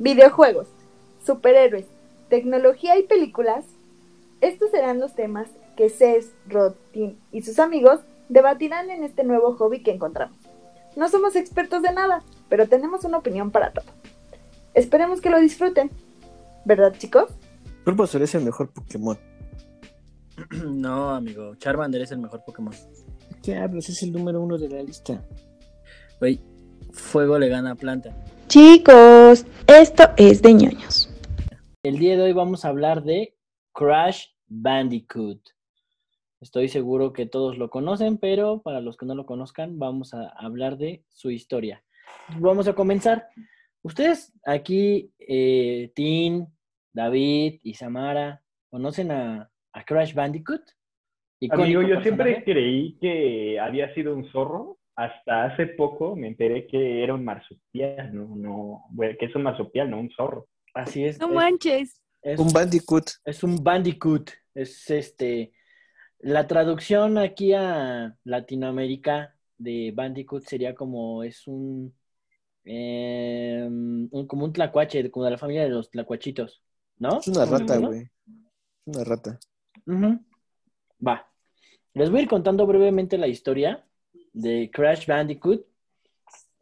[0.00, 0.66] videojuegos,
[1.24, 1.86] superhéroes,
[2.28, 3.66] tecnología y películas.
[4.40, 9.54] Estos serán los temas que Cés, Rod, Tim y sus amigos debatirán en este nuevo
[9.56, 10.36] hobby que encontramos.
[10.96, 13.84] No somos expertos de nada, pero tenemos una opinión para todo.
[14.74, 15.90] Esperemos que lo disfruten.
[16.64, 17.30] ¿Verdad, chicos?
[17.84, 19.18] Bulbasaur es el mejor Pokémon.
[20.64, 21.54] No, amigo.
[21.56, 22.72] Charmander es el mejor Pokémon.
[23.42, 23.90] ¿Qué hablas?
[23.90, 25.22] Es el número uno de la lista.
[26.18, 26.40] Güey,
[26.92, 28.16] fuego le gana a planta.
[28.50, 31.08] Chicos, esto es de ñoños.
[31.84, 33.36] El día de hoy vamos a hablar de
[33.72, 35.38] Crash Bandicoot.
[36.40, 40.30] Estoy seguro que todos lo conocen, pero para los que no lo conozcan, vamos a
[40.30, 41.84] hablar de su historia.
[42.40, 43.28] Vamos a comenzar.
[43.82, 46.48] Ustedes aquí, eh, Tim,
[46.92, 50.62] David y Samara, ¿conocen a, a Crash Bandicoot?
[51.50, 54.79] Amigo, Icónico yo siempre creí que había sido un zorro.
[55.00, 59.44] Hasta hace poco me enteré que era un marsupial, no, no, bueno, que es un
[59.44, 60.46] marsupial, no un zorro.
[60.74, 61.18] Así es.
[61.18, 62.02] No es- manches.
[62.22, 63.06] es- Un Bandicoot.
[63.24, 64.30] Es un bandicoot.
[64.54, 65.52] Es este.
[66.18, 71.94] La traducción aquí a Latinoamérica de bandicoot sería como es un,
[72.64, 76.62] eh, un- como un tlacuache, como de la familia de los tlacuachitos,
[76.98, 77.20] ¿no?
[77.20, 77.86] Es una rata, ¿No?
[77.88, 78.02] güey.
[78.02, 79.38] Es una rata.
[81.06, 81.26] Va.
[81.94, 83.86] Les voy a ir contando brevemente la historia
[84.32, 85.66] de Crash Bandicoot.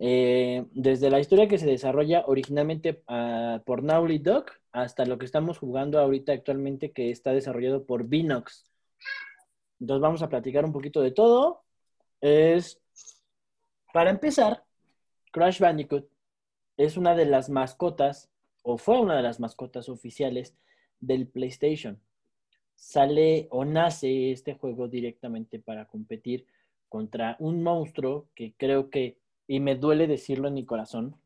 [0.00, 5.24] Eh, desde la historia que se desarrolla originalmente ah, por Naughty Dog hasta lo que
[5.24, 8.70] estamos jugando ahorita actualmente que está desarrollado por Vinox.
[9.80, 11.64] Entonces vamos a platicar un poquito de todo.
[12.20, 12.80] Es,
[13.92, 14.64] para empezar,
[15.32, 16.08] Crash Bandicoot
[16.76, 18.30] es una de las mascotas,
[18.62, 20.54] o fue una de las mascotas oficiales
[21.00, 22.00] del PlayStation
[22.78, 26.46] sale o nace este juego directamente para competir
[26.88, 31.16] contra un monstruo que creo que, y me duele decirlo en mi corazón,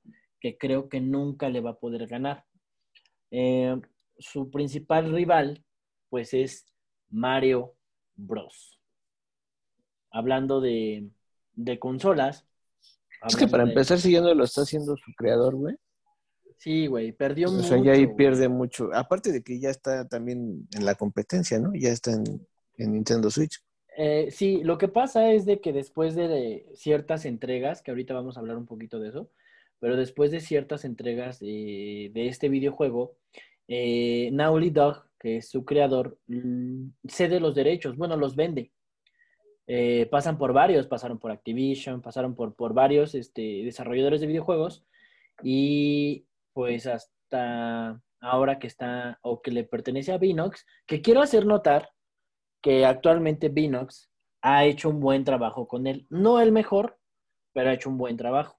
[0.41, 2.45] que creo que nunca le va a poder ganar.
[3.31, 3.81] Eh,
[4.19, 5.65] su principal rival,
[6.11, 6.67] pues es
[7.11, 7.75] Mario
[8.15, 8.79] Bros.
[10.11, 11.09] Hablando de,
[11.55, 12.45] de consolas.
[13.27, 15.77] Es que para de- empezar, si ya no lo está haciendo su creador, güey.
[16.59, 17.69] Sí, güey, perdió O mucho.
[17.69, 18.17] sea, ya ahí güey.
[18.17, 18.91] pierde mucho.
[18.95, 21.73] Aparte de que ya está también en la competencia, ¿no?
[21.75, 22.47] Ya está en,
[22.77, 23.61] en Nintendo Switch.
[23.97, 28.37] Eh, sí, lo que pasa es de que después de ciertas entregas, que ahorita vamos
[28.37, 29.31] a hablar un poquito de eso,
[29.79, 33.17] pero después de ciertas entregas de, este videojuego,
[33.69, 34.31] eh,
[34.73, 38.73] Dog, que es su creador, mm, cede los derechos, bueno, los vende.
[39.67, 44.85] Eh, pasan por varios, pasaron por Activision, pasaron por, por varios este, desarrolladores de videojuegos
[45.43, 51.47] y pues hasta ahora que está o que le pertenece a Vinox, que quiero hacer
[51.47, 51.91] notar
[52.63, 56.07] que actualmente Vinox ha hecho un buen trabajo con él.
[56.09, 56.99] No el mejor,
[57.53, 58.59] pero ha hecho un buen trabajo.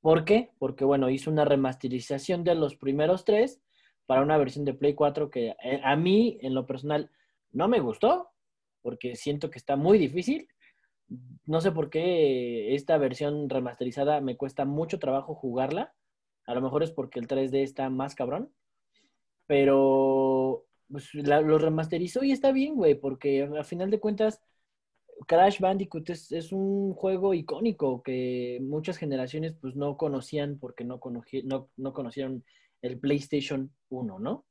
[0.00, 0.50] ¿Por qué?
[0.58, 3.60] Porque, bueno, hizo una remasterización de los primeros tres
[4.06, 7.10] para una versión de Play 4 que eh, a mí, en lo personal,
[7.52, 8.30] no me gustó,
[8.82, 10.48] porque siento que está muy difícil.
[11.46, 15.94] No sé por qué esta versión remasterizada me cuesta mucho trabajo jugarla.
[16.46, 18.52] A lo mejor es porque el 3D está más cabrón.
[19.46, 24.42] Pero pues, la- lo remasterizó y está bien, güey, porque a final de cuentas
[25.26, 31.44] Crash Bandicoot es, un juego icónico que muchas generaciones pues no conocían porque no, conocí-
[31.44, 32.44] no, no conocieron
[32.82, 34.44] el PlayStation 1, ¿no?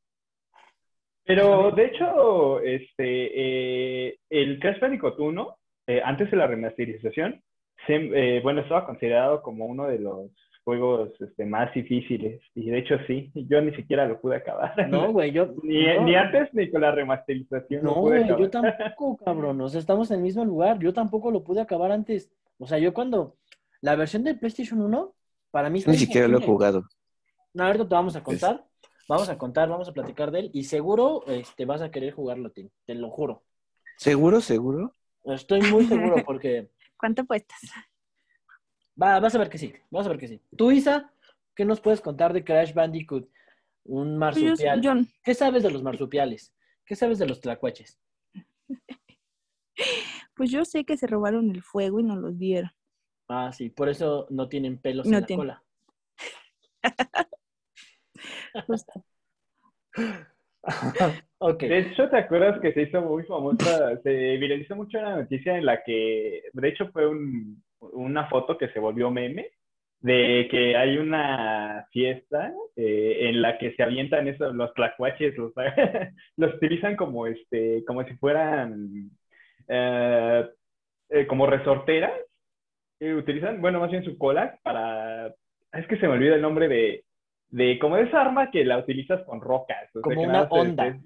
[1.24, 7.44] Pero de hecho, este, eh, el Crash Bandicoot 1, eh, antes de la remasterización,
[7.88, 10.32] eh, bueno, estaba considerado como uno de los
[10.64, 12.42] juegos este, más difíciles.
[12.56, 14.90] Y de hecho sí, yo ni siquiera lo pude acabar.
[14.90, 15.54] No, güey, yo...
[15.64, 19.60] Ni, no, ni antes ni con la remasterización No, güey, yo tampoco, cabrón.
[19.62, 20.80] O sea, estamos en el mismo lugar.
[20.80, 22.32] Yo tampoco lo pude acabar antes.
[22.58, 23.38] O sea, yo cuando...
[23.82, 25.14] La versión de PlayStation 1,
[25.50, 25.84] para mí...
[25.88, 26.84] Ni siquiera lo he jugado.
[27.54, 28.64] No, ahorita te vamos a contar.
[29.10, 30.52] Vamos a contar, vamos a platicar de él.
[30.54, 32.70] Y seguro este, vas a querer jugarlo, Tim.
[32.86, 33.44] Te lo juro.
[33.98, 34.96] ¿Seguro, seguro?
[35.26, 36.70] Estoy muy seguro porque...
[36.98, 37.60] ¿Cuánto apuestas?
[39.02, 39.74] Va, vas a ver que sí.
[39.90, 40.42] Vas a ver que sí.
[40.56, 41.12] Tú, Isa,
[41.56, 43.28] ¿qué nos puedes contar de Crash Bandicoot?
[43.86, 44.82] Un marsupial.
[44.82, 44.94] Yo,
[45.24, 46.54] ¿Qué sabes de los marsupiales?
[46.86, 48.00] ¿Qué sabes de los tlacuaches?
[50.36, 52.72] pues yo sé que se robaron el fuego y nos los dieron.
[53.28, 55.40] Ah, sí, por eso no tienen pelos No en la tienen.
[55.48, 55.64] cola.
[58.68, 59.06] Justo.
[61.40, 61.60] ok.
[61.64, 63.98] De hecho, ¿te acuerdas que se hizo muy famosa?
[64.04, 68.70] Se viralizó mucho una noticia en la que, de hecho, fue un- una foto que
[68.70, 69.52] se volvió meme
[70.02, 75.54] de que hay una fiesta eh, en la que se avientan esos, los tlacuaches, los,
[76.38, 79.12] los utilizan como, este, como si fueran
[79.68, 80.50] eh,
[81.10, 82.14] eh, como resorteras.
[83.00, 85.28] Utilizan, bueno, más bien su cola para...
[85.74, 87.04] Es que se me olvida el nombre de,
[87.50, 89.90] de como esa arma que la utilizas con rocas.
[89.96, 91.00] o sea, Como una onda.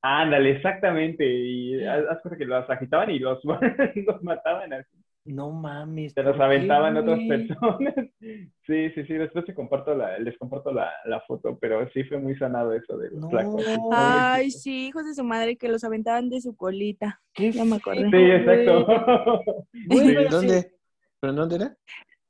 [0.00, 1.26] Ándale, exactamente.
[1.26, 3.42] Y haz haz cuenta que los agitaban y los,
[4.06, 4.96] los mataban así.
[5.24, 6.12] No mames.
[6.14, 7.94] Se los ¿por qué, aventaban otras personas.
[8.66, 9.14] Sí, sí, sí.
[9.14, 12.96] Después te comparto la, les comparto la, la foto, pero sí fue muy sanado eso
[12.96, 13.28] de los No.
[13.28, 13.78] tlacuaches.
[13.92, 17.20] Ay, sí, hijos de su madre que los aventaban de su colita.
[17.34, 18.08] Qué Ya me acordé.
[18.10, 18.86] Sí, exacto.
[19.72, 20.14] Sí.
[20.30, 20.74] ¿Dónde?
[21.20, 21.76] ¿Pero en dónde era?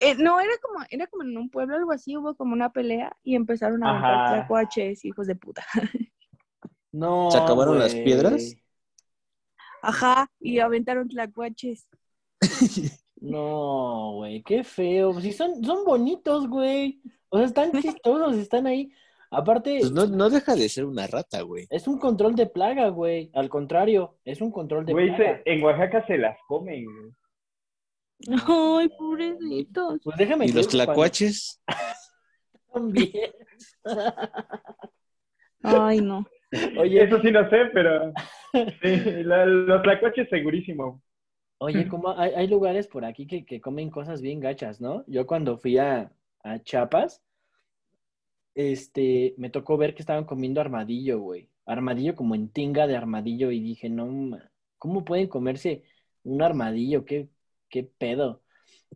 [0.01, 3.17] Eh, no, era como, era como en un pueblo, algo así, hubo como una pelea
[3.23, 5.65] y empezaron a aventar tlacuaches, hijos de puta.
[6.95, 7.31] No.
[7.31, 8.55] ¿Se acabaron las piedras?
[9.81, 11.89] Ajá, y aventaron tlacuaches.
[13.23, 15.21] No, güey, qué feo.
[15.21, 17.01] Sí, son, son bonitos, güey.
[17.29, 18.91] O sea, están chistosos, están ahí.
[19.31, 21.67] Aparte, Pues no, no deja de ser una rata, güey.
[21.71, 23.31] es un control de plaga, güey.
[23.35, 25.41] Al contrario, es un control de Güey, plaga.
[25.45, 26.85] en Oaxaca se las comen.
[26.85, 27.13] güey.
[28.45, 30.01] Ay, pobrecitos.
[30.03, 31.63] Pues déjame ¿Y los tlacuaches?
[32.75, 33.33] También.
[35.63, 36.27] Ay, no.
[36.79, 38.13] Oye, Eso sí no sé, pero
[38.83, 41.01] sí, la- los tlacuaches segurísimo.
[41.65, 45.05] Oye, como hay, hay lugares por aquí que, que comen cosas bien gachas, ¿no?
[45.07, 46.13] Yo cuando fui a,
[46.43, 47.23] a Chiapas,
[48.53, 51.49] este, me tocó ver que estaban comiendo armadillo, güey.
[51.65, 54.37] Armadillo como en tinga de armadillo y dije, no,
[54.77, 55.85] ¿cómo pueden comerse
[56.25, 57.05] un armadillo?
[57.05, 57.29] ¿Qué,
[57.69, 58.43] qué pedo?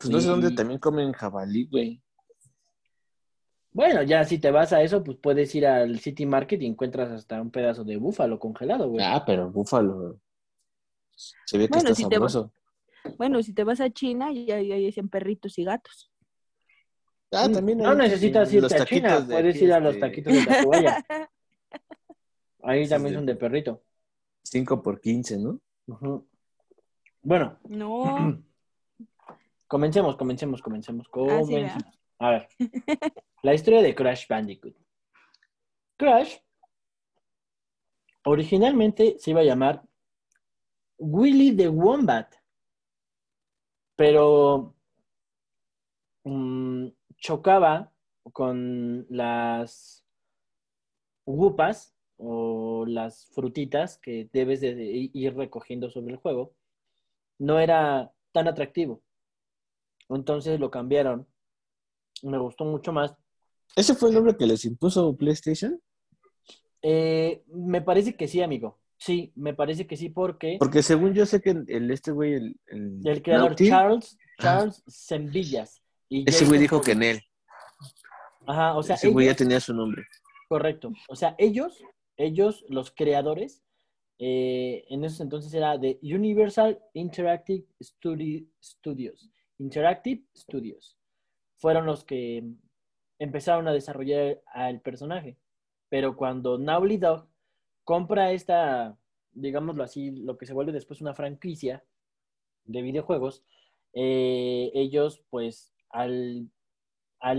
[0.00, 2.02] Pues no sé dónde también comen jabalí, güey.
[3.70, 7.12] Bueno, ya si te vas a eso, pues puedes ir al City Market y encuentras
[7.12, 9.04] hasta un pedazo de búfalo congelado, güey.
[9.06, 10.18] Ah, pero búfalo.
[11.16, 12.50] Se ve que Bueno, está si te va-.
[13.16, 16.10] Bueno, si te vas a China, ya ahí dicen perritos y gatos.
[17.32, 21.04] Ah, también no necesitas irte a China, puedes ir a los este, taquitos de Tacubaya.
[22.62, 23.84] Ahí también son de perrito.
[24.42, 25.60] 5 por 15, ¿no?
[27.22, 28.42] Bueno, No.
[29.68, 31.98] comencemos, comencemos, comencemos, Ah, sí, comencemos.
[32.18, 32.48] A ver,
[33.42, 34.74] la historia de Crash Bandicoot.
[35.96, 36.38] Crash
[38.24, 39.82] originalmente se iba a llamar
[40.98, 42.34] Willy the Wombat,
[43.96, 44.75] pero
[46.25, 46.88] mm,
[47.19, 47.93] chocaba
[48.32, 50.04] con las
[51.25, 56.54] gupas o las frutitas que debes de ir recogiendo sobre el juego.
[57.38, 59.02] No era tan atractivo.
[60.08, 61.26] Entonces lo cambiaron.
[62.22, 63.14] Me gustó mucho más.
[63.75, 65.81] ¿Ese fue el nombre que les impuso PlayStation?
[66.82, 68.78] Eh, me parece que sí, amigo.
[68.98, 72.34] Sí, me parece que sí, porque Porque según yo sé que el, el este güey,
[72.34, 75.82] el, el, el creador Naughty, Charles, Charles Sembillas.
[76.08, 77.20] y ese güey dijo que en él.
[78.46, 80.02] Ajá, o sea, ese güey ya tenía su nombre.
[80.48, 80.93] correcto.
[81.08, 81.82] O sea, ellos,
[82.16, 83.62] ellos, los creadores,
[84.19, 89.28] eh, en esos entonces era de Universal Interactive Studi- Studios.
[89.58, 90.96] Interactive Studios.
[91.58, 92.44] Fueron los que
[93.19, 95.37] empezaron a desarrollar al personaje.
[95.88, 97.28] Pero cuando Naughty Dog
[97.87, 98.99] compra esta,
[99.33, 101.85] digámoslo así, lo que se vuelve después una franquicia
[102.65, 103.44] de videojuegos,
[103.94, 106.50] eh, ellos pues al,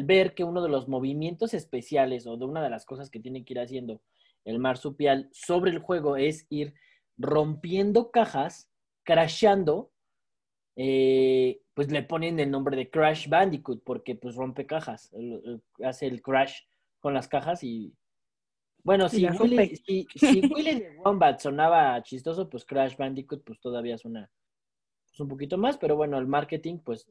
[0.05, 3.43] ver que uno de los movimientos especiales o de una de las cosas que tiene
[3.43, 4.01] que ir haciendo
[4.45, 6.73] el marsupial sobre el juego es ir
[7.17, 8.71] rompiendo cajas,
[9.03, 9.91] crashando,
[10.77, 15.11] eh, pues le ponen el nombre de Crash Bandicoot porque pues rompe cajas,
[15.83, 16.61] hace el crash
[17.01, 17.93] con las cajas y
[18.87, 23.97] bueno, si Willy, si, si Willy the Wombat sonaba chistoso, pues Crash Bandicoot pues todavía
[23.97, 24.31] suena
[25.09, 27.05] pues, un poquito más, pero bueno, el marketing pues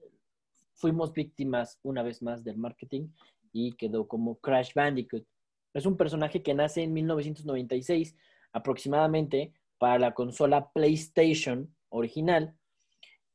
[0.73, 3.09] fuimos víctimas una vez más del marketing
[3.53, 5.27] y quedó como Crash Bandicoot.
[5.75, 8.17] Es un personaje que nace en 1996
[8.53, 12.57] aproximadamente para la consola PlayStation original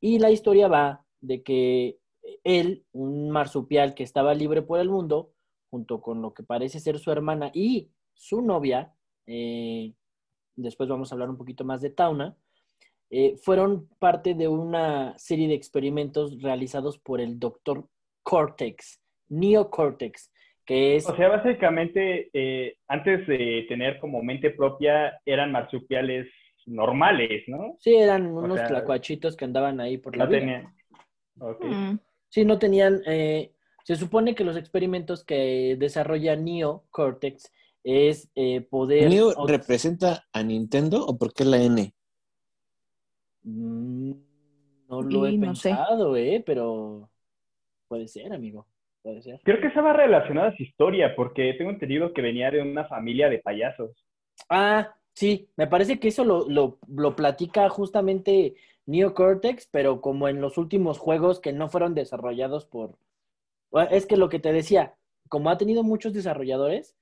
[0.00, 2.00] y la historia va de que
[2.42, 5.32] él, un marsupial que estaba libre por el mundo,
[5.70, 8.92] junto con lo que parece ser su hermana y su novia,
[9.26, 9.92] eh,
[10.56, 12.36] después vamos a hablar un poquito más de Tauna,
[13.10, 17.86] eh, fueron parte de una serie de experimentos realizados por el doctor
[18.22, 20.32] Cortex, Neocortex,
[20.64, 21.08] que es...
[21.08, 26.26] O sea, básicamente, eh, antes de tener como mente propia, eran marsupiales
[26.64, 27.76] normales, ¿no?
[27.80, 30.40] Sí, eran unos sea, tlacuachitos que andaban ahí por la No vida.
[30.40, 30.74] tenían.
[31.40, 31.64] Ok.
[31.64, 31.98] Mm.
[32.28, 33.02] Sí, no tenían.
[33.06, 33.52] eh,
[33.84, 37.52] se supone que los experimentos que desarrolla Neo Cortex
[37.84, 39.10] es eh, poder.
[39.10, 41.92] ¿Neo representa a Nintendo o por qué la N?
[43.42, 44.12] Mm,
[44.88, 45.38] no lo he sé.
[45.38, 46.42] pensado, ¿eh?
[46.44, 47.10] Pero
[47.88, 48.66] puede ser, amigo.
[49.02, 49.40] Puede ser.
[49.42, 53.28] Creo que estaba relacionada a su historia, porque tengo entendido que venía de una familia
[53.28, 54.06] de payasos.
[54.48, 58.54] Ah, sí, me parece que eso lo, lo, lo platica justamente
[58.86, 62.98] Neo Cortex, pero como en los últimos juegos que no fueron desarrollados por.
[63.90, 64.94] Es que lo que te decía,
[65.28, 66.94] como ha tenido muchos desarrolladores,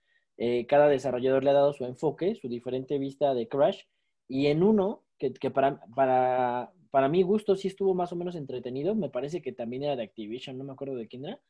[0.43, 3.83] eh, cada desarrollador le ha dado su enfoque, su diferente vista de Crash,
[4.27, 8.95] y en uno, que, para, para, para mi gusto sí estuvo más o menos entretenido,
[8.95, 11.41] me parece que también era de Activision, no me acuerdo de quién era,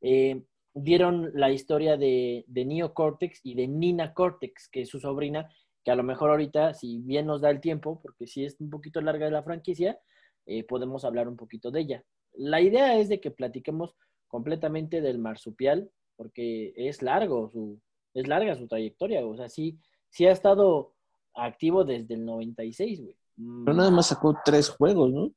[0.00, 5.00] eh, dieron la historia de, de Neo Cortex y de Nina Cortex, que es su
[5.00, 5.50] sobrina,
[5.84, 8.70] que a lo mejor ahorita, si bien nos da el tiempo, porque sí es un
[8.70, 10.00] poquito larga de la franquicia,
[10.46, 12.04] eh, podemos hablar un poquito de ella.
[12.32, 13.94] La idea es de que platiquemos
[14.28, 17.82] completamente del marsupial, porque es largo su,
[18.14, 19.78] es larga su trayectoria, o sea, sí,
[20.08, 20.94] sí ha estado
[21.34, 23.16] activo desde el 96, güey.
[23.36, 25.32] Pero nada más sacó tres juegos, ¿no?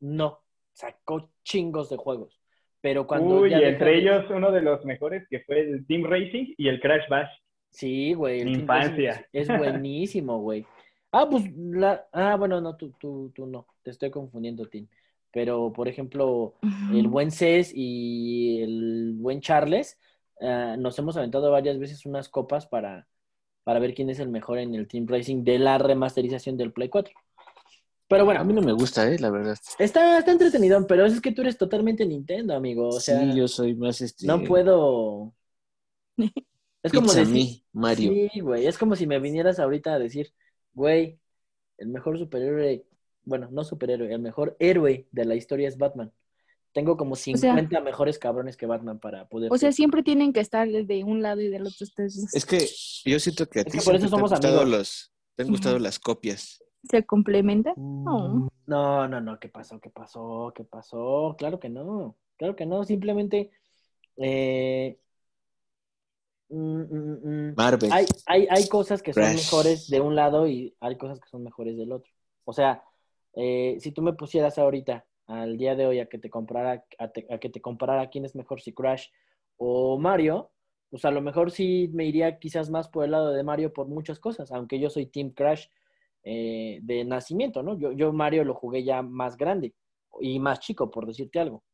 [0.00, 0.40] No,
[0.72, 2.40] sacó chingos de juegos.
[2.80, 3.40] Pero cuando.
[3.40, 6.68] Uy, ya y entre ellos uno de los mejores que fue el Team Racing y
[6.68, 7.28] el Crash Bash.
[7.70, 8.40] Sí, güey.
[8.40, 9.26] el infancia.
[9.32, 10.66] Es, es buenísimo, güey.
[11.12, 12.06] Ah, pues la.
[12.12, 13.66] Ah, bueno, no, tú, tú, tú no.
[13.82, 14.88] Te estoy confundiendo, Tim.
[15.30, 16.54] Pero, por ejemplo,
[16.92, 19.98] el buen Cés y el buen Charles,
[20.42, 23.08] ah, nos hemos aventado varias veces unas copas para,
[23.64, 26.88] para ver quién es el mejor en el Team Racing de la remasterización del Play
[26.88, 27.12] 4.
[28.08, 29.18] Pero A bueno, mí no me gusta, ¿eh?
[29.18, 29.56] La verdad.
[29.78, 32.88] está, está entretenido, pero es que tú eres totalmente Nintendo, amigo.
[32.88, 34.26] O sea, sí, yo soy más este.
[34.26, 35.32] no puedo.
[36.82, 38.12] Es como a decir, Mario.
[38.12, 40.34] Sí, güey, es como si me vinieras ahorita a decir,
[40.74, 41.18] güey,
[41.78, 42.84] el mejor superhéroe,
[43.24, 46.12] bueno, no superhéroe, el mejor héroe de la historia es Batman.
[46.72, 49.52] Tengo como sea- 50 mejores cabrones que Batman para poder.
[49.52, 52.34] O sea, siempre tienen que estar de un lado y del otro ustedes.
[52.34, 52.66] Es que
[53.10, 54.78] yo siento que a Es ti que por eso siempre te han somos gustado amigos.
[54.78, 56.62] los, te han gustado las copias.
[56.84, 57.74] ¿Se complementan?
[57.76, 58.48] No.
[58.66, 59.78] No, no, no, ¿qué pasó?
[59.80, 60.52] ¿Qué pasó?
[60.54, 61.36] ¿Qué pasó?
[61.38, 63.50] Claro que no, claro que no, simplemente
[64.16, 64.98] eh,
[66.48, 67.92] mm, mm, mm, Marvel.
[67.92, 71.42] hay, hay, hay cosas que son mejores de un lado y hay cosas que son
[71.44, 72.10] mejores del otro.
[72.44, 72.82] O sea,
[73.34, 77.08] eh, si tú me pusieras ahorita, al día de hoy, a que te comprara, a,
[77.38, 77.62] que te
[78.10, 79.08] quién es mejor, si Crash
[79.56, 80.50] o Mario,
[80.90, 83.88] pues a lo mejor sí me iría quizás más por el lado de Mario por
[83.88, 85.66] muchas cosas, aunque yo soy Team Crash
[86.22, 87.78] eh, de nacimiento, ¿no?
[87.78, 89.74] Yo, yo Mario lo jugué ya más grande
[90.20, 91.64] y más chico, por decirte algo.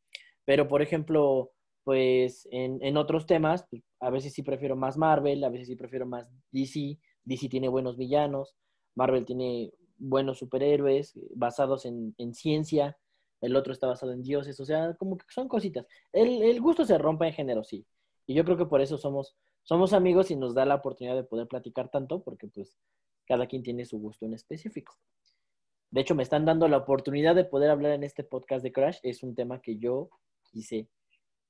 [0.44, 1.50] Pero, por ejemplo,
[1.82, 5.74] pues en, en otros temas, pues, a veces sí prefiero más Marvel, a veces sí
[5.74, 6.98] prefiero más DC.
[7.24, 8.54] DC tiene buenos villanos,
[8.94, 12.96] Marvel tiene buenos superhéroes eh, basados en, en ciencia,
[13.40, 15.86] el otro está basado en dioses, o sea, como que son cositas.
[16.12, 17.86] El, el gusto se rompe en género, sí.
[18.26, 21.24] Y yo creo que por eso somos, somos amigos y nos da la oportunidad de
[21.24, 22.76] poder platicar tanto, porque pues
[23.26, 24.96] cada quien tiene su gusto en específico.
[25.90, 28.98] De hecho, me están dando la oportunidad de poder hablar en este podcast de Crash.
[29.02, 30.10] Es un tema que yo
[30.50, 30.88] quise,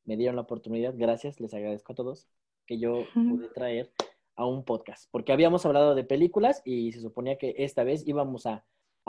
[0.05, 2.29] me dieron la oportunidad, gracias, les agradezco a todos,
[2.67, 3.93] que yo pude traer
[4.37, 5.09] a un podcast.
[5.11, 8.65] Porque habíamos hablado de películas y se suponía que esta vez íbamos a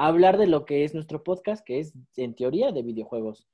[0.07, 3.47] hablar de lo que es nuestro podcast, que es en teoría de videojuegos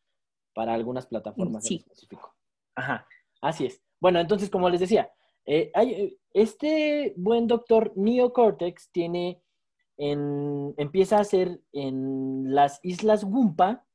[0.54, 1.76] para algunas plataformas Sí.
[1.76, 2.34] en específico.
[2.76, 3.08] Ajá,
[3.42, 3.82] así es.
[4.00, 5.12] Bueno, entonces, como les decía,
[5.46, 9.42] eh, hay, este buen doctor Neo Cortex tiene
[9.98, 13.86] en- empieza a hacer en las islas Wumpa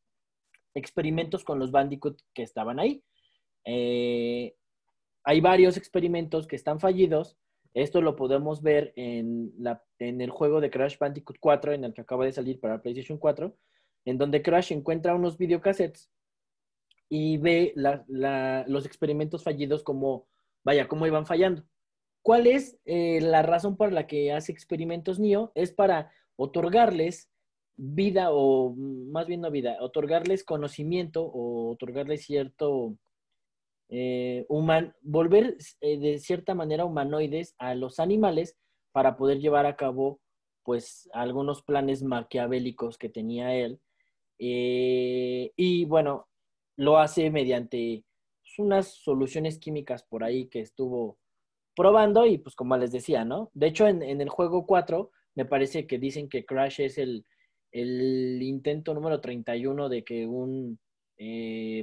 [0.75, 3.03] experimentos con los Bandicoot que estaban ahí.
[3.65, 4.55] Eh,
[5.25, 7.37] hay varios experimentos que están fallidos.
[7.75, 11.95] Esto lo podemos ver en, la, en el juego de Crash Bandicoot 4, en el
[11.95, 13.57] que acaba de salir para PlayStation 4,
[14.07, 16.11] en donde Crash encuentra unos videocassettes
[17.09, 20.29] y ve los experimentos fallidos como,
[20.65, 21.65] vaya, cómo iban fallando.
[22.23, 25.53] ¿Cuál es eh, la razón por la que hace experimentos Neo?
[25.55, 27.31] Es para otorgarles
[27.77, 32.97] vida o más bien no vida, otorgarles conocimiento o otorgarles cierto
[33.93, 38.57] eh, human, volver eh, de cierta manera humanoides a los animales
[38.93, 40.21] para poder llevar a cabo
[40.63, 43.81] pues algunos planes maquiavélicos que tenía él.
[44.39, 46.29] Eh, y bueno,
[46.77, 48.05] lo hace mediante
[48.43, 51.19] pues, unas soluciones químicas por ahí que estuvo
[51.75, 53.51] probando y pues como les decía, ¿no?
[53.55, 57.27] De hecho, en, el juego 4 me parece que dicen que Crash es el,
[57.73, 60.79] el intento número 31 de que un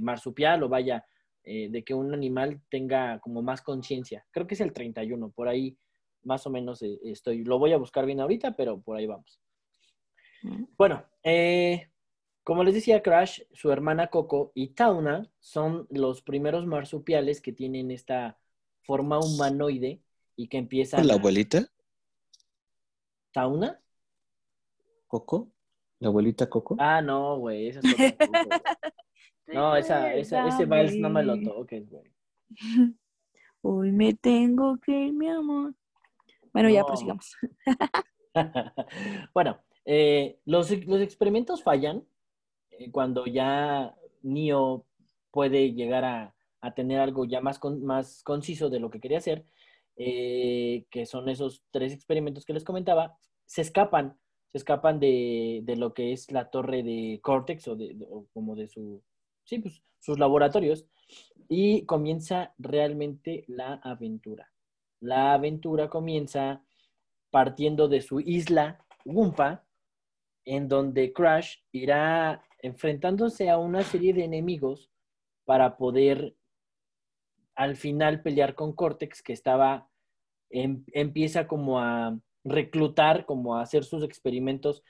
[0.01, 1.05] marsupial o vaya,
[1.47, 4.25] eh, de que un animal tenga como más conciencia.
[4.31, 5.77] Creo que es el 31, por ahí
[6.23, 7.43] más o menos eh, estoy.
[7.43, 9.39] Lo voy a buscar bien ahorita, pero por ahí vamos.
[10.77, 11.89] Bueno, eh,
[12.43, 17.91] como les decía, Crash, su hermana Coco y Tauna son los primeros marsupiales que tienen
[17.91, 18.37] esta
[18.83, 20.01] forma humanoide
[20.35, 21.07] y que empiezan.
[21.07, 21.65] ¿La a- abuelita?
[23.31, 23.81] ¿Tauna?
[25.07, 25.51] ¿Coco?
[25.99, 26.75] ¿La abuelita Coco?
[26.79, 28.59] Ah, no, güey, esa es otra cosa, güey.
[29.47, 32.11] No, esa, esa, ese vals no me lo toques, güey.
[33.61, 35.73] Hoy me tengo que ir, mi amor.
[36.53, 37.35] Bueno, ya prosigamos.
[39.33, 42.05] bueno, eh, los, los experimentos fallan
[42.71, 44.85] eh, cuando ya Neo
[45.31, 49.17] puede llegar a, a tener algo ya más, con- más conciso de lo que quería
[49.17, 49.45] hacer,
[49.95, 54.17] eh, que son esos tres experimentos que les comentaba, se escapan,
[54.51, 58.27] se escapan de, de lo que es la torre de Cortex o, de, de- o
[58.33, 59.01] como de su,
[59.47, 60.85] sí, pues, sus laboratorios
[61.49, 64.51] y comienza realmente la aventura.
[64.99, 66.63] La aventura comienza
[67.31, 69.65] partiendo de su isla Wumpa,
[70.45, 74.89] en donde Crash irá enfrentándose a una serie de enemigos
[75.45, 76.35] para poder
[77.55, 79.89] al final pelear con Cortex, que estaba,
[80.49, 84.83] em- empieza como a reclutar, como a hacer sus experimentos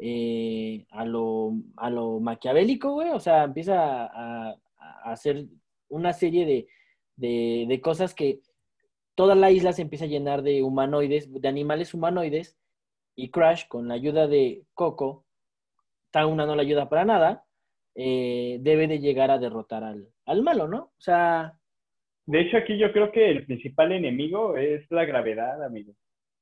[0.00, 3.10] eh, a, lo, a lo maquiavélico, güey.
[3.10, 5.46] O sea, empieza a, a hacer
[5.88, 6.68] una serie de,
[7.16, 8.40] de, de cosas que
[9.14, 12.56] toda la isla se empieza a llenar de humanoides, de animales humanoides,
[13.16, 15.26] y Crash, con la ayuda de Coco,
[16.10, 17.44] Tauna no le ayuda para nada,
[17.94, 20.78] eh, debe de llegar a derrotar al, al malo, ¿no?
[20.96, 21.58] O sea,
[22.26, 25.92] De hecho, aquí yo creo que el principal enemigo es la gravedad, amigo.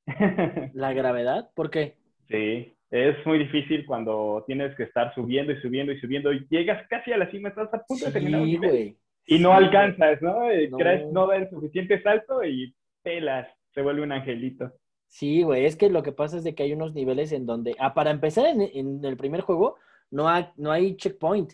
[0.75, 1.97] la gravedad, ¿por qué?
[2.29, 6.87] Sí, es muy difícil cuando tienes que estar subiendo y subiendo y subiendo y llegas
[6.89, 10.23] casi a la cima, estás a punto de terminar un nivel y no Sí, alcanzas,
[10.23, 10.41] ¿no?
[10.71, 10.79] No.
[10.79, 14.73] Crash no da el suficiente salto y pelas, se vuelve un angelito.
[15.07, 17.77] Sí, güey, es que lo que pasa es de que hay unos niveles en donde,
[17.79, 19.77] ah, para empezar en, en el primer juego,
[20.11, 21.53] no hay, no hay checkpoint.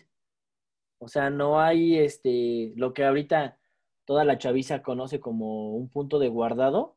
[0.99, 3.57] O sea, no hay este, lo que ahorita
[4.05, 6.95] toda la chaviza conoce como un punto de guardado.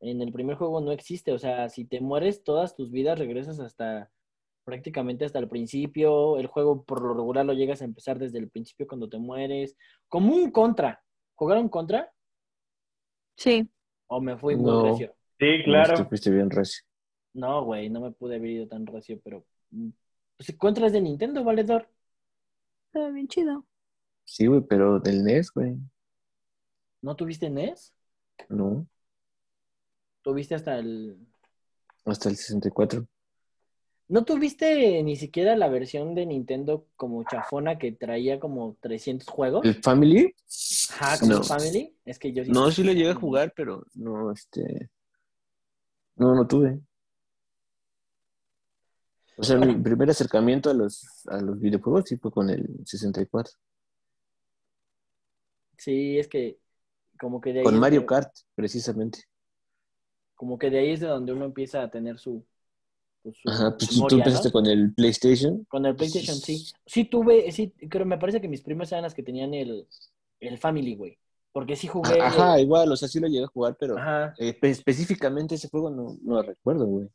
[0.00, 1.32] En el primer juego no existe.
[1.32, 4.10] O sea, si te mueres, todas tus vidas regresas hasta
[4.64, 6.38] prácticamente hasta el principio.
[6.38, 9.76] El juego por lo regular lo llegas a empezar desde el principio cuando te mueres.
[10.08, 11.02] Como un contra.
[11.34, 12.12] ¿Jugaron contra?
[13.36, 13.68] Sí.
[14.08, 14.82] ¿O me fui muy No.
[14.82, 15.14] recio?
[15.38, 16.06] Sí, claro.
[16.08, 16.82] Fuiste bien recio.
[17.32, 19.44] No, güey, no me pude haber ido tan recio, pero.
[19.70, 19.88] mm,
[20.36, 21.88] Pues contra es de Nintendo, valedor.
[22.86, 23.64] Está bien chido.
[24.24, 25.76] Sí, güey, pero del NES, güey.
[27.02, 27.92] ¿No tuviste NES?
[28.48, 28.86] No,
[30.22, 31.18] ¿Tuviste hasta el.
[32.04, 33.06] hasta el 64.
[34.08, 39.64] ¿No tuviste ni siquiera la versión de Nintendo como chafona que traía como 300 juegos?
[39.64, 40.34] ¿El Family?
[40.90, 41.44] Ajá, como No.
[41.44, 41.94] Family.
[42.04, 42.50] Es que yo sí.
[42.50, 44.90] No, sí lo llegué a jugar, pero no, este...
[46.16, 46.80] No, no tuve.
[49.36, 53.54] O sea, mi primer acercamiento a los, a los videojuegos sí fue con el 64.
[55.78, 56.58] Sí, es que
[57.18, 57.64] como que de ahí.
[57.64, 59.29] Con Mario Kart, precisamente.
[60.40, 62.42] Como que de ahí es de donde uno empieza a tener su.
[63.22, 64.22] pues, su Ajá, pues tú- tú memoria, ¿no?
[64.22, 65.66] empezaste con el PlayStation.
[65.68, 66.64] Con el PlayStation, sí.
[66.86, 69.86] Sí tuve, sí, creo, me parece que mis primas eran las que tenían el,
[70.40, 71.18] el Family, güey.
[71.52, 72.18] Porque sí jugué.
[72.22, 74.34] Ajá, igual, o sea, sí lo llegué a jugar, pero Ajá.
[74.38, 77.08] eh, espe- específicamente ese juego no, no lo recuerdo, güey.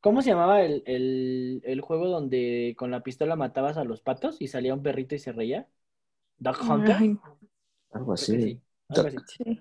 [0.00, 4.36] ¿Cómo se llamaba el, el, el juego donde con la pistola matabas a los patos
[4.40, 5.66] y salía un perrito y se reía?
[6.38, 6.96] Duck Hunter.
[7.00, 7.18] Ay,
[7.92, 8.40] Algo así.
[8.40, 9.16] sí, algo así.
[9.44, 9.60] sí.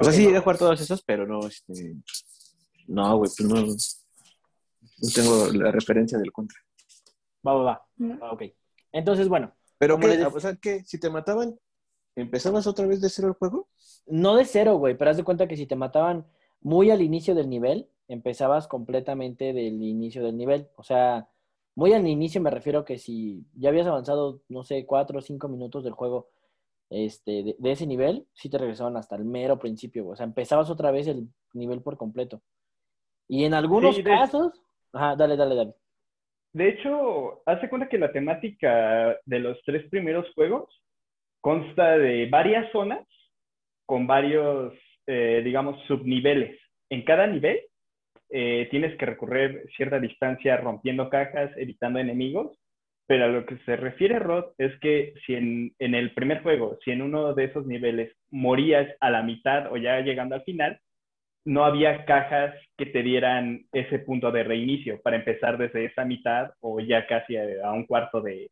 [0.00, 1.94] O sea, sí llegué a jugar todos esos, pero no, este...
[2.86, 3.66] No, güey, pues no...
[5.00, 6.58] No tengo la referencia del contra.
[7.46, 7.86] Va, va, va.
[7.96, 8.18] ¿No?
[8.22, 8.42] Ah, ok.
[8.92, 10.18] Entonces, bueno, ¿Pero qué?
[10.18, 10.82] dec- O sea, ¿qué?
[10.84, 11.58] Si te mataban,
[12.16, 13.68] ¿empezabas otra vez de cero el juego?
[14.06, 16.26] no de cero, güey, pero haz de cuenta que si te mataban
[16.62, 20.68] muy al inicio del nivel, empezabas completamente del inicio del nivel.
[20.76, 21.28] O sea,
[21.74, 25.46] muy al inicio me refiero que si ya habías avanzado, no sé, cuatro o cinco
[25.48, 26.30] minutos del juego
[26.90, 30.12] este, de, de ese nivel, sí te regresaban hasta el mero principio, güey.
[30.14, 32.40] O sea, empezabas otra vez el nivel por completo.
[33.28, 34.52] Y en algunos Sí, de- casos...
[34.92, 35.74] Ajá, dale, dale, dale.
[36.54, 40.82] De hecho, hace cuenta que la temática de los tres primeros juegos
[41.42, 43.06] consta de varias zonas
[43.84, 44.72] con varios,
[45.06, 46.58] eh, digamos, subniveles.
[46.90, 47.60] En cada nivel
[48.30, 52.58] eh, tienes que recorrer cierta distancia rompiendo cajas, evitando enemigos,
[53.08, 56.78] pero a lo que se refiere Rod es que si en, en el primer juego,
[56.84, 60.78] si en uno de esos niveles morías a la mitad o ya llegando al final,
[61.46, 66.50] no había cajas que te dieran ese punto de reinicio para empezar desde esa mitad
[66.60, 68.50] o ya casi a, a un cuarto de,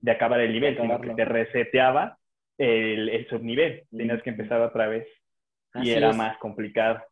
[0.00, 2.16] de acabar el nivel, sino que te reseteaba
[2.56, 3.84] el, el subnivel.
[3.94, 5.06] Tenías que empezar otra vez
[5.74, 6.16] y Así era es.
[6.16, 7.02] más complicado.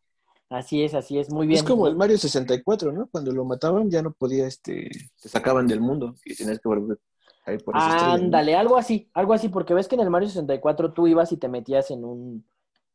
[0.48, 1.30] Así es, así es.
[1.30, 1.58] Muy bien.
[1.58, 3.08] Es como el Mario 64, ¿no?
[3.08, 4.88] Cuando lo mataban ya no podía, este...
[5.20, 6.98] Te sacaban del mundo y tenías que volver
[7.46, 7.74] ahí por.
[7.76, 11.36] Ándale, algo así, algo así, porque ves que en el Mario 64 tú ibas y
[11.36, 12.46] te metías en un,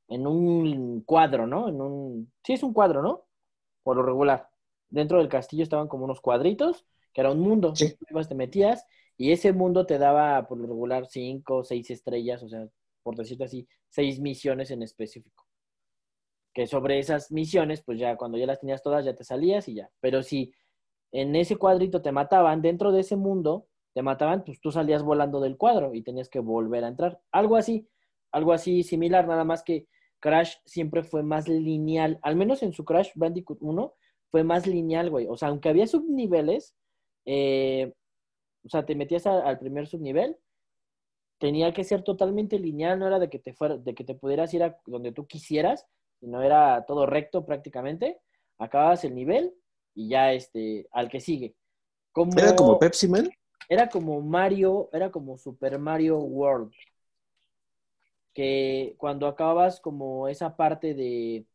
[0.08, 1.70] en un cuadro, ¿no?
[1.70, 3.26] En un, sí es un cuadro, ¿no?
[3.84, 4.50] Por lo regular.
[4.90, 7.76] Dentro del castillo estaban como unos cuadritos, que era un mundo.
[7.76, 7.96] Sí.
[7.98, 8.86] Tú ibas, te metías
[9.18, 12.68] y ese mundo te daba por lo regular cinco seis estrellas, o sea,
[13.04, 15.46] por decirlo así, seis misiones en específico.
[16.54, 19.76] Que sobre esas misiones, pues ya cuando ya las tenías todas, ya te salías y
[19.76, 19.90] ya.
[20.00, 20.54] Pero si
[21.12, 25.40] en ese cuadrito te mataban, dentro de ese mundo te mataban, pues tú salías volando
[25.40, 27.22] del cuadro y tenías que volver a entrar.
[27.32, 27.88] Algo así,
[28.32, 29.88] algo así similar, nada más que
[30.22, 33.94] Crash siempre fue más lineal, al menos en su Crash Bandicoot 1
[34.30, 35.28] fue más lineal, güey.
[35.28, 36.76] O sea, aunque había subniveles,
[37.26, 37.92] eh,
[38.64, 40.38] o sea, te metías al primer subnivel,
[41.40, 44.54] tenía que ser totalmente lineal, no era de que te fuera, de que te pudieras
[44.54, 45.88] ir a donde tú quisieras,
[46.22, 48.22] sino era todo recto prácticamente.
[48.60, 49.54] Acababas el nivel
[49.96, 51.56] y ya este, al que sigue.
[52.14, 53.30] Como, Era como Pepsi Man.
[53.70, 56.74] era como Mario, era como Super Mario World.
[58.34, 61.46] Que cuando acababas como esa parte de,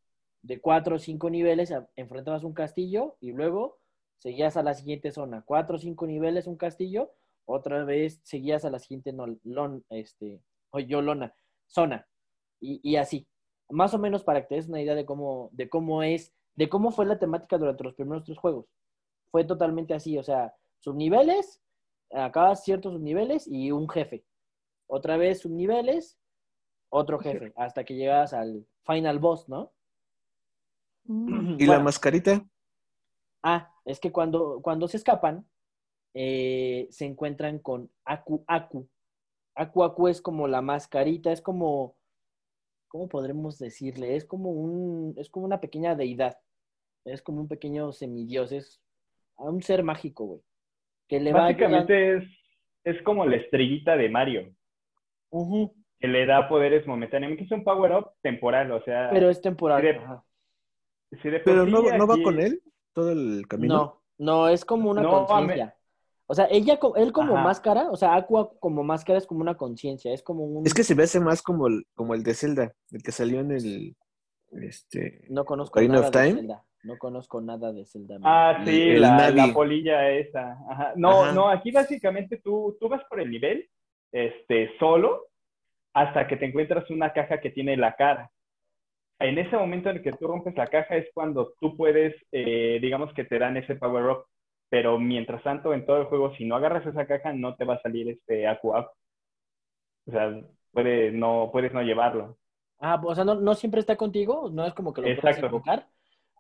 [0.43, 3.79] de cuatro o cinco niveles, enfrentabas un castillo y luego
[4.19, 5.43] seguías a la siguiente zona.
[5.47, 7.13] Cuatro o cinco niveles, un castillo,
[7.47, 11.35] otra vez seguías a la siguiente no- lon- este, o yo lona,
[11.67, 12.07] zona.
[12.61, 13.27] Y, y así.
[13.69, 16.69] Más o menos para que te des una idea de cómo, de cómo es, de
[16.69, 18.67] cómo fue la temática durante los primeros tres juegos.
[19.31, 21.61] Fue totalmente así, o sea, subniveles,
[22.13, 24.25] acabas ciertos subniveles y un jefe.
[24.87, 26.19] Otra vez subniveles,
[26.89, 29.73] otro jefe, hasta que llegas al final boss, ¿no?
[31.05, 31.57] Mm.
[31.61, 32.45] ¿Y la mascarita?
[33.43, 35.47] Ah, es que cuando, cuando se escapan,
[36.15, 38.89] eh, se encuentran con Aku Aku.
[39.55, 41.97] Aku Aku es como la mascarita, es como,
[42.97, 44.17] ¿cómo podremos decirle?
[44.17, 46.39] Es como un, es como una pequeña deidad.
[47.05, 48.81] Es como un pequeño semidios, es
[49.37, 50.41] un ser mágico, güey.
[51.07, 51.77] Que le va ayudando.
[51.77, 52.25] Básicamente es,
[52.85, 54.51] es como la estrellita de Mario,
[56.01, 57.45] que le da poderes momentáneamente.
[57.45, 59.83] Es un power-up temporal, o sea, Pero es temporal.
[59.83, 60.25] Sí, de- ajá.
[61.23, 62.63] si de Pero no, no va con él
[62.95, 63.75] todo el camino.
[63.75, 65.77] No, no, es como una No, conciencia.
[66.29, 67.45] O sea, ella, él como Ajá.
[67.45, 70.67] máscara, o sea, Aqua como máscara es como una conciencia, es como un...
[70.67, 73.41] Es que se ve hace más como el, como el de Zelda, el que salió
[73.41, 73.97] en el.
[74.53, 75.25] Este.
[75.29, 76.41] No conozco Ocarina nada of de Time.
[76.41, 76.65] Zelda.
[76.83, 78.19] No conozco nada de Zelda.
[78.23, 80.57] Ah, sí, el la, la polilla esa.
[80.69, 80.93] Ajá.
[80.97, 81.33] No, Ajá.
[81.33, 83.69] no, aquí básicamente tú, tú vas por el nivel
[84.13, 85.27] este, solo
[85.93, 88.31] hasta que te encuentras una caja que tiene la cara.
[89.19, 92.79] En ese momento en el que tú rompes la caja es cuando tú puedes, eh,
[92.83, 94.25] digamos que te dan ese power up,
[94.69, 97.75] pero mientras tanto en todo el juego, si no agarras esa caja, no te va
[97.75, 98.91] a salir este Aku Aku.
[100.07, 100.41] O sea,
[100.73, 102.39] puede, no, puedes no llevarlo.
[102.79, 105.89] Ah, o sea, no, no siempre está contigo, no es como que lo puedas invocar,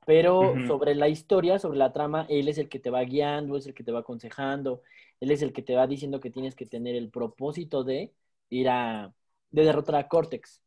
[0.05, 3.67] pero sobre la historia, sobre la trama, él es el que te va guiando, es
[3.67, 4.83] el que te va aconsejando,
[5.21, 8.12] él es el que te va diciendo que tienes que tener el propósito de
[8.51, 9.15] ir a,
[9.51, 10.62] de derrotar a Cortex,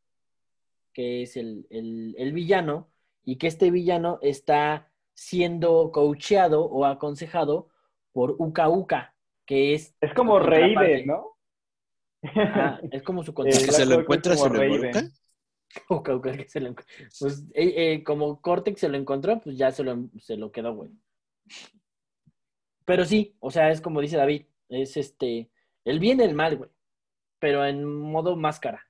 [0.91, 2.89] que es el, el, el villano,
[3.23, 4.88] y que este villano está
[5.19, 7.67] siendo coacheado o aconsejado
[8.13, 9.93] por Uka Uka, que es...
[9.99, 10.75] Es como contraparte.
[10.75, 11.37] Raiden, ¿no?
[12.35, 13.71] Ah, es como su Eh, Es que contraparte.
[13.73, 15.03] se lo encuentra, se como lo involucra.
[15.89, 16.73] Uka Uka que se lo
[17.19, 20.73] Pues eh, eh, como Cortex se lo encontró, pues ya se lo, se lo quedó,
[20.73, 20.89] güey.
[22.85, 25.51] Pero sí, o sea, es como dice David, es este,
[25.83, 26.69] el bien y el mal, güey.
[27.39, 28.88] Pero en modo máscara.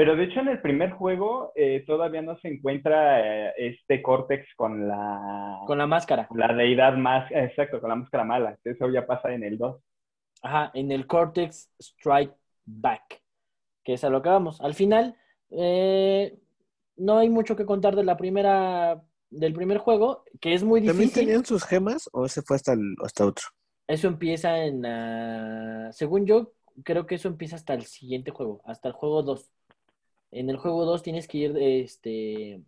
[0.00, 4.46] Pero de hecho en el primer juego eh, todavía no se encuentra eh, este Cortex
[4.56, 6.26] con la, Con la máscara.
[6.26, 8.56] con la deidad más, exacto, con la máscara mala.
[8.64, 9.76] Eso ya pasa en el 2.
[10.42, 12.32] Ajá, en el Cortex Strike
[12.64, 13.20] Back.
[13.84, 14.58] Que es a lo que vamos.
[14.62, 15.16] Al final,
[15.50, 16.34] eh,
[16.96, 21.08] no hay mucho que contar de la primera, del primer juego, que es muy ¿También
[21.10, 21.26] difícil.
[21.26, 23.44] tenían sus gemas o ese fue hasta, el- hasta otro?
[23.86, 26.52] Eso empieza en, ah, según yo,
[26.84, 29.50] creo que eso empieza hasta el siguiente juego, hasta el juego 2.
[30.32, 32.62] En el juego 2 tienes que ir este,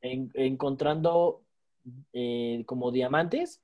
[0.00, 1.42] en- encontrando
[2.12, 3.62] eh, como diamantes,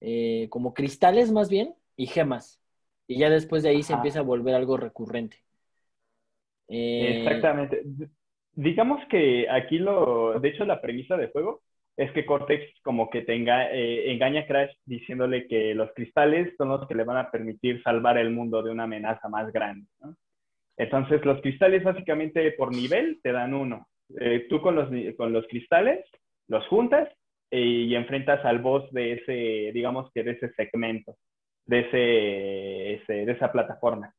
[0.00, 2.60] eh, como cristales más bien, y gemas.
[3.08, 5.44] Y ya después de ahí se empieza a volver algo recurrente.
[6.68, 7.82] Eh, Exactamente.
[8.54, 11.62] Digamos que aquí lo, de hecho la premisa del juego
[11.96, 16.86] es que Cortex como que tenga, engaña a Crash diciéndole que los cristales son los
[16.88, 19.86] que le van a permitir salvar el mundo de una amenaza más grande.
[20.00, 20.14] ¿no?
[20.78, 23.88] Entonces los cristales básicamente por nivel te dan uno.
[24.20, 26.04] Eh, tú con los, con los cristales
[26.46, 27.08] los juntas
[27.50, 31.16] eh, y enfrentas al boss de ese, digamos que de ese segmento,
[31.66, 31.80] de,
[32.94, 34.14] ese, de esa plataforma.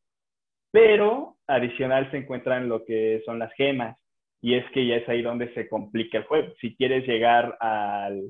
[0.72, 3.98] Pero adicional se encuentran lo que son las gemas.
[4.42, 6.54] Y es que ya es ahí donde se complica el juego.
[6.62, 8.22] Si quieres llegar al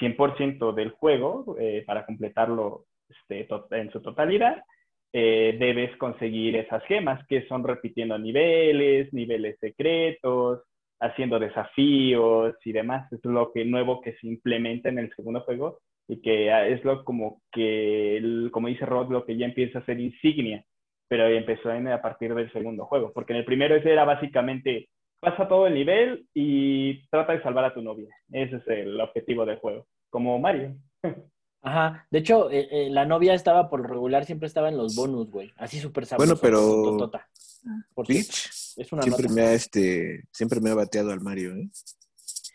[0.00, 4.62] 100% del juego eh, para completarlo este, en su totalidad,
[5.12, 10.62] eh, debes conseguir esas gemas que son repitiendo niveles, niveles secretos,
[11.00, 13.12] haciendo desafíos y demás.
[13.12, 16.84] Es lo que nuevo que se implementa en el segundo juego y que ah, es
[16.84, 20.64] lo como que, como dice Rod, lo que ya empieza a ser insignia,
[21.08, 24.88] pero empezó a partir del segundo juego, porque en el primero ese era básicamente
[25.20, 28.08] pasa todo el nivel y trata de salvar a tu novia.
[28.30, 30.74] Ese es el objetivo del juego, como Mario.
[31.62, 32.06] Ajá.
[32.10, 35.52] De hecho, eh, eh, la novia estaba por regular, siempre estaba en los bonus, güey.
[35.56, 36.34] Así súper sabrosa.
[36.40, 37.10] Bueno, pero-
[38.06, 39.34] Peach es una siempre nota.
[39.34, 41.68] me ha este siempre me ha bateado al Mario, ¿eh?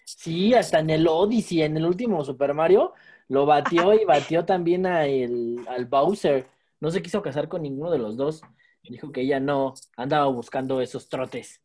[0.06, 2.94] Sí, hasta en el Odyssey, en el último Super Mario,
[3.28, 6.48] lo batió y batió también a el, al Bowser.
[6.80, 8.42] No se quiso casar con ninguno de los dos.
[8.82, 11.62] Dijo que ella no andaba buscando esos trotes.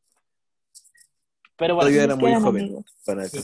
[1.57, 2.85] Pero bueno, Todavía era muy joven amigos.
[3.05, 3.39] para Sí.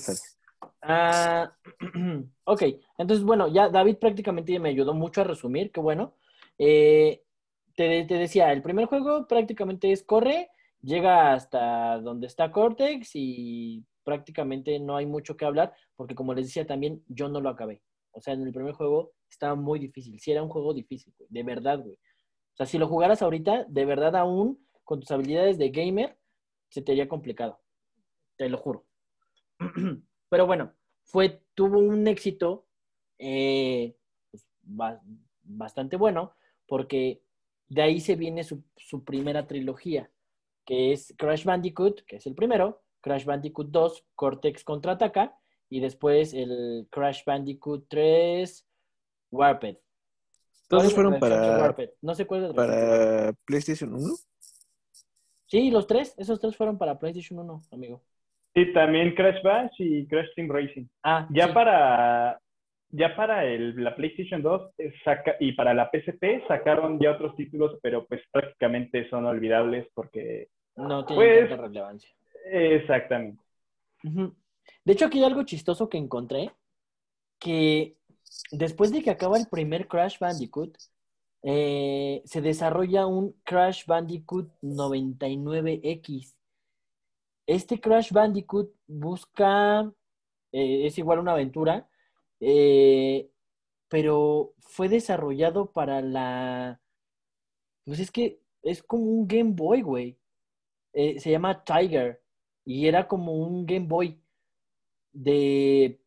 [0.89, 1.53] Ah,
[2.45, 2.63] ok,
[2.99, 6.15] entonces bueno, ya David prácticamente me ayudó mucho a resumir, qué bueno.
[6.59, 7.23] Eh,
[7.75, 10.49] te, te decía, el primer juego prácticamente es corre,
[10.83, 16.47] llega hasta donde está Cortex y prácticamente no hay mucho que hablar, porque como les
[16.47, 17.83] decía también, yo no lo acabé.
[18.13, 21.29] O sea, en el primer juego estaba muy difícil, sí era un juego difícil, güey,
[21.33, 21.97] de verdad, güey.
[21.97, 26.17] O sea, si lo jugaras ahorita, de verdad aún, con tus habilidades de gamer,
[26.69, 27.59] se te haría complicado,
[28.37, 28.87] te lo juro.
[30.29, 30.73] Pero bueno,
[31.07, 32.67] fue, tuvo un éxito
[33.19, 33.97] eh,
[34.31, 35.01] pues, ba-
[35.43, 36.35] bastante bueno,
[36.67, 37.23] porque
[37.69, 40.11] de ahí se viene su, su primera trilogía,
[40.65, 45.39] que es Crash Bandicoot, que es el primero, Crash Bandicoot 2, Cortex contraataca,
[45.69, 48.67] y después el Crash Bandicoot 3,
[49.31, 49.77] Warped.
[50.69, 51.91] ¿Cuál Todos fueron para, Warped?
[52.03, 54.15] No sé cuál es para PlayStation 1.
[55.47, 58.03] Sí, los tres, esos tres fueron para PlayStation 1, amigo.
[58.57, 60.87] Sí, también Crash Bash y Crash Team Racing.
[61.03, 61.53] Ah, Ya sí.
[61.53, 62.41] para
[62.89, 67.37] ya para el, la PlayStation 2 eh, saca, y para la PSP sacaron ya otros
[67.37, 72.11] títulos, pero pues prácticamente son olvidables porque No tiene Pues- tanta relevancia.
[72.51, 73.43] exactamente.
[74.03, 76.51] De hecho, aquí hay algo chistoso que encontré,
[77.39, 77.97] que
[78.53, 80.77] después de que acaba el primer Crash Bandicoot,
[81.43, 86.35] eh, se desarrolla un Crash Bandicoot 99X.
[87.47, 89.83] Este Crash Bandicoot busca,
[90.53, 91.89] eh, es igual una aventura,
[92.41, 93.31] eh,
[93.89, 96.81] pero fue desarrollado para la...
[97.85, 100.19] Pues es que es como un Game Boy, güey.
[100.93, 102.21] Eh, se llama Tiger
[102.65, 104.19] y era como un Game Boy
[105.13, 106.01] de,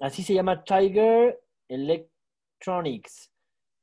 [0.00, 3.30] así se llama Tiger Electronics.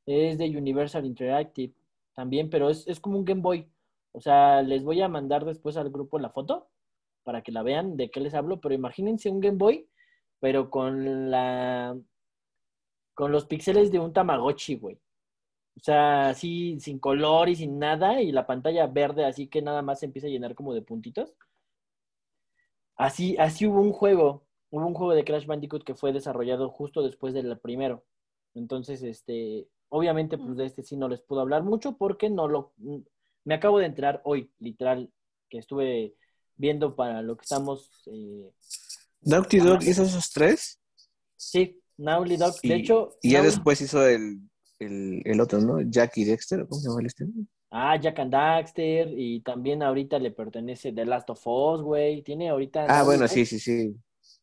[0.06, 1.74] Es de Universal Interactive
[2.14, 3.68] también, pero es, es como un Game Boy.
[4.12, 6.68] O sea, les voy a mandar después al grupo la foto
[7.24, 9.88] para que la vean de qué les hablo, pero imagínense un Game Boy,
[10.40, 11.98] pero con la
[13.14, 15.00] con los píxeles de un Tamagotchi, güey.
[15.78, 19.82] O sea, así sin color y sin nada, y la pantalla verde, así que nada
[19.82, 21.34] más se empieza a llenar como de puntitos.
[22.96, 27.02] Así, así hubo un juego, hubo un juego de Crash Bandicoot que fue desarrollado justo
[27.02, 28.04] después del primero.
[28.54, 32.74] Entonces, este, obviamente, pues de este sí no les puedo hablar mucho porque no lo,
[33.44, 35.12] me acabo de enterar hoy, literal,
[35.50, 36.16] que estuve
[36.58, 38.52] viendo para lo que estamos, eh,
[39.24, 40.80] Naughty Dog hizo esos tres
[41.36, 44.42] sí, Naughty Dog, y, de hecho, y ya Naughty- después hizo el,
[44.80, 45.82] el, el otro, ¿no?
[45.82, 47.26] Jack y Dexter, ¿cómo se llama el este?
[47.70, 52.22] Ah, Jack and Daxter, y también ahorita le pertenece The Last of Us, güey.
[52.22, 52.86] Tiene ahorita.
[52.90, 53.96] Ah, bueno, sí, sí, sí.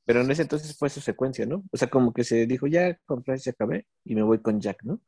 [0.06, 1.62] Pero en ese entonces fue su secuencia, ¿no?
[1.70, 4.60] O sea, como que se dijo, ya con Crash se acabé y me voy con
[4.60, 5.00] Jack, ¿no?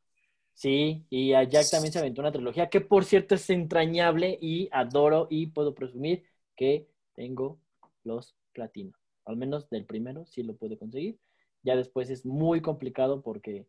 [0.53, 4.69] Sí, y a Jack también se aventó una trilogía que, por cierto, es entrañable y
[4.71, 6.23] adoro y puedo presumir
[6.55, 6.87] que
[7.21, 7.59] tengo
[8.03, 8.95] los platinos.
[9.25, 11.19] Al menos del primero sí lo puedo conseguir.
[11.61, 13.67] Ya después es muy complicado porque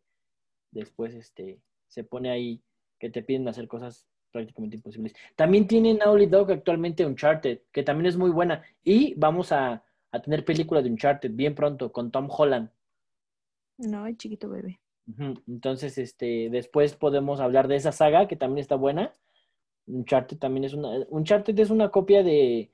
[0.71, 2.63] después este, se pone ahí
[2.97, 5.13] que te piden hacer cosas prácticamente imposibles.
[5.35, 8.63] También tiene Naughty Dog actualmente Uncharted, que también es muy buena.
[8.83, 12.71] Y vamos a, a tener película de Uncharted bien pronto con Tom Holland.
[13.77, 14.79] No, el chiquito bebé.
[15.47, 19.13] Entonces, este, después podemos hablar de esa saga que también está buena.
[19.85, 22.71] Uncharted también es una, Uncharted es una copia de,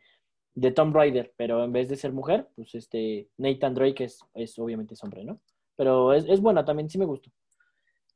[0.60, 4.96] de Tomb Raider, pero en vez de ser mujer, pues este, Nathan Drake es, obviamente
[5.02, 5.40] hombre, ¿no?
[5.76, 7.32] Pero es, es buena también, sí me gustó.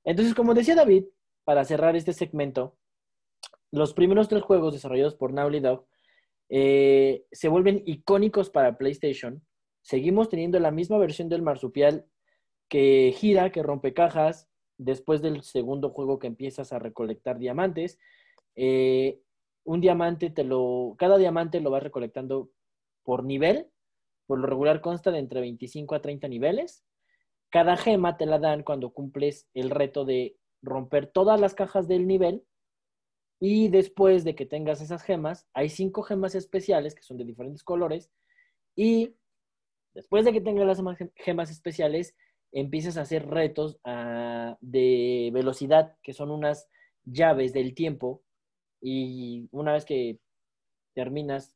[0.03, 1.05] Entonces, como decía David,
[1.45, 2.75] para cerrar este segmento,
[3.71, 5.87] los primeros tres juegos desarrollados por Naughty Dog
[6.49, 9.41] eh, se vuelven icónicos para PlayStation.
[9.81, 12.05] Seguimos teniendo la misma versión del marsupial
[12.67, 17.97] que gira, que rompe cajas, después del segundo juego que empiezas a recolectar diamantes.
[18.55, 19.21] Eh,
[19.63, 22.49] un diamante te lo, cada diamante lo vas recolectando
[23.03, 23.69] por nivel,
[24.25, 26.83] por lo regular consta de entre 25 a 30 niveles.
[27.49, 32.07] Cada gema te la dan cuando cumples el reto de romper todas las cajas del
[32.07, 32.43] nivel.
[33.39, 37.63] Y después de que tengas esas gemas, hay cinco gemas especiales que son de diferentes
[37.63, 38.09] colores.
[38.75, 39.15] Y
[39.93, 42.15] después de que tengas las gemas especiales,
[42.53, 46.69] empiezas a hacer retos uh, de velocidad, que son unas
[47.03, 48.22] llaves del tiempo.
[48.85, 50.19] Y una vez que
[50.93, 51.55] terminas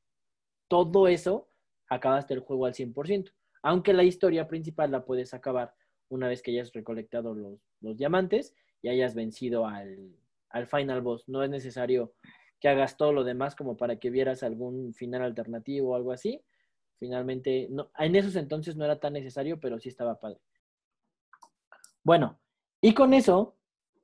[0.70, 1.50] todo eso,
[1.90, 3.34] acabaste el juego al 100%.
[3.64, 5.76] Aunque la historia principal la puedes acabar
[6.08, 10.16] una vez que hayas recolectado los, los diamantes y hayas vencido al,
[10.50, 11.28] al final boss.
[11.28, 12.14] No es necesario
[12.62, 16.42] que hagas todo lo demás como para que vieras algún final alternativo o algo así.
[16.98, 20.40] Finalmente, no, en esos entonces no era tan necesario, pero sí estaba padre.
[22.04, 22.40] Bueno,
[22.80, 23.57] y con eso,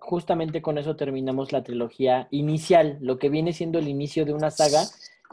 [0.03, 4.51] justamente con eso terminamos la trilogía inicial, lo que viene siendo el inicio de una
[4.51, 4.83] saga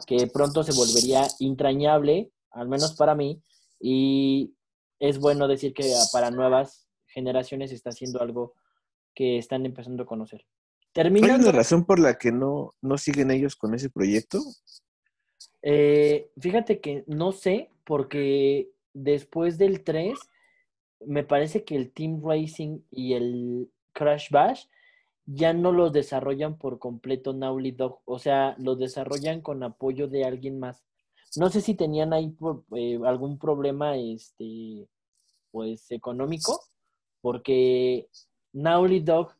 [0.07, 3.41] que pronto se volvería entrañable, al menos para mí,
[3.79, 4.55] y
[4.99, 8.53] es bueno decir que para nuevas generaciones está haciendo algo
[9.13, 10.41] que están empezando a conocer.
[10.41, 14.39] ¿Hay Terminando, una razón por la que no, no siguen ellos con ese proyecto?
[15.63, 20.17] eh, fíjate que no sé, porque después del 3,
[21.05, 24.65] me parece que el Team Racing y el Crash Bash
[25.25, 30.25] ya no los desarrollan por completo Naughty Dog, o sea, los desarrollan con apoyo de
[30.25, 30.83] alguien más.
[31.37, 34.87] No sé si tenían ahí por- eh, algún problema, este,
[35.51, 36.59] pues, económico,
[37.21, 38.09] porque
[38.53, 39.33] Naughty Dog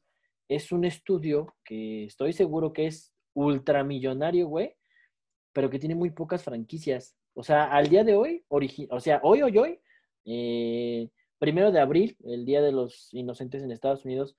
[0.48, 4.76] es un estudio que estoy seguro que es ultramillonario, güey,
[5.54, 7.16] pero que tiene muy pocas franquicias.
[7.34, 8.46] O sea, al día de hoy,
[8.90, 9.80] o sea, hoy, hoy, hoy,
[10.26, 11.10] eh,
[11.42, 14.38] primero de abril, el Día de los Inocentes en Estados Unidos,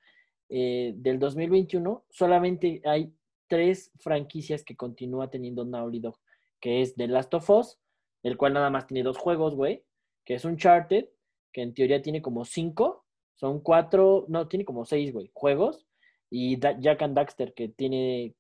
[0.49, 3.13] eh, del 2021, solamente hay
[3.49, 6.17] tres franquicias que continúa teniendo Naughty Dog,
[6.61, 7.81] que es The Last of Us,
[8.23, 9.85] el cual nada más tiene dos juegos, güey,
[10.25, 11.09] que es Uncharted,
[11.53, 15.89] que en teoría tiene como cinco, son cuatro, no, tiene como seis, güey, juegos,
[16.31, 18.37] y Jack and Daxter, que tiene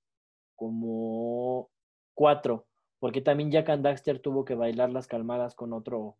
[0.55, 1.69] como
[2.15, 2.69] cuatro,
[3.01, 6.17] porque también Jack and Daxter tuvo que bailar las calmadas con otro,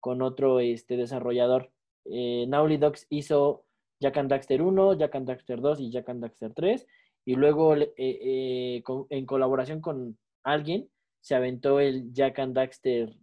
[0.00, 1.70] con otro este, desarrollador.
[2.06, 3.64] Eh, Dogs hizo
[4.00, 6.86] Jack and Daxter 1, Jack and Daxter 2 y Jack and Daxter 3,
[7.26, 10.88] y luego eh, eh, en colaboración con alguien
[11.20, 13.14] se aventó el Jack and Daxter,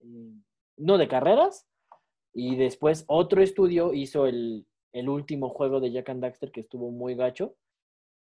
[0.00, 0.40] mm,
[0.78, 1.66] no de carreras,
[2.32, 6.90] y después otro estudio hizo el, el último juego de Jack and Daxter que estuvo
[6.90, 7.56] muy gacho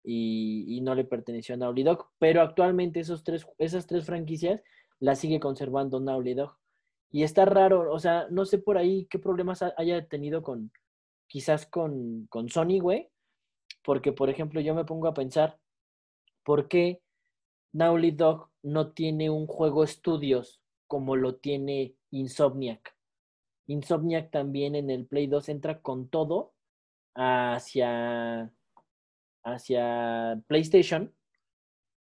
[0.03, 2.07] y, y no le perteneció a Naughty Dog.
[2.19, 4.63] Pero actualmente esos tres, esas tres franquicias
[4.99, 6.57] las sigue conservando Naughty Dog.
[7.11, 10.71] Y está raro, o sea, no sé por ahí qué problemas ha- haya tenido con,
[11.27, 13.09] quizás con, con Sony, güey.
[13.85, 15.59] Porque, por ejemplo, yo me pongo a pensar,
[16.45, 17.01] ¿por qué
[17.73, 22.95] Naughty Dog no tiene un juego estudios como lo tiene Insomniac?
[23.67, 26.55] Insomniac también en el Play 2 entra con todo
[27.15, 28.53] hacia,
[29.45, 31.15] hacia PlayStation.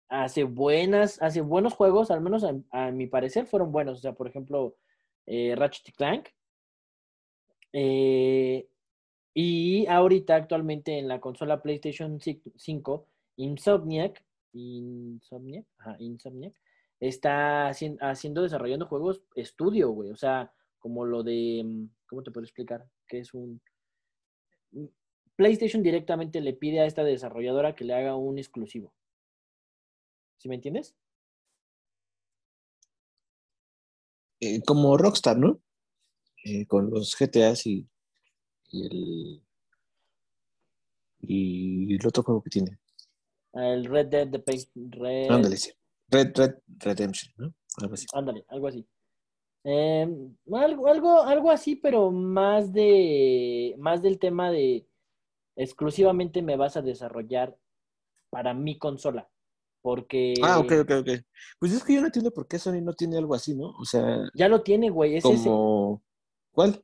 [0.09, 3.99] Hace buenas, hace buenos juegos, al menos a, a mi parecer fueron buenos.
[3.99, 4.77] O sea, por ejemplo,
[5.27, 6.29] eh, Ratchet y Clank.
[7.73, 8.69] Eh,
[9.35, 13.07] y ahorita actualmente en la consola PlayStation 5,
[13.37, 14.25] Insomniac,
[17.01, 20.11] está hacien- haciendo, desarrollando juegos estudio, güey.
[20.11, 22.85] O sea, como lo de, mm, ¿cómo te puedo explicar?
[23.09, 23.61] Que es un...
[24.73, 24.85] mm,
[25.37, 28.93] PlayStation directamente le pide a esta desarrolladora que le haga un exclusivo.
[30.37, 30.95] ¿Sí me entiendes?
[34.45, 35.61] Eh, como Rockstar, ¿no?
[36.45, 37.89] Eh, con los GTAs y,
[38.73, 39.43] y el
[41.21, 42.81] y el otro juego que tiene.
[43.53, 44.43] El Red Dead de
[44.75, 45.71] Red, Ándale, sí.
[46.09, 47.55] Red Red Redemption, ¿no?
[47.81, 48.07] Algo así.
[48.13, 48.85] Ándale, algo así.
[49.63, 54.89] Em, algo, algo, algo así, pero más de más del tema de
[55.55, 57.57] exclusivamente me vas a desarrollar
[58.29, 59.31] para mi consola.
[59.83, 61.09] Porque Ah, ok, ok, ok.
[61.59, 63.71] Pues es que yo no entiendo por qué Sony no tiene algo así, ¿no?
[63.79, 65.17] O sea, ya lo tiene, güey.
[65.17, 65.45] Es ese.
[65.49, 66.03] como...
[66.53, 66.83] ¿Cuál?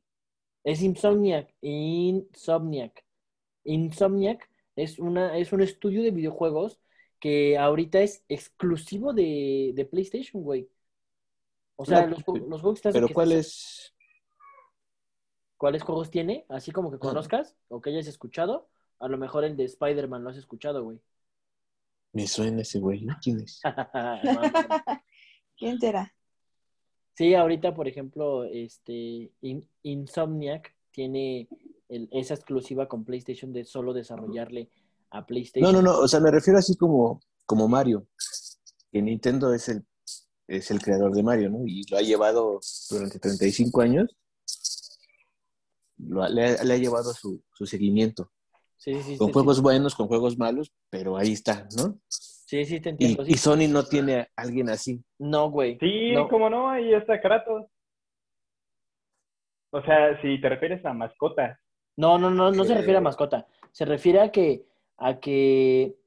[0.63, 1.53] Es Insomniac.
[1.61, 3.05] Insomniac.
[3.63, 6.79] Insomniac es, una, es un estudio de videojuegos
[7.19, 10.69] que ahorita es exclusivo de, de PlayStation, güey.
[11.77, 13.93] O sea, No, los, los juegos que estás- Pero que ¿cuál estás- es?
[15.57, 16.45] ¿Cuáles juegos tiene?
[16.49, 16.99] Así como que Ah.
[16.99, 18.67] conozcas o que hayas escuchado.
[18.99, 20.99] A lo mejor el de Spider-Man lo has escuchado, güey.
[22.13, 23.15] Me suena ese güey, ¿no?
[23.21, 23.61] ¿Quién es?
[24.23, 24.41] No,
[25.57, 26.13] ¿Quién será?
[27.15, 31.49] Sí, ahorita, por ejemplo, este In- Insomniac tiene
[31.89, 34.69] el- esa exclusiva con PlayStation de solo desarrollarle
[35.09, 35.73] a No, PlayStation.
[35.73, 38.07] no, no, o sea, me refiero así como, como Mario,
[38.91, 39.85] que Nintendo es el,
[40.47, 41.65] es el creador de Mario, ¿no?
[41.67, 44.15] Y lo ha llevado durante 35 años,
[45.97, 48.31] lo ha- le, ha, le ha llevado su, su seguimiento,
[48.79, 51.99] Sí, sí, sí, con sí, juegos buenos, con juegos malos, pero ahí está, ¿no?
[52.07, 53.25] Sí, sí, te Y, entiendo.
[53.25, 53.33] sí.
[53.33, 55.03] y Sony no tiene a alguien así.
[55.19, 55.77] No, güey.
[55.79, 56.29] Sí, No.
[56.29, 57.65] cómo no, ahí está Kratos.
[59.71, 61.59] O sea, si te refieres a mascotas.
[61.97, 63.45] No, no, no, no se refiere a mascota.
[63.73, 64.65] Se refiere a que,
[64.97, 65.97] a que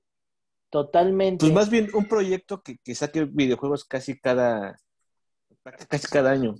[0.71, 1.45] totalmente.
[1.45, 4.79] Pues más bien un proyecto que, que saque videojuegos casi cada,
[5.89, 6.55] casi cada año.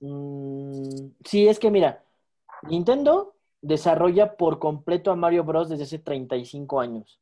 [0.00, 2.04] Mm, sí, es que mira,
[2.68, 5.68] Nintendo desarrolla por completo a Mario Bros.
[5.68, 7.20] desde hace 35 años.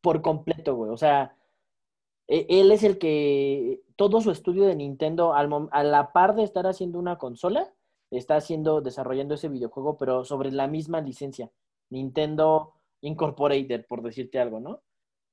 [0.00, 0.90] Por completo, güey.
[0.90, 1.36] O sea,
[2.28, 6.66] e- él es el que todo su estudio de Nintendo, a la par de estar
[6.66, 7.72] haciendo una consola,
[8.10, 11.50] está haciendo, desarrollando ese videojuego, pero sobre la misma licencia.
[11.90, 14.82] Nintendo Incorporated, por decirte algo, ¿no?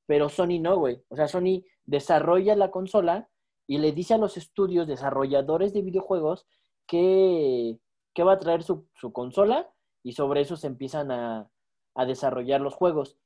[0.05, 1.01] Pero Sony no, güey.
[1.09, 3.29] O sea, Sony desarrolla la consola
[3.67, 6.45] y le dice a los estudios desarrolladores de videojuegos
[6.85, 7.79] que,
[8.13, 9.72] que va a traer su, su consola
[10.03, 11.49] y sobre eso se empiezan a,
[11.95, 13.17] a desarrollar los juegos.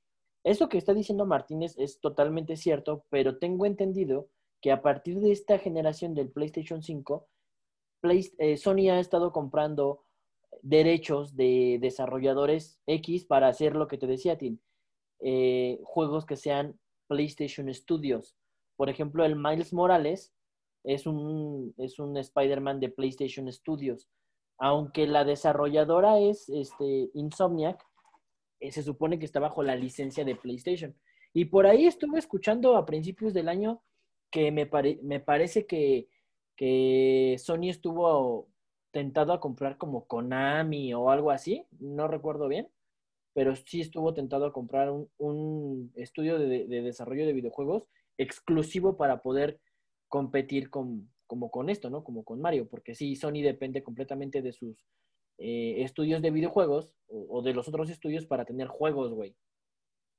[0.44, 4.30] Esto que está diciendo Martínez es totalmente cierto, pero tengo entendido
[4.62, 7.28] que a partir de esta generación del PlayStation 5,
[8.02, 10.04] Play- eh, Sony ha estado comprando
[10.62, 14.60] derechos de desarrolladores X para hacer lo que te decía, Tim,
[15.20, 18.36] eh, juegos que sean PlayStation Studios.
[18.76, 20.34] Por ejemplo, el Miles Morales
[20.84, 24.08] es un, es un Spider-Man de PlayStation Studios.
[24.60, 27.84] Aunque la desarrolladora es este, Insomniac,
[28.60, 30.96] eh, se supone que está bajo la licencia de PlayStation.
[31.34, 33.82] Y por ahí estuve escuchando a principios del año
[34.32, 36.10] que me, pare- me parece que,
[36.56, 38.48] que Sony estuvo
[38.92, 42.68] tentado a comprar como Konami o algo así, no recuerdo bien,
[43.34, 47.88] pero sí estuvo tentado a comprar un, un estudio de, de desarrollo de videojuegos
[48.18, 49.60] exclusivo para poder
[50.08, 52.04] competir con, como con esto, ¿no?
[52.04, 54.86] Como con Mario, porque sí, Sony depende completamente de sus
[55.38, 59.36] eh, estudios de videojuegos o, o de los otros estudios para tener juegos, güey.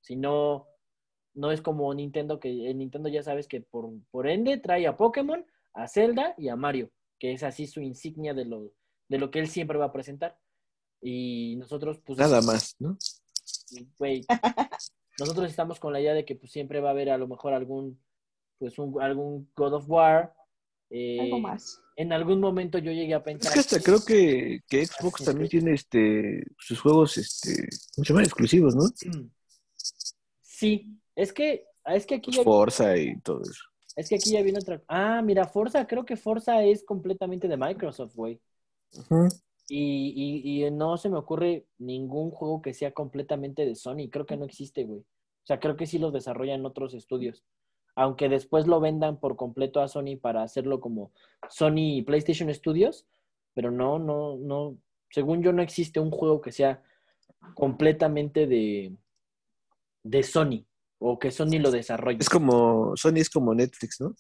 [0.01, 0.69] Si no,
[1.35, 4.97] no es como Nintendo, que en Nintendo ya sabes que por, por ende trae a
[4.97, 5.45] Pokémon,
[5.75, 8.73] a Zelda y a Mario, que es así su insignia de lo,
[9.09, 10.39] de lo que él siempre va a presentar.
[11.01, 12.97] Y nosotros, pues, Nada más, ¿no?
[13.99, 14.25] güey,
[15.19, 17.53] nosotros estamos con la idea de que pues, siempre va a haber a lo mejor
[17.53, 18.03] algún,
[18.59, 20.35] pues, un, algún God of War.
[20.91, 21.81] Eh, Algo más.
[21.97, 23.53] En algún momento yo llegué a Es pensar.
[23.53, 28.25] que hasta creo que, que Xbox también tiene este sus juegos, este, ¿cómo se llaman?
[28.25, 28.85] Exclusivos, ¿no?
[30.41, 33.63] Sí, es que, es que aquí Pues ya, Forza y todo eso.
[33.97, 34.83] es que aquí ya viene otra.
[34.89, 38.41] Ah, mira, Forza, creo que Forza es completamente de Microsoft, güey.
[39.69, 44.09] Y, y, y no se me ocurre ningún juego que sea completamente de Sony.
[44.11, 45.01] Creo que no existe, güey.
[45.01, 47.45] O sea, creo que sí los desarrollan otros estudios.
[47.99, 51.11] Aunque después lo vendan por completo a Sony para hacerlo como
[51.49, 53.07] Sony y PlayStation Studios.
[53.55, 54.79] Pero no, no, no.
[55.11, 56.81] Según yo, no existe un juego que sea
[57.55, 58.97] completamente de,
[60.05, 60.65] de Sony.
[61.01, 62.19] O que Sony lo desarrolle.
[62.21, 64.15] Es como, Sony es como Netflix, ¿no?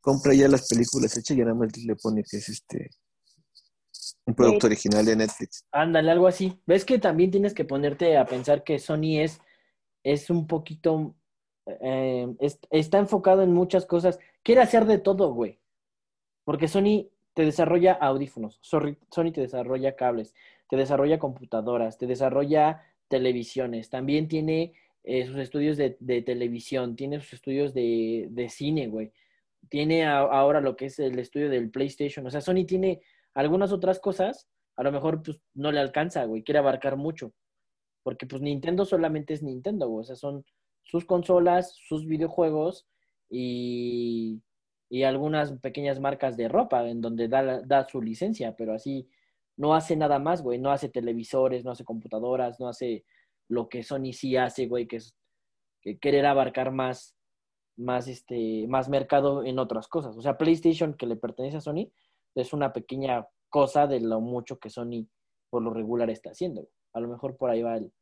[0.00, 2.90] Compra ya las películas hechas y nada más le pone que es este
[4.24, 5.66] un producto original de Netflix.
[5.72, 6.60] Ándale, algo así.
[6.66, 9.40] Ves que también tienes que ponerte a pensar que Sony es,
[10.04, 11.16] es un poquito,
[11.66, 14.18] es- está enfocado en muchas cosas.
[14.42, 15.58] Quiere hacer de todo, güey.
[16.44, 20.34] Porque Sony te desarrolla audífonos, Sony te desarrolla cables,
[20.68, 23.90] te desarrolla computadoras, te desarrolla televisiones.
[23.90, 25.90] También tiene eh, sus estudios de,
[26.24, 29.12] televisión, tiene sus estudios de, cine, güey.
[29.68, 32.26] Tiene ahora lo que es el estudio del PlayStation.
[32.26, 33.00] O sea, Sony tiene
[33.34, 37.32] algunas otras cosas, a lo mejor pues no le alcanza, güey, quiere abarcar mucho.
[38.02, 40.02] Porque pues Nintendo solamente es Nintendo, güey.
[40.02, 40.44] O sea, son
[40.82, 42.86] sus consolas, sus videojuegos
[43.30, 44.42] y,
[44.90, 49.08] y algunas pequeñas marcas de ropa en donde da, da su licencia, pero así
[49.56, 50.58] no hace nada más, güey.
[50.58, 53.04] No hace televisores, no hace computadoras, no hace
[53.48, 55.14] lo que Sony sí hace, güey, que es
[55.82, 57.16] que querer abarcar más,
[57.76, 60.16] más, este, más mercado en otras cosas.
[60.16, 61.90] O sea, PlayStation, que le pertenece a Sony,
[62.34, 65.06] es una pequeña cosa de lo mucho que Sony
[65.50, 66.68] por lo regular está haciendo.
[66.94, 67.92] A lo mejor por ahí va el,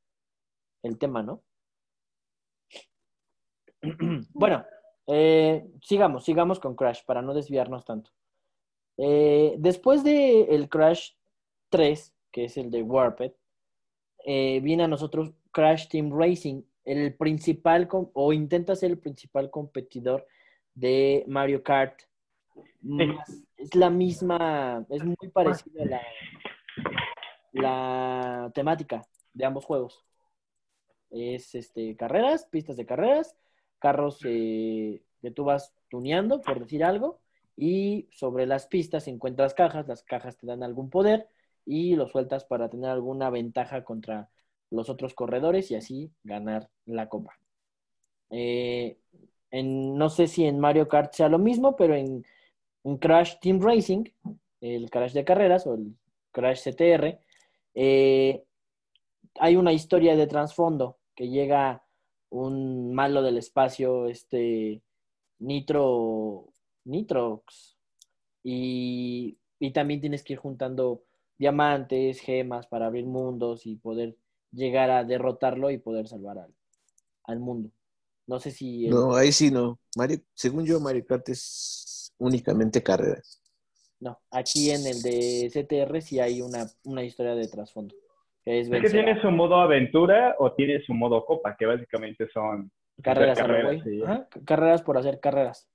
[0.83, 1.43] el tema, ¿no?
[4.33, 4.65] bueno,
[5.07, 8.11] eh, sigamos, sigamos con Crash para no desviarnos tanto.
[8.97, 11.13] Eh, después de el Crash
[11.71, 13.33] 3, que es el de Warped,
[14.27, 20.27] eh, viene a nosotros Crash Team Racing, el principal o intenta ser el principal competidor
[20.75, 22.03] de Mario Kart.
[22.83, 26.03] Más- es la misma, es muy parecida la,
[27.53, 29.03] la temática
[29.33, 30.05] de ambos juegos.
[31.11, 33.37] Es este carreras, pistas de carreras,
[33.81, 37.19] carros eh, que tú vas tuneando, por decir algo,
[37.57, 41.29] y sobre las pistas encuentras cajas, las cajas te dan algún poder
[41.67, 44.31] y lo sueltas para tener alguna ventaja contra
[44.71, 47.39] los otros corredores y así ganar la copa.
[48.31, 48.99] Eh,
[49.51, 52.25] en- no sé si en Mario Kart sea lo mismo, pero en,
[52.99, 54.05] Crash Team Racing,
[54.63, 55.95] el Crash de carreras o el
[56.33, 57.21] Crash CTR,
[57.75, 58.43] eh,
[59.39, 61.85] hay una historia de trasfondo que llega
[62.31, 64.83] un malo del espacio, este
[65.41, 66.53] Nitro,
[66.85, 67.79] Nitrox,
[68.43, 71.05] y, y también tienes que ir juntando
[71.39, 74.17] diamantes, gemas para abrir mundos y poder
[74.53, 76.55] llegar a derrotarlo y poder salvar al,
[77.25, 77.71] al mundo.
[78.27, 78.89] No sé si...
[78.89, 79.79] el- No, ahí sí no.
[79.97, 83.41] Mario, según yo, Mario Kart es únicamente carreras.
[84.01, 87.95] no, aquí en el de CTR sí hay una, una historia de trasfondo.
[88.45, 92.71] Es, Es que tiene su modo aventura o tiene su modo copa, que básicamente son
[93.03, 94.03] carreras, carreras, sí.
[94.03, 95.69] Ajá, carreras por hacer carreras.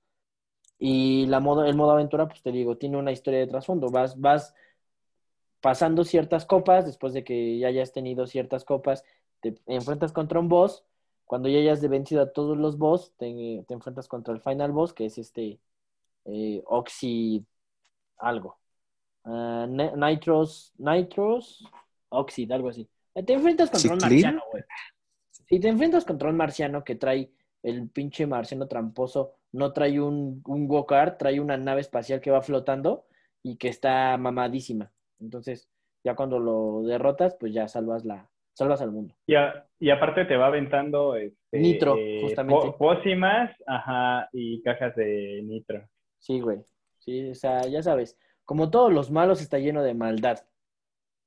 [0.78, 3.89] Y la modo, el modo aventura, pues te digo, tiene una historia de trasfondo.
[3.89, 4.53] Vas, vas
[5.61, 9.03] pasando ciertas copas, después de que ya hayas tenido ciertas copas,
[9.39, 10.84] te enfrentas contra un boss.
[11.26, 14.93] Cuando ya hayas vencido a todos los boss, te, te enfrentas contra el final boss,
[14.93, 15.59] que es este
[16.26, 17.45] eh, Oxy
[18.18, 18.57] algo.
[19.24, 21.63] Ah, Nitros, Nitros,
[22.16, 22.88] Oxid, algo así.
[23.13, 24.63] Te enfrentas contra un marciano, güey.
[25.47, 27.32] Si te enfrentas contra un marciano que trae
[27.63, 32.41] el pinche marciano tramposo, no trae un, un go-kart, trae una nave espacial que va
[32.41, 33.05] flotando
[33.43, 34.91] y que está mamadísima.
[35.20, 35.70] Entonces,
[36.03, 39.16] ya cuando lo derrotas, pues ya salvas la, salvas al mundo.
[39.28, 42.74] Y, a- y aparte te va aventando este, Nitro, eh, justamente.
[42.78, 45.88] pócimas, ajá, y cajas de nitro.
[46.20, 46.59] Sí, güey.
[46.99, 50.39] Sí, o sea, ya sabes, como todos los malos está lleno de maldad.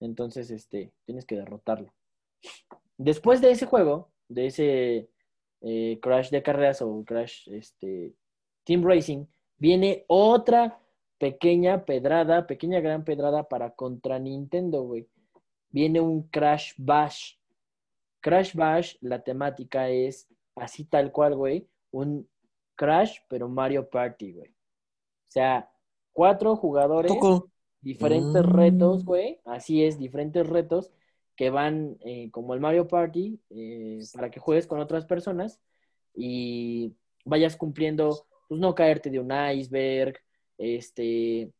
[0.00, 1.92] Entonces, este, tienes que derrotarlo.
[2.96, 5.10] Después de ese juego, de ese
[5.60, 8.14] eh, Crash de carreras o Crash este,
[8.64, 9.26] Team Racing,
[9.56, 10.80] viene otra
[11.18, 15.08] pequeña pedrada, pequeña gran pedrada para contra Nintendo, güey.
[15.70, 17.34] Viene un Crash Bash.
[18.20, 22.28] Crash Bash, la temática es así tal cual, güey, un
[22.74, 24.50] Crash, pero Mario Party, güey.
[24.50, 25.70] O sea,
[26.12, 27.12] cuatro jugadores.
[27.80, 29.40] Diferentes retos, güey.
[29.44, 30.90] Así es, diferentes retos
[31.36, 35.60] que van eh, como el Mario Party eh, para que juegues con otras personas
[36.14, 40.16] y vayas cumpliendo, pues no caerte de un iceberg,
[40.58, 41.52] este,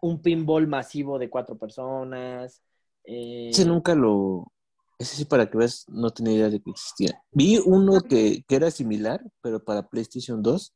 [0.00, 2.62] un pinball masivo de cuatro personas.
[3.04, 4.50] eh, Ese nunca lo.
[4.98, 7.22] Ese sí, para que veas, no tenía idea de que existía.
[7.30, 10.74] Vi uno que, que era similar, pero para PlayStation 2.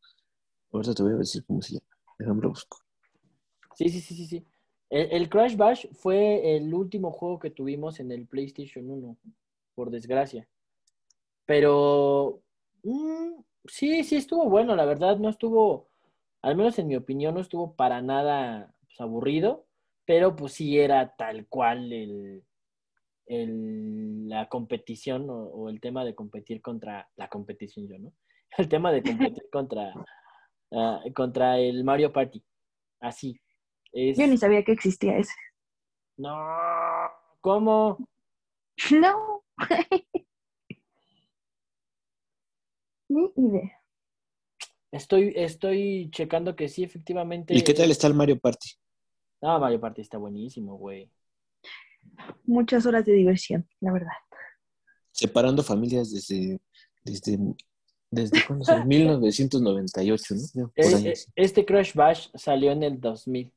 [0.72, 1.86] Ahorita te voy a decir cómo se llama.
[2.18, 2.76] Déjame lo busco.
[3.80, 4.44] Sí, sí, sí, sí, sí.
[4.90, 9.16] El, el Crash Bash fue el último juego que tuvimos en el PlayStation 1,
[9.74, 10.46] por desgracia.
[11.46, 12.42] Pero
[12.82, 15.88] mm, sí, sí estuvo bueno, la verdad, no estuvo,
[16.42, 19.66] al menos en mi opinión, no estuvo para nada pues, aburrido,
[20.04, 22.44] pero pues sí era tal cual el,
[23.26, 28.12] el- la competición o, o el tema de competir contra la competición yo, ¿no?
[28.58, 29.94] El tema de competir contra,
[30.72, 32.42] ah, contra el Mario Party.
[33.00, 33.40] Así.
[33.92, 34.18] Es...
[34.18, 35.34] Yo ni sabía que existía ese.
[36.16, 36.36] No,
[37.40, 37.98] ¿cómo?
[38.90, 39.44] No.
[43.08, 43.80] Ni idea.
[44.92, 47.54] Estoy, estoy checando que sí, efectivamente.
[47.54, 48.70] ¿Y qué tal está el Mario Party?
[49.42, 51.10] No, Mario Party está buenísimo, güey.
[52.44, 54.12] Muchas horas de diversión, la verdad.
[55.12, 56.60] Separando familias desde.
[57.04, 57.38] desde
[58.10, 58.64] ¿Desde cuándo?
[58.64, 58.84] salió?
[58.86, 60.72] 1998, ¿no?
[60.74, 60.84] Por
[61.36, 63.52] Este Crash Bash salió en el 2000,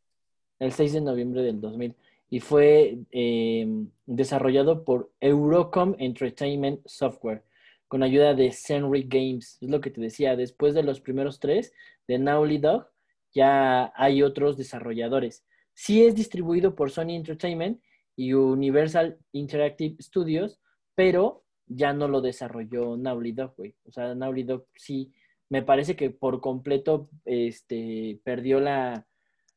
[0.60, 1.95] el 6 de noviembre del 2000,
[2.30, 3.68] y fue eh,
[4.06, 7.43] desarrollado por Eurocom Entertainment Software,
[7.88, 9.58] con ayuda de Senry Games.
[9.62, 11.74] Es lo que te decía, después de los primeros tres
[12.08, 12.88] de Naughty Dog,
[13.34, 15.45] ya hay otros desarrolladores.
[15.74, 17.82] Sí es distribuido por Sony Entertainment
[18.16, 20.60] y Universal Interactive Studios,
[20.95, 23.76] pero ya no lo desarrolló Naughty Dog, güey.
[23.86, 25.14] O sea, Naughty Dog sí
[25.49, 29.06] me parece que por completo este, perdió la,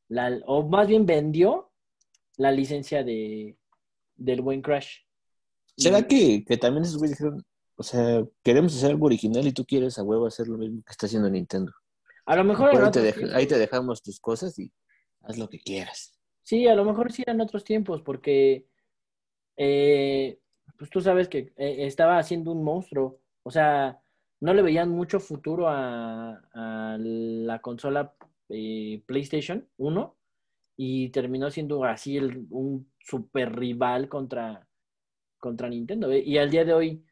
[0.08, 1.70] la, o más bien vendió
[2.36, 3.56] la licencia de,
[4.16, 4.98] del buen Crash.
[5.76, 7.44] ¿Será Y- que, que también esos güeyes dijeron,
[7.76, 10.92] o sea, queremos hacer algo original y tú quieres a huevo hacer lo mismo que
[10.92, 11.72] está haciendo Nintendo?
[12.24, 14.72] A lo mejor te, dej- ahí te dejamos tus cosas y
[15.22, 16.18] haz lo que quieras.
[16.42, 18.66] Sí, a lo mejor sí eran otros tiempos, porque
[19.56, 20.38] eh,
[20.78, 23.20] pues tú sabes que eh, estaba haciendo un monstruo.
[23.42, 24.00] O sea,
[24.40, 28.14] no le veían mucho futuro a, a la consola
[28.48, 30.16] eh, PlayStation 1
[30.76, 34.66] y terminó siendo así el- un super rival contra,
[35.38, 36.10] contra Nintendo.
[36.10, 36.22] ¿eh?
[36.24, 37.04] Y al día de hoy,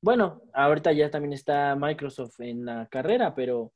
[0.00, 3.72] bueno, ahorita ya también está Microsoft en la carrera, pero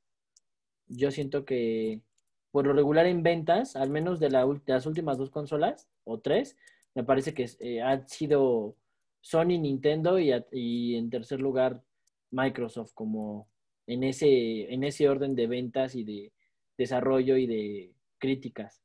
[0.86, 2.02] yo siento que
[2.50, 6.18] por lo regular en ventas, al menos de, la de las últimas dos consolas, o
[6.18, 6.56] tres,
[6.94, 8.76] me parece que eh, han sido
[9.20, 11.82] Sony, Nintendo y, y en tercer lugar
[12.30, 13.48] Microsoft, como
[13.86, 16.32] en ese, en ese orden de ventas y de
[16.80, 18.82] desarrollo y de críticas.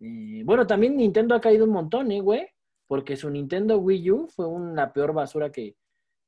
[0.00, 2.46] Eh, bueno, también Nintendo ha caído un montón, ¿eh, güey?
[2.86, 5.76] Porque su Nintendo Wii U fue una peor basura que...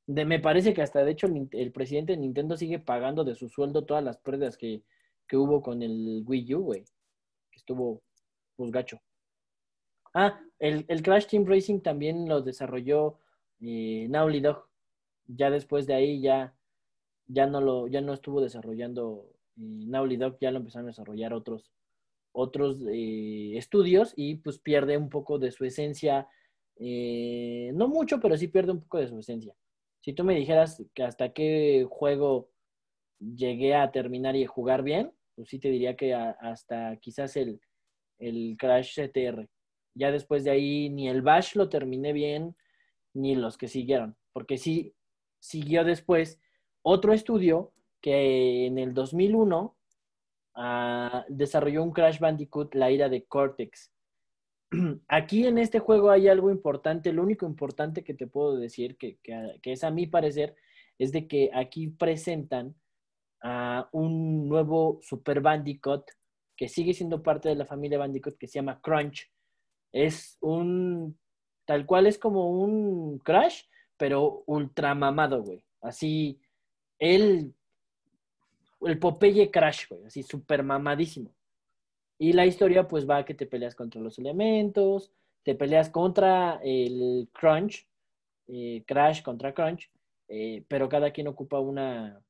[0.07, 3.47] De, me parece que hasta, de hecho, el, presidente de Nintendo sigue pagando de su
[3.47, 4.81] sueldo todas las pérdidas que,
[5.27, 6.83] que hubo con el Wii U, güey.
[7.51, 8.01] Estuvo,
[8.55, 8.99] pues, gacho.
[10.15, 13.19] Ah, el, el Crash Team Racing también lo desarrolló
[13.61, 14.67] eh, Naughty Dog.
[15.27, 16.55] Ya después de ahí ya,
[17.27, 19.27] ya no lo, ya no estuvo desarrollando
[19.59, 21.71] eh, Naughty ya lo empezaron a desarrollar otros,
[22.31, 26.27] otros eh, estudios y pues pierde un poco de su esencia,
[26.77, 29.53] eh, no mucho, pero sí pierde un poco de su esencia.
[30.01, 32.49] Si tú me dijeras que hasta qué juego
[33.19, 37.59] llegué a terminar y jugar bien, pues sí te diría que a- hasta quizás el,
[38.19, 39.47] el Crash CTR.
[39.95, 42.55] Ya después de ahí ni el Bash lo terminé bien,
[43.13, 44.93] ni los que siguieron, porque sí
[45.39, 46.39] siguió después
[46.81, 49.75] otro estudio que en el 2001
[50.55, 53.91] ah, desarrolló un Crash Bandicoot, la ira de Cortex.
[55.07, 59.17] Aquí en este juego hay algo importante, lo único importante que te puedo decir, que,
[59.23, 60.55] que- que es a mi parecer,
[60.97, 62.75] es de que aquí presentan
[63.41, 66.03] a un nuevo Super Bandicoot
[66.57, 69.31] que sigue siendo parte de la familia Bandicoot que se llama Crunch.
[69.93, 71.17] Es un,
[71.65, 73.63] tal cual es como un Crash,
[73.97, 75.63] pero ultra mamado, güey.
[75.81, 76.41] Así,
[76.99, 77.55] él,
[78.81, 81.33] el Popeye Crash, güey, así súper mamadísimo.
[82.17, 85.11] Y la historia pues va a que te peleas contra los elementos,
[85.43, 87.87] te peleas contra el Crunch,
[88.47, 89.89] eh, Crash contra Crunch,
[90.27, 92.21] eh, pero cada quien ocupa una,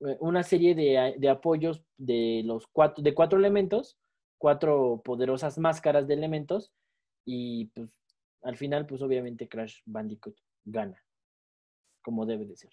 [0.00, 3.96] eh, una serie de, de apoyos de los cuatro, de cuatro elementos,
[4.36, 6.72] cuatro poderosas máscaras de elementos,
[7.24, 7.98] y pues
[8.42, 11.02] al final, pues obviamente Crash Bandicoot gana,
[12.02, 12.70] como debe de ser.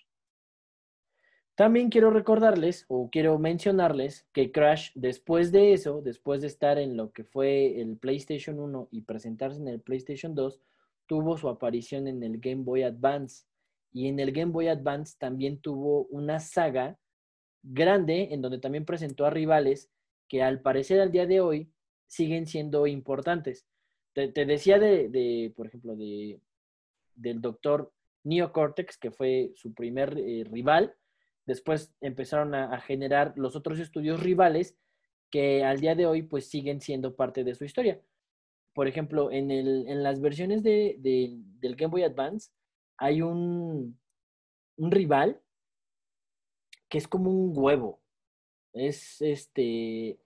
[1.55, 6.97] También quiero recordarles o quiero mencionarles que Crash, después de eso, después de estar en
[6.97, 10.59] lo que fue el PlayStation 1 y presentarse en el PlayStation 2,
[11.05, 13.45] tuvo su aparición en el Game Boy Advance.
[13.93, 16.99] Y en el Game Boy Advance también tuvo una saga
[17.63, 19.89] grande en donde también presentó a rivales
[20.27, 21.71] que al parecer al día de hoy
[22.07, 23.65] siguen siendo importantes.
[24.11, 26.39] Te, decía de, de, por ejemplo, de,
[27.15, 27.93] del doctor
[28.23, 30.95] Neocortex, que fue su primer eh, rival.
[31.45, 34.75] Después empezaron a, a, generar los otros estudios rivales
[35.29, 38.01] que al día de hoy pues siguen siendo parte de su historia.
[38.73, 42.51] Por ejemplo, en, el, en las versiones de, de, del Game Boy Advance
[42.97, 43.97] hay un,
[44.77, 45.41] un rival
[46.89, 48.01] que es como un huevo.
[48.73, 50.19] Es este,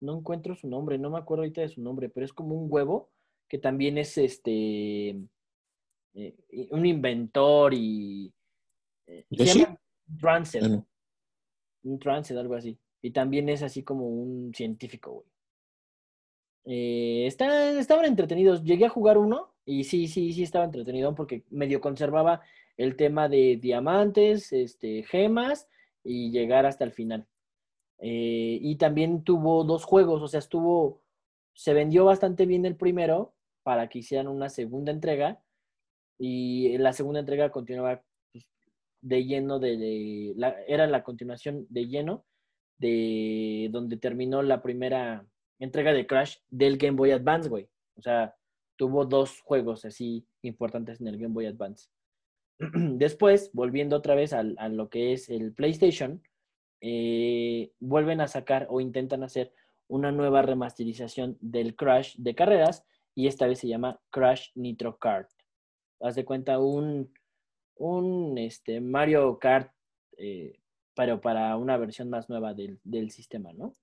[0.00, 2.66] no encuentro su nombre, no me acuerdo ahorita de su nombre, pero es como un
[2.70, 3.10] huevo
[3.48, 5.10] que también es este,
[6.14, 6.36] eh,
[6.70, 8.32] un inventor y...
[9.06, 9.80] Eh, se llama
[10.18, 10.62] Rancid.
[10.62, 10.84] -huh.
[11.84, 12.78] Un Rancid, algo así.
[13.02, 15.26] Y también es así como un científico, güey.
[16.66, 18.62] Eh, está, estaban entretenidos.
[18.62, 22.42] Llegué a jugar uno y sí, sí, sí estaba entretenido porque medio conservaba
[22.76, 25.68] el tema de diamantes, este, gemas
[26.04, 27.26] y llegar hasta el final.
[27.98, 31.02] Eh, y también tuvo dos juegos, o sea, estuvo,
[31.52, 35.42] se vendió bastante bien el primero para que hicieran una segunda entrega
[36.18, 38.02] y la segunda entrega continuaba
[39.02, 40.34] de lleno de, de
[40.66, 42.24] era la continuación de lleno
[42.78, 45.26] de donde terminó la primera
[45.58, 47.68] entrega de Crash del Game Boy Advance, güey.
[47.96, 48.34] O sea,
[48.76, 51.88] tuvo dos juegos así importantes en el Game Boy Advance.
[52.58, 56.22] Después, volviendo otra vez a, a, lo que es el PlayStation,
[56.80, 59.52] eh, vuelven a sacar o intentan hacer
[59.86, 62.84] una nueva remasterización del Crash de carreras
[63.14, 65.28] y esta vez se llama Crash Nitro Kart.
[66.00, 67.12] Haz de cuenta un,
[67.80, 69.72] un este, Mario Kart,
[70.18, 70.60] eh,
[70.94, 73.74] pero para una versión más nueva del, del sistema, ¿no?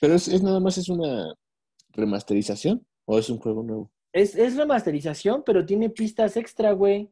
[0.00, 1.34] Pero es, es, nada más es una
[1.90, 3.90] remasterización o es un juego nuevo.
[4.12, 7.08] Es, es remasterización, pero tiene pistas extra, güey.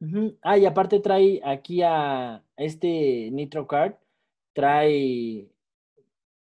[0.00, 0.38] Uh -huh.
[0.42, 4.00] Ah, y aparte trae aquí a este Nitro Kart,
[4.52, 5.50] trae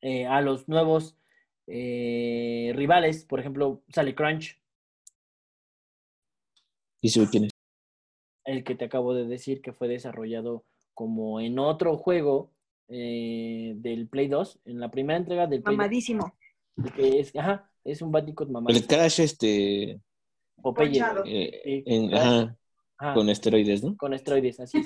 [0.02, 1.16] eh, a los nuevos
[1.68, 4.60] eh, rivales, por ejemplo, sale Crunch.
[7.02, 7.53] ¿Y si quién es?
[8.46, 12.52] El que te acabo de decir que fue desarrollado como en otro juego
[12.90, 16.34] eh, del Play 2, en la primera entrega del Play Mamadísimo.
[16.76, 18.84] 2, que es, ajá, es un Bandicoot mamadísimo.
[18.84, 20.00] El Crash, este.
[20.62, 21.02] Popeye.
[21.26, 22.58] Eh, ajá,
[22.98, 23.98] ajá, con esteroides, ¿no?
[23.98, 24.86] Con esteroides, así es.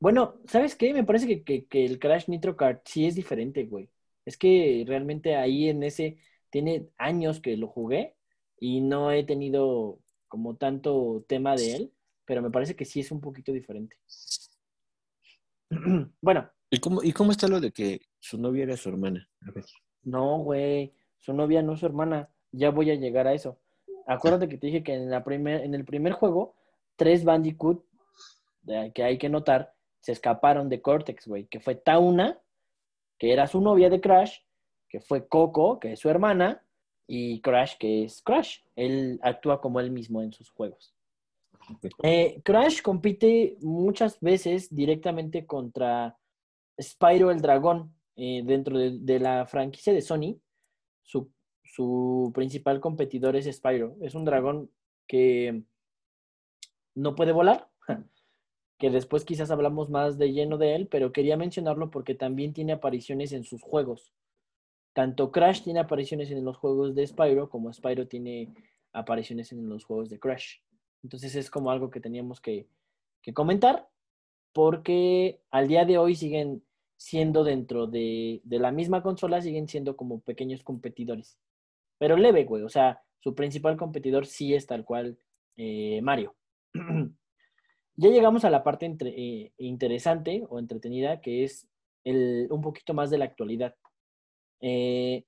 [0.00, 0.92] bueno, ¿sabes qué?
[0.92, 3.88] Me parece que, que, que, el Crash Nitro Kart sí es diferente, güey.
[4.24, 6.18] Es que realmente ahí en ese.
[6.50, 8.16] Tiene años que lo jugué
[8.58, 11.92] y no he tenido como tanto tema de él,
[12.30, 13.96] pero me parece que sí es un poquito diferente.
[16.22, 16.48] bueno.
[16.70, 19.28] ¿Y cómo, ¿Y cómo está lo de que su novia era su hermana?
[19.48, 19.64] A ver.
[20.04, 22.30] No, güey, su novia no es su hermana.
[22.52, 23.58] Ya voy a llegar a eso.
[24.06, 26.54] Acuérdate que te dije que en, la primer, en el primer juego,
[26.94, 27.84] tres Bandicoot,
[28.94, 31.48] que hay que notar, se escaparon de Cortex, güey.
[31.48, 32.40] Que fue Tauna,
[33.18, 34.38] que era su novia de Crash,
[34.88, 36.64] que fue Coco, que es su hermana,
[37.08, 38.58] y Crash, que es Crash.
[38.76, 40.94] Él actúa como él mismo en sus juegos.
[42.02, 46.16] Eh, Crash compite muchas veces directamente contra
[46.80, 50.40] Spyro el Dragón eh, dentro de, la franquicia de Sony.
[51.72, 53.96] Su principal competidor es Spyro.
[54.02, 54.70] Es un dragón
[55.06, 55.62] que
[56.94, 57.68] no puede volar,
[58.78, 62.72] que después quizás hablamos más de lleno de él, pero quería mencionarlo porque también tiene
[62.72, 64.12] apariciones en sus juegos.
[64.92, 68.52] Tanto Crash tiene apariciones en los juegos de Spyro como Spyro tiene
[68.92, 70.58] apariciones en los juegos de Crash.
[71.02, 72.68] Entonces es como algo que teníamos que,
[73.22, 73.88] que comentar
[74.52, 76.62] porque al día de hoy siguen
[76.96, 81.38] siendo dentro de, de, la misma consola, siguen siendo como pequeños competidores.
[81.98, 82.62] Pero leve, güey.
[82.62, 85.18] O sea, su principal competidor sí es tal cual
[85.56, 86.34] eh, Mario.
[87.96, 91.68] ya llegamos a la parte entre, eh, interesante o entretenida, que es
[92.04, 93.74] el, un poquito más de la actualidad.
[94.60, 95.24] Eh,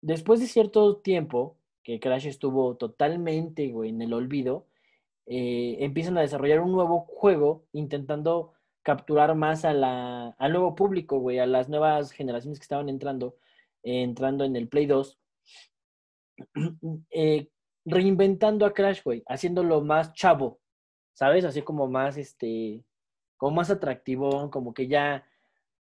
[0.00, 4.66] después de cierto tiempo que Crash estuvo totalmente güey, en el olvido,
[5.24, 11.20] eh, empiezan a desarrollar un nuevo juego intentando capturar más a la, al nuevo público,
[11.20, 13.36] güey, a las nuevas generaciones que estaban entrando,
[13.84, 15.16] entrando en el Play 2,
[17.10, 17.50] eh,
[17.84, 20.58] reinventando a Crash, güey, haciéndolo más chavo,
[21.12, 21.44] ¿sabes?
[21.44, 22.84] Así como más, este,
[23.36, 25.24] como más atractivo, como que ya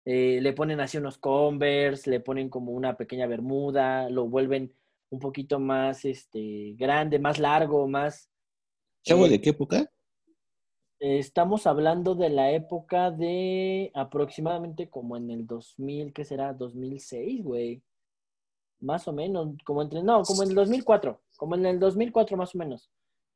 [0.06, 4.76] eh, le ponen así unos Converse, le ponen como una pequeña bermuda, lo vuelven
[5.10, 8.30] un poquito más este, grande, más largo, más...
[9.04, 9.90] ¿Chavo eh, de qué época?
[11.00, 16.54] Estamos hablando de la época de aproximadamente como en el 2000, ¿qué será?
[16.54, 17.84] 2006, güey.
[18.80, 22.54] Más o menos, como entre, no, como en el 2004, como en el 2004 más
[22.56, 22.90] o menos.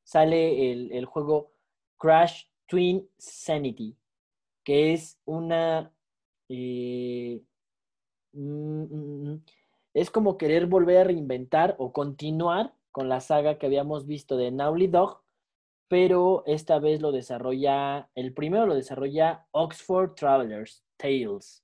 [0.04, 1.52] Sale el, el juego
[1.98, 3.96] Crash Twin Sanity,
[4.64, 5.94] que es una
[6.50, 7.42] eh,
[8.34, 9.44] mm, mm, mm,
[9.94, 14.52] es como querer volver a reinventar o continuar con la saga que habíamos visto de
[14.52, 15.22] Naughty Dog,
[15.88, 21.64] pero esta vez lo desarrolla, el primero lo desarrolla Oxford Travelers Tales.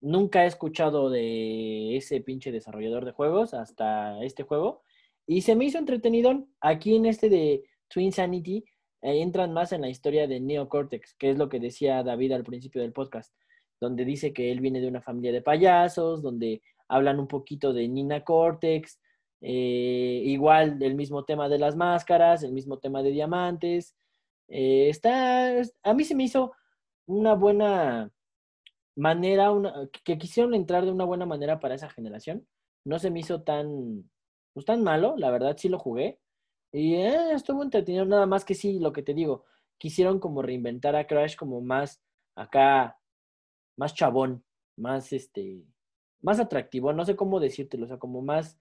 [0.00, 4.82] Nunca he escuchado de ese pinche desarrollador de juegos hasta este juego
[5.26, 6.46] y se me hizo entretenido.
[6.60, 8.64] Aquí en este de Twin Sanity
[9.02, 12.44] eh, entran más en la historia de Neocortex, que es lo que decía David al
[12.44, 13.34] principio del podcast
[13.80, 17.88] donde dice que él viene de una familia de payasos, donde hablan un poquito de
[17.88, 19.00] Nina Cortex,
[19.40, 23.94] eh, igual el mismo tema de las máscaras, el mismo tema de diamantes.
[24.48, 26.52] Eh, está, a mí se me hizo
[27.06, 28.10] una buena
[28.96, 32.46] manera, una, que quisieron entrar de una buena manera para esa generación.
[32.84, 34.10] No se me hizo tan,
[34.52, 36.20] pues tan malo, la verdad sí lo jugué.
[36.72, 39.44] Y eh, estuvo entretenido, nada más que sí, lo que te digo,
[39.78, 42.02] quisieron como reinventar a Crash como más
[42.36, 42.98] acá
[43.76, 44.44] más chabón,
[44.76, 45.64] más este,
[46.24, 48.58] más atractivo, no sé cómo decírtelo, o sea, como más,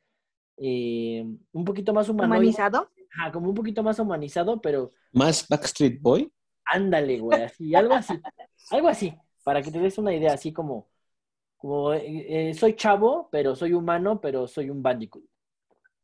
[0.58, 2.28] eh, un poquito más humano.
[2.28, 2.90] ¿Humanizado?
[3.16, 4.92] Ajá, como un poquito más humanizado, pero...
[5.14, 6.32] ¿Más Backstreet Boy?
[6.66, 8.20] Ándale, güey, así, algo así,
[8.70, 10.90] algo así, para que te des una idea, así como,
[11.56, 15.24] como eh, eh, soy chavo, pero soy humano, pero soy un bandicoot.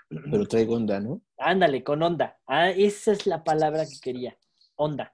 [0.09, 1.21] Pero traigo onda, ¿no?
[1.37, 2.39] Ándale, con onda.
[2.47, 4.37] Ah, esa es la palabra que quería,
[4.75, 5.13] onda.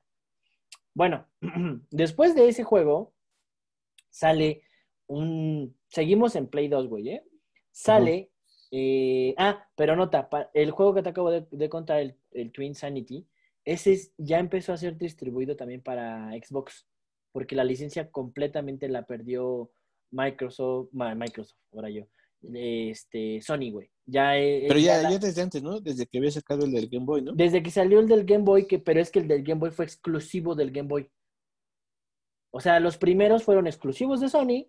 [0.93, 1.27] Bueno,
[1.89, 3.13] después de ese juego,
[4.11, 4.61] sale
[5.07, 5.75] un...
[5.87, 7.23] Seguimos en Play 2, güey, ¿eh?
[7.71, 8.31] Sale...
[8.71, 12.75] eh, ah, pero nota, el juego que te acabo de, de contar, el, el, Twin
[12.75, 13.27] Sanity,
[13.63, 16.85] ese ya empezó a ser distribuido también para Xbox,
[17.31, 19.71] porque la licencia completamente la perdió
[20.11, 22.07] Microsoft, Microsoft, ahora yo,
[22.53, 23.89] este, Sony, güey.
[24.05, 25.79] Ya, eh, pero ya, ya, ya, desde antes, ¿no?
[25.79, 27.33] Desde que había sacado el del Game Boy, ¿no?
[27.33, 29.71] Desde que salió el del Game Boy, que, pero es que el del Game Boy
[29.71, 31.09] fue exclusivo del Game Boy.
[32.51, 34.67] O sea, los primeros fueron exclusivos de Sony.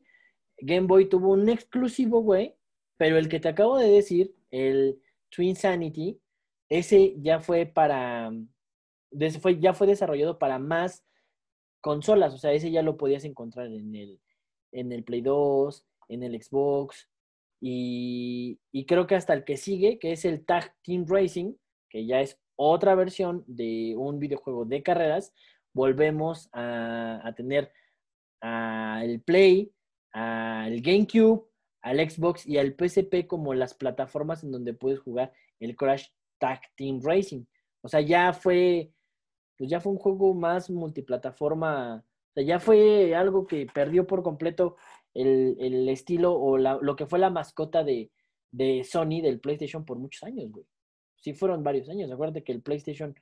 [0.59, 2.54] Game Boy tuvo un exclusivo, güey.
[2.96, 6.20] Pero el que te acabo de decir, el Twin Sanity,
[6.68, 8.32] ese ya fue para.
[9.11, 11.04] Ya fue desarrollado para más
[11.80, 12.34] consolas.
[12.34, 14.20] O sea, ese ya lo podías encontrar en el,
[14.72, 17.09] en el Play 2, en el Xbox.
[17.61, 21.54] Y, y creo que hasta el que sigue, que es el Tag Team Racing,
[21.88, 25.32] que ya es otra versión de un videojuego de carreras,
[25.72, 27.72] volvemos a, a tener
[28.40, 29.72] al Play,
[30.67, 31.47] al GameCube,
[31.81, 36.09] al Xbox y al PSP como las plataformas en donde puedes jugar el Crash
[36.39, 37.45] Tag Team Racing.
[37.83, 38.93] O sea, ya fue,
[39.57, 42.05] pues ya fue un juego más multiplataforma.
[42.05, 44.77] O sea, ya fue algo que perdió por completo
[45.14, 48.11] el, el estilo o la, lo que fue la mascota de,
[48.51, 50.67] de Sony del PlayStation por muchos años, güey.
[51.17, 52.11] Sí fueron varios años.
[52.11, 53.14] Acuérdate que el PlayStation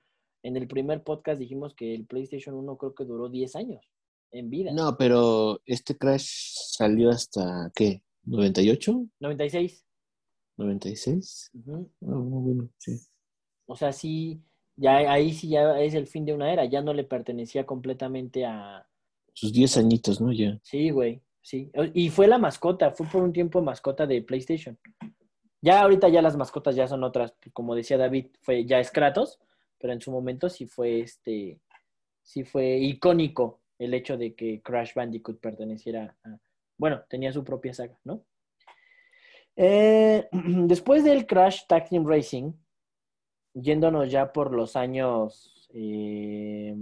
[0.43, 3.91] en el primer podcast dijimos que el PlayStation 1 creo que duró 10 años
[4.35, 4.73] en vida.
[4.73, 8.03] No, pero este Crash salió hasta, ¿qué?
[8.27, 9.09] ¿98?
[9.21, 9.85] 96.
[10.57, 11.51] 96.
[11.55, 11.91] Ujú.
[12.03, 13.01] Ah, muy bueno, sí.
[13.67, 14.43] O sea, sí,
[14.77, 18.45] ya ahí sí ya es el fin de una era, ya no le pertenecía completamente
[18.45, 18.87] a...
[19.33, 20.33] Sus 10 añitos, ¿no?
[20.33, 20.59] Ya.
[20.63, 21.71] Sí, güey, sí.
[21.95, 24.79] Y fue la mascota, fue por un tiempo mascota de PlayStation.
[25.61, 29.39] Ya ahorita ya las mascotas ya son otras, como decía David, fue ya es Kratos,
[29.79, 31.59] pero en su momento sí fue este,
[32.23, 36.39] sí fue icónico el hecho de que Crash Bandicoot perteneciera a,
[36.79, 38.25] bueno, tenía su propia saga, ¿no?
[39.57, 42.53] Eh, después del Crash Tag Team Racing,
[43.55, 46.75] yéndonos ya por los años eh,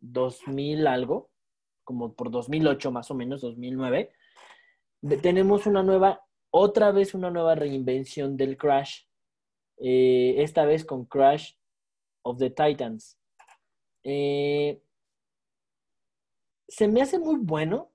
[0.00, 1.30] 2000 algo,
[1.84, 4.10] como por 2008 más o menos, 2009,
[5.02, 9.02] de- tenemos una nueva, otra vez una nueva reinvención del Crash,
[9.78, 11.52] eh, esta vez con Crash
[12.22, 13.18] of the Titans.
[14.04, 14.80] Eh,
[16.68, 17.90] se me hace muy bueno,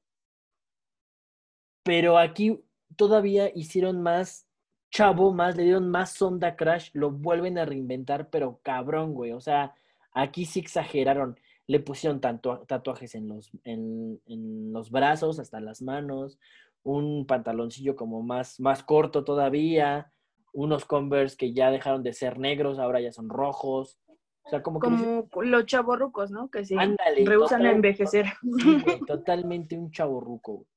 [1.83, 2.63] pero aquí
[2.95, 4.47] todavía hicieron más
[4.91, 9.31] chavo, más, le dieron más sonda Crash, lo vuelven a reinventar, pero cabrón, güey.
[9.31, 9.73] O sea,
[10.13, 11.39] aquí sí exageraron.
[11.67, 16.39] Le pusieron tanto, tatuajes en los, en, en los brazos, hasta las manos,
[16.83, 20.11] un pantaloncillo como más, más corto todavía,
[20.53, 23.99] unos Converse que ya dejaron de ser negros, ahora ya son rojos.
[24.43, 24.87] O sea, como que...
[24.87, 26.49] Como los chavorrucos, ¿no?
[26.49, 26.75] Que sí.
[26.77, 28.25] Ándale, rehusan a envejecer.
[28.59, 30.53] Sí, güey, totalmente un chaborruco.
[30.53, 30.67] güey.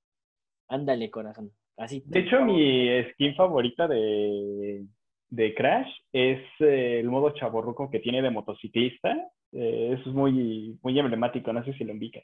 [0.68, 1.52] Ándale, corazón.
[1.76, 2.02] Así.
[2.06, 4.84] De hecho, mi skin favorita de,
[5.30, 9.10] de Crash es eh, el modo chaborruco que tiene de motociclista.
[9.52, 12.22] Eh, eso es muy, muy emblemático, no sé si lo ubican.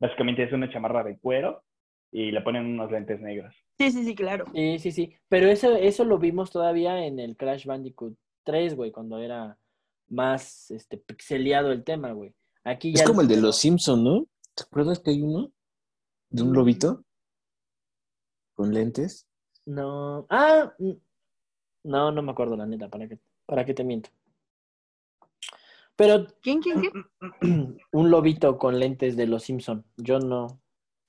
[0.00, 1.62] Básicamente es una chamarra de cuero
[2.12, 3.54] y le ponen unos lentes negros.
[3.78, 4.44] Sí, sí, sí, claro.
[4.54, 5.14] Sí, sí, sí.
[5.28, 8.14] Pero eso, eso lo vimos todavía en el Crash Bandicoot
[8.44, 9.56] 3, güey, cuando era
[10.10, 12.34] más este, pixeleado el tema, güey.
[12.64, 14.26] Aquí ya Es como el de los Simpson, ¿no?
[14.54, 15.50] ¿Te acuerdas que hay uno?
[16.28, 17.04] De un lobito.
[18.54, 19.26] Con lentes.
[19.64, 20.26] No.
[20.28, 20.92] Ah, mm,
[21.84, 24.10] no, no me acuerdo, la neta, ¿para qué, para qué te miento?
[25.96, 27.78] Pero ¿Quién, quién, quién?
[27.92, 29.84] un lobito con lentes de los Simpson.
[29.96, 30.60] Yo no,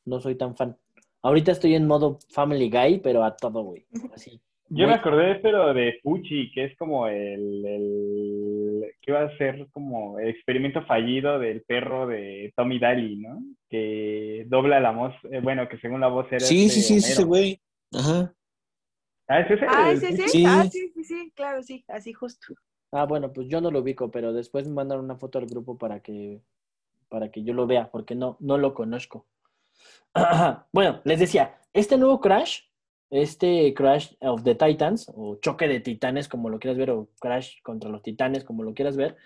[0.05, 0.77] no soy tan fan.
[1.21, 3.85] Ahorita estoy en modo Family Guy, pero a todo, güey.
[4.13, 4.41] Así.
[4.69, 8.70] Yo Muy- me acordé, pero de Fuchi, que es como el, el
[9.01, 13.43] que iba a ser como el experimento fallido del perro de Tommy Daly, ¿no?
[13.69, 16.95] Que dobla la voz, eh, bueno, que según la voz era Sí, este sí, sí,
[16.97, 17.61] es ese güey.
[17.93, 18.33] Ajá.
[19.27, 19.65] Ah, ¿es ese?
[19.67, 20.29] Ah, el ese sí.
[20.29, 20.45] Sí.
[20.45, 22.53] Ah, sí, sí, sí, claro, sí, así justo.
[22.91, 25.77] Ah, bueno, pues yo no lo ubico, pero después me mandaron una foto al grupo
[25.77, 26.41] para que,
[27.07, 29.27] para que yo lo vea, porque no, no lo conozco.
[30.73, 32.63] Bueno, les decía, este nuevo Crash,
[33.11, 37.61] este Crash of the Titans, o choque de titanes, como lo quieras ver, o Crash
[37.61, 39.17] contra los titanes, como lo quieras ver,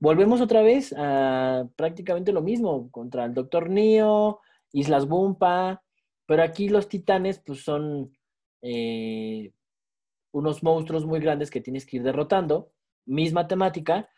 [0.00, 4.40] volvemos otra vez a prácticamente lo mismo, contra el Doctor Neo,
[4.72, 5.82] Islas Bumpa,
[6.24, 8.16] pero aquí los titanes, pues son
[8.62, 9.52] eh,
[10.30, 12.72] unos monstruos muy grandes que tienes que ir derrotando
[13.04, 14.08] misma temática,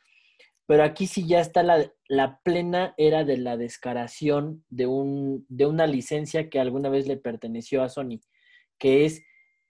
[0.67, 5.67] pero aquí sí ya está la, la plena era de la descaración de, un, de
[5.67, 8.21] una licencia que alguna vez le perteneció a Sony,
[8.79, 9.23] que es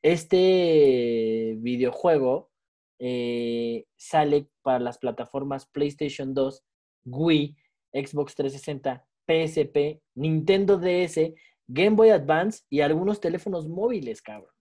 [0.02, 2.50] este videojuego
[2.98, 6.64] eh, sale para las plataformas PlayStation 2,
[7.06, 7.56] Wii,
[7.92, 11.34] Xbox 360, PSP, Nintendo DS,
[11.66, 14.52] Game Boy Advance y algunos teléfonos móviles, cabrón.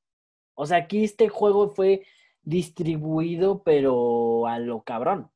[0.56, 2.06] O sea, aquí este juego fue
[2.42, 5.32] distribuido, pero a lo cabrón.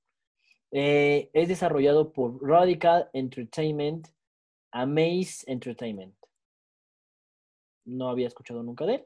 [0.72, 4.08] Eh, es desarrollado por Radical Entertainment,
[4.72, 6.17] Amaze Entertainment.
[7.88, 9.06] No había escuchado nunca de él,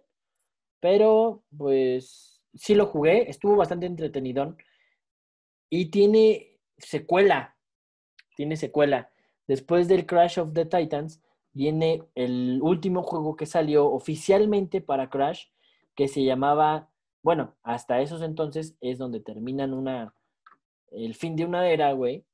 [0.82, 4.57] pero pues sí lo jugué, estuvo bastante entretenidón
[5.69, 7.55] y tiene secuela,
[8.36, 9.09] tiene secuela.
[9.47, 11.21] Después del Crash of the Titans
[11.53, 15.45] viene el último juego que salió oficialmente para Crash,
[15.95, 16.91] que se llamaba
[17.23, 20.15] bueno, hasta esos entonces es donde terminan una,
[20.91, 22.25] el fin de una era, güey.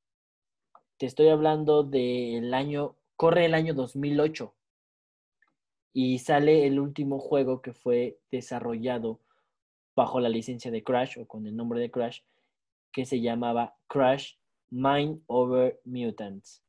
[0.96, 4.54] Te estoy hablando del año, corre el año 2008
[6.00, 9.18] y sale el último juego que fue desarrollado
[9.96, 12.20] bajo la licencia de Crash o con el nombre de Crash,
[12.92, 14.34] que se llamaba Crash
[14.70, 16.64] Mind Over Mutants.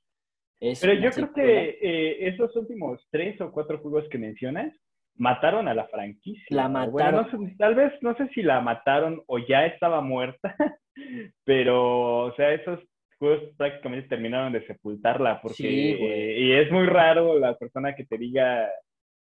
[0.60, 4.74] Es Pero yo creo que eh, esos últimos tres o cuatro juegos que mencionas
[5.16, 6.44] mataron a la franquicia.
[6.50, 7.32] La Bueno, mataron.
[7.32, 10.56] no sé, tal vez, no sé si la mataron o ya estaba muerta,
[11.44, 12.80] pero, o sea, esos
[13.20, 18.06] juegos prácticamente terminaron de sepultarla, porque, Sí, eh, y es muy raro la persona que
[18.06, 18.68] te diga,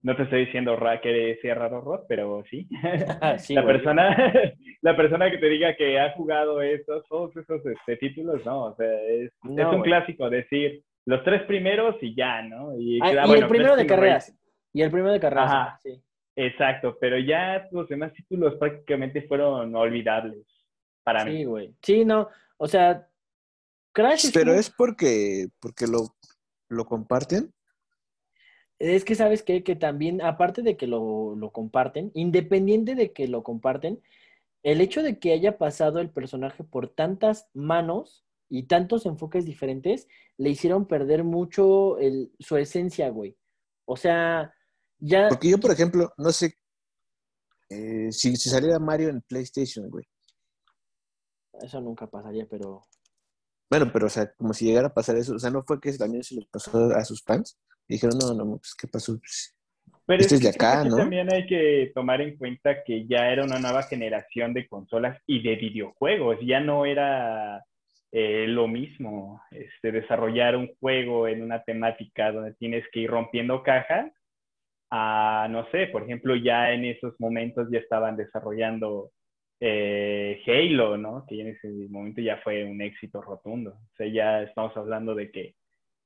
[0.03, 2.68] no te estoy diciendo ra que sea raro, Rod, pero sí.
[3.38, 3.74] Sí, la güey.
[3.76, 4.16] persona,
[4.82, 8.76] la persona que te diga que ha jugado estos, todos esos este, títulos, no, o
[8.76, 9.82] sea, es, No, es un güey.
[9.90, 12.76] clásico decir los tres primeros y ya, ¿no?
[12.78, 14.36] Y, Ah, ah, y bueno, el primero de carreras.
[14.72, 15.51] Y el primero de carreras.
[15.51, 15.78] Ajá.
[15.82, 16.03] Sí.
[16.38, 20.44] Exacto, pero ya los demás títulos prácticamente fueron olvidables
[21.03, 21.44] para Sí, mí.
[21.44, 21.74] güey.
[21.82, 22.28] Sí, no.
[22.59, 23.07] O sea,
[23.92, 26.14] Crash es Pero como- es porque, porque lo,
[26.68, 27.51] lo comparten.
[28.78, 29.62] Es que sabes qué?
[29.62, 34.02] que también, aparte de que lo, lo comparten, independiente de que lo comparten,
[34.62, 40.08] el hecho de que haya pasado el personaje por tantas manos y tantos enfoques diferentes,
[40.36, 43.36] le hicieron perder mucho el, su esencia, güey.
[43.86, 44.52] O sea,
[44.98, 45.28] ya...
[45.28, 46.54] Porque yo, por ejemplo, no sé
[47.70, 50.04] eh, si, si saliera Mario en PlayStation, güey.
[51.60, 52.82] Eso nunca pasaría, pero...
[53.70, 55.34] Bueno, pero, o sea, como si llegara a pasar eso.
[55.34, 57.58] O sea, no fue que también se les pasó a sus fans.
[57.89, 59.18] Y dijeron, no, no, pues, ¿qué pasó?
[59.18, 59.57] Pues,
[60.07, 60.97] Pero Este es de acá, ¿no?
[60.97, 65.43] También hay que tomar en cuenta que ya era una nueva generación de consolas y
[65.43, 66.39] de videojuegos.
[66.43, 67.64] Ya no era
[68.12, 73.62] eh, lo mismo este, desarrollar un juego en una temática donde tienes que ir rompiendo
[73.62, 74.12] cajas
[74.91, 79.11] a, no sé, por ejemplo, ya en esos momentos ya estaban desarrollando
[79.61, 81.24] eh, Halo, ¿no?
[81.28, 83.70] Que en ese momento ya fue un éxito rotundo.
[83.70, 85.55] O sea, ya estamos hablando de que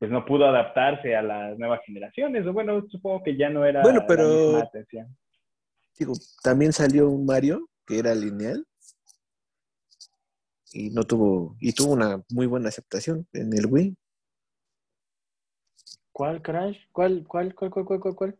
[0.01, 2.47] pues no pudo adaptarse a las nuevas generaciones.
[2.47, 5.17] O bueno, supongo que ya no era Bueno, pero- la misma atención.
[5.99, 8.67] digo, también salió un Mario que era lineal.
[10.73, 13.95] Y no tuvo, y tuvo una muy buena aceptación en el Wii.
[16.13, 16.79] ¿Cuál Crash?
[16.93, 18.15] ¿Cuál, cuál, cuál, cuál, cuál, cuál?
[18.15, 18.39] cuál?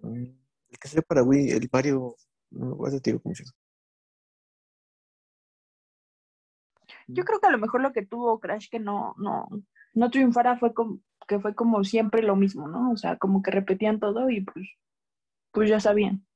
[0.00, 0.24] Mm,
[0.68, 2.16] El que salió para Wii, el Mario,
[2.50, 3.56] no, ahorita te digo cómo se llama.
[7.06, 9.48] Yo creo que a lo mejor lo que tuvo Crash que no, no,
[9.94, 12.90] no triunfara fue como, que fue como siempre lo mismo, ¿no?
[12.92, 14.66] O sea, como que repetían todo y pues,
[15.52, 16.26] pues ya sabían.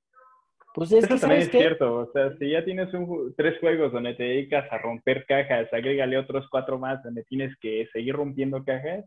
[0.74, 1.58] Pues es Eso que, también ¿sabes es qué?
[1.58, 1.96] cierto.
[1.98, 6.18] O sea, si ya tienes un tres juegos donde te dedicas a romper cajas, agrégale
[6.18, 9.04] otros cuatro más donde tienes que seguir rompiendo cajas.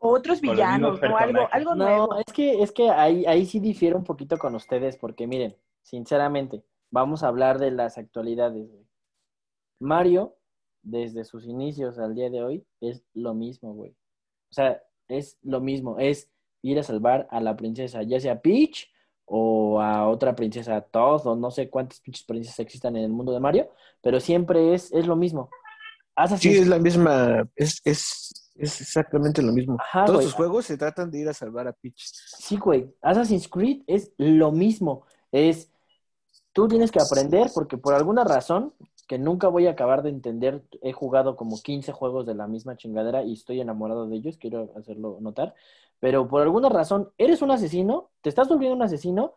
[0.00, 1.16] O otros villanos, ¿no?
[1.16, 2.18] Algo, algo No, nuevo.
[2.18, 6.62] es que, es que ahí, ahí sí difiero un poquito con ustedes, porque miren, sinceramente,
[6.90, 8.68] vamos a hablar de las actualidades.
[8.68, 8.86] güey.
[9.80, 10.36] Mario,
[10.90, 13.90] desde sus inicios al día de hoy, es lo mismo, güey.
[14.50, 16.30] O sea, es lo mismo, es
[16.62, 18.90] ir a salvar a la princesa, ya sea Peach
[19.24, 23.32] o a otra princesa Todd, o no sé cuántas pinches princesas existan en el mundo
[23.32, 23.70] de Mario,
[24.00, 25.50] pero siempre es, es lo mismo.
[26.16, 29.76] Assassin's Sí, es la misma, es, es, es exactamente lo mismo.
[29.78, 32.10] Ajá, Todos sus juegos se tratan de ir a salvar a Peach.
[32.38, 32.92] Sí, güey.
[33.02, 35.04] Assassin's Creed es lo mismo.
[35.30, 35.70] Es,
[36.52, 38.74] tú tienes que aprender porque por alguna razón
[39.08, 42.76] que nunca voy a acabar de entender, he jugado como 15 juegos de la misma
[42.76, 45.54] chingadera y estoy enamorado de ellos, quiero hacerlo notar,
[45.98, 49.34] pero por alguna razón eres un asesino, te estás volviendo un asesino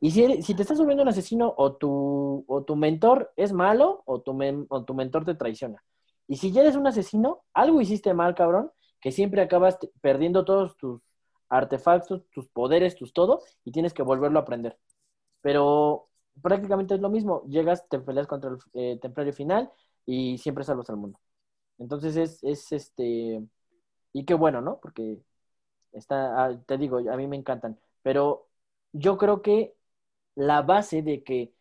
[0.00, 4.02] y si, si te estás volviendo un asesino o tu, o tu mentor es malo
[4.06, 4.36] o tu,
[4.68, 5.84] o tu mentor te traiciona.
[6.26, 10.76] Y si ya eres un asesino, algo hiciste mal, cabrón, que siempre acabas perdiendo todos
[10.78, 11.02] tus
[11.50, 14.78] artefactos, tus poderes, tus todo, y tienes que volverlo a aprender.
[15.42, 16.08] Pero
[16.42, 17.44] prácticamente es lo mismo.
[17.48, 19.70] Llegas, te peleas contra el eh, templario final
[20.06, 21.18] y siempre salvas al mundo.
[21.78, 23.42] Entonces es, es este.
[24.12, 24.80] Y qué bueno, ¿no?
[24.80, 25.20] Porque
[25.92, 27.78] está, ah, te digo, a mí me encantan.
[28.02, 28.48] Pero
[28.92, 29.76] yo creo que
[30.36, 31.54] la base de que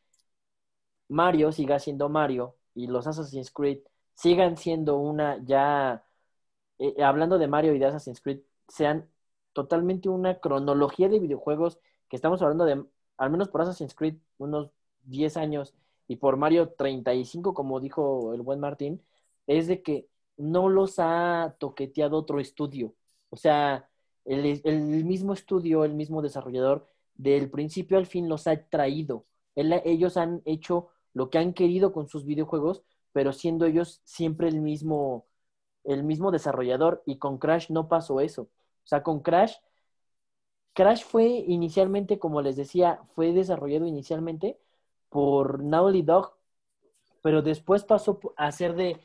[1.10, 3.80] Mario siga siendo Mario y los Assassin's Creed
[4.16, 6.06] sigan siendo una ya,
[6.80, 9.10] eh, hablando de Mario y de Assassin's Creed, sean
[9.54, 12.86] totalmente una cronología de videojuegos que estamos hablando de,
[13.18, 14.72] al menos por Assassin's Creed, unos
[15.04, 15.74] 10 años
[16.08, 19.02] y por Mario 35, como dijo el buen Martín,
[19.48, 20.08] es de que
[20.38, 22.96] no los ha toqueteado otro estudio.
[23.30, 23.90] O sea,
[24.26, 29.26] el, el mismo estudio, el mismo desarrollador, del principio al fin los ha traído.
[29.56, 34.62] Ellos han hecho lo que han querido con sus videojuegos, pero siendo ellos siempre el
[34.62, 35.28] mismo,
[35.84, 37.04] el mismo desarrollador.
[37.06, 38.44] Y con Crash no pasó eso.
[38.44, 39.56] O sea, con Crash,
[40.74, 44.58] Crash fue inicialmente, como les decía, fue desarrollado inicialmente
[45.10, 46.34] por Naughty Dog,
[47.22, 49.00] pero después pasó a ser de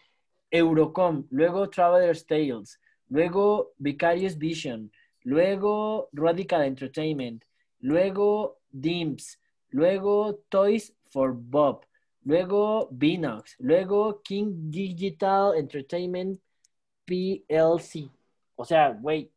[0.51, 4.91] Eurocom, luego Traveler's Tales, luego Vicarious Vision,
[5.23, 7.45] luego Radical Entertainment,
[7.81, 9.39] luego Dimps,
[9.69, 11.85] luego Toys for Bob,
[12.25, 16.41] luego Binox, luego King Digital Entertainment
[17.05, 18.11] PLC.
[18.57, 19.31] O sea, güey,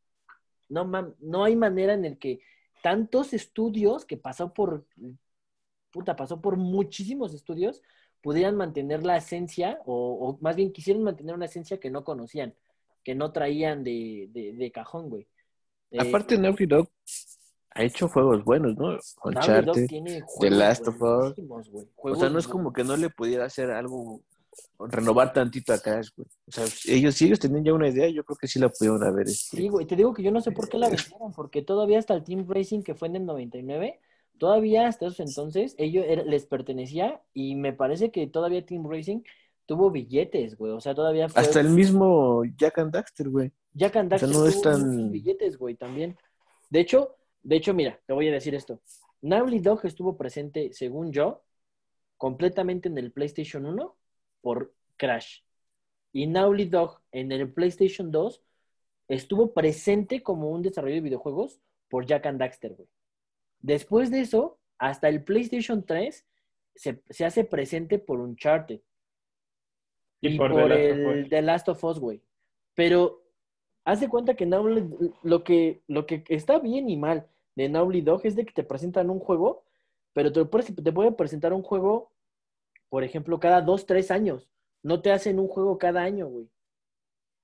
[0.72, 2.40] no, no hay manera en el que
[2.82, 4.86] tantos estudios que pasó por,
[5.92, 7.82] puta, pasó por muchísimos estudios,
[8.22, 12.54] pudieran mantener la esencia, o, o más bien quisieron mantener una esencia que no conocían,
[13.04, 15.28] que no traían de, de, de cajón, güey.
[15.92, 16.90] Eh, Aparte, Naughty Dog
[17.72, 18.98] ha hecho juegos buenos, ¿no?
[19.24, 19.88] Uncharted.
[19.88, 21.34] tiene juegos Last of Us.
[21.98, 24.22] O sea, no es como que no le pudiera hacer algo,
[24.80, 26.28] renovar tantito a Crash, güey.
[26.48, 29.04] O sea, ellos, si ellos tenían ya una idea, yo creo que sí la pudieron
[29.04, 29.28] haber.
[29.28, 32.00] este, Sí, güey, te digo que yo no sé por qué la vendieron, porque todavía
[32.00, 34.00] hasta el Team Racing que fue en el 99,
[34.38, 39.22] todavía hasta esos entonces, ellos era- les pertenecía y me parece que todavía Team Racing
[39.68, 40.72] tuvo billetes, güey.
[40.74, 41.42] O sea, todavía fue...
[41.42, 43.52] Hasta el mismo Jack and Daxter, güey.
[43.74, 46.18] Jack and o sea, Daxter no es tan- billetes, güey, también.
[46.70, 48.82] De hecho, de hecho, mira, te voy a decir esto.
[49.22, 51.44] Naughty Dog estuvo presente, según yo,
[52.18, 53.96] completamente en el PlayStation 1
[54.42, 55.42] por Crash.
[56.14, 58.42] Y Naughty Dog en el PlayStation 2
[59.08, 62.88] estuvo presente como un desarrollo de videojuegos por Jack and Daxter, güey.
[63.60, 66.26] Después de eso, hasta el PlayStation 3
[66.76, 68.80] se, se hace presente por Uncharted
[70.22, 71.30] Y y, por por, The Last of el Us.
[71.30, 72.22] The Last of Us, güey.
[72.74, 73.24] Pero
[73.84, 78.02] haz de cuenta que Naughty- lo que lo que está bien y mal de Naughty
[78.02, 79.64] Dog es de que te presentan un juego,
[80.14, 82.11] pero te, te pueden presentar un juego,
[82.92, 84.50] por ejemplo, cada dos, tres años.
[84.84, 86.52] No te hacen un juego cada año, güey.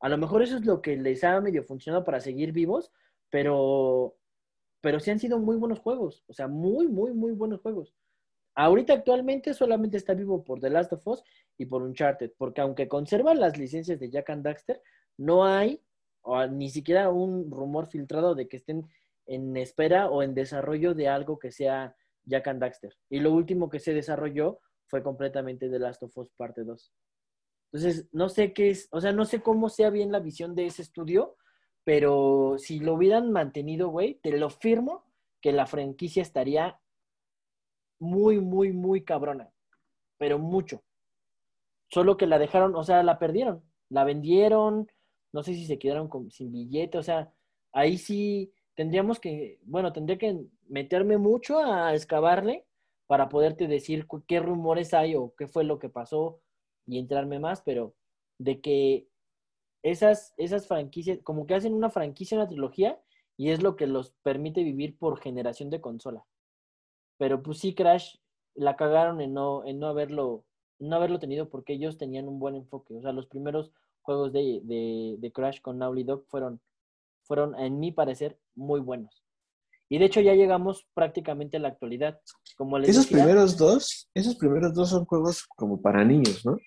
[0.01, 2.91] A lo mejor eso es lo que les ha medio funcionado para seguir vivos,
[3.29, 4.17] pero,
[4.81, 6.25] pero sí han sido muy buenos juegos.
[6.27, 7.95] O sea, muy, muy, muy buenos juegos.
[8.55, 11.23] Ahorita actualmente solamente está vivo por The Last of Us
[11.57, 14.81] y por Uncharted, porque aunque conservan las licencias de Jack and Daxter,
[15.15, 15.81] no hay
[16.51, 18.85] ni siquiera un rumor filtrado de que estén
[19.27, 21.95] en espera o en desarrollo de algo que sea
[22.25, 22.97] Jack and Daxter.
[23.09, 26.93] Y lo último que se desarrolló fue completamente The Last of Us parte 2.
[27.71, 30.65] Entonces, no sé qué es, o sea, no sé cómo sea bien la visión de
[30.65, 31.35] ese estudio,
[31.83, 35.05] pero si lo hubieran mantenido, güey, te lo firmo
[35.41, 36.79] que la franquicia estaría
[37.99, 39.49] muy, muy, muy cabrona.
[40.17, 40.83] Pero mucho.
[41.89, 43.63] Solo que la dejaron, o sea, la perdieron.
[43.89, 44.88] La vendieron,
[45.31, 47.31] no sé si se quedaron sin billete, o sea,
[47.71, 52.66] ahí sí tendríamos que, bueno, tendría que meterme mucho a excavarle
[53.07, 56.41] para poderte decir qué rumores hay o qué fue lo que pasó
[56.85, 57.95] y entrarme más, pero
[58.37, 59.07] de que
[59.83, 63.01] esas, esas franquicias, como que hacen una franquicia, una trilogía,
[63.37, 66.25] y es lo que los permite vivir por generación de consola.
[67.17, 68.15] Pero pues sí, Crash
[68.55, 70.43] la cagaron en no, en no haberlo,
[70.79, 72.95] no haberlo tenido porque ellos tenían un buen enfoque.
[72.95, 76.59] O sea, los primeros juegos de, de, de Crash con Naughty Dog fueron,
[77.23, 79.26] fueron, en mi parecer, muy buenos.
[79.89, 82.19] Y de hecho ya llegamos prácticamente a la actualidad.
[82.57, 86.57] Como les Esos decía, primeros dos, esos primeros dos son juegos como para niños, ¿no?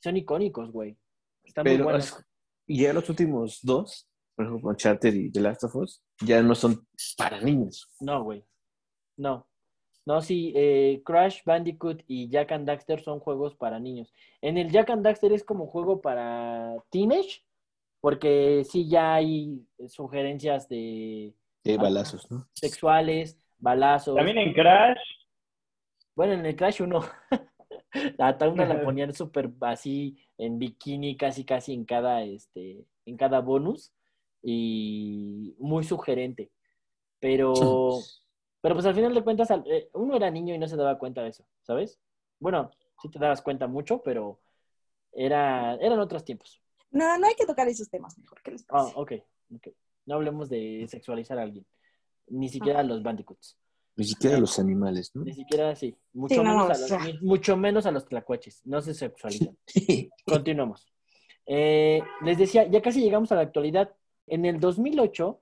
[0.00, 0.96] son icónicos, güey.
[1.44, 2.06] Están muy Pero buenos.
[2.06, 2.24] es-
[2.66, 6.54] y ya los últimos dos, por ejemplo, Uncharted y The Last of Us, ya no
[6.54, 7.88] son para niños.
[8.00, 8.44] No, güey.
[9.16, 9.48] No.
[10.06, 14.12] No, sí, eh, Crash Bandicoot y Jack and Daxter son juegos para niños.
[14.40, 17.42] En el Jack and Daxter es como juego para teenage,
[18.00, 21.34] porque sí ya hay sugerencias de
[21.68, 21.82] Y hay Ah.
[21.82, 22.48] balazos, ¿no?
[22.54, 24.16] sexuales, balazos.
[24.16, 24.98] También en Crash,
[26.16, 27.00] Bueno, en el Crash uno,
[28.18, 33.40] a Tauna la ponían súper así en bikini, casi casi en cada, este, en cada
[33.40, 33.92] bonus
[34.42, 36.50] y muy sugerente.
[37.20, 37.50] Pero,
[38.62, 41.22] pero pues al final de cuentas, eh, uno era niño y no se daba cuenta
[41.22, 42.00] de eso, ¿sabes?
[42.40, 42.70] Bueno,
[43.02, 44.40] sí te dabas cuenta mucho, pero
[45.12, 46.60] era, eran otros tiempos.
[46.90, 48.40] No, no hay que tocar esos temas mejor.
[48.42, 48.94] ¿Qué les Ah, parece?
[48.96, 49.12] ok,
[49.56, 49.68] ok.
[50.08, 51.66] No hablemos de sexualizar a alguien,
[52.28, 53.58] ni siquiera a los bandicoots.
[53.96, 55.22] Ni siquiera los animales, ¿no?
[55.24, 55.94] Ni siquiera sí.
[56.12, 57.04] Mucho, Sí, no, menos, o a los, sea.
[57.04, 58.62] ni- mucho menos a los tlacuaches.
[58.64, 59.56] No se sexualizan.
[60.26, 60.86] Continuamos.
[61.46, 63.94] Eh, les decía, ya casi llegamos a la actualidad.
[64.26, 65.40] En el 2008,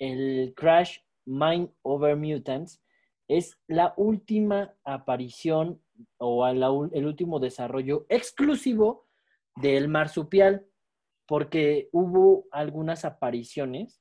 [0.00, 2.80] el Crash Mind Over Mutants
[3.28, 5.80] es la última aparición
[6.18, 9.06] o a la el último desarrollo exclusivo
[9.56, 10.66] del marsupial,
[11.28, 14.00] porque hubo algunas apariciones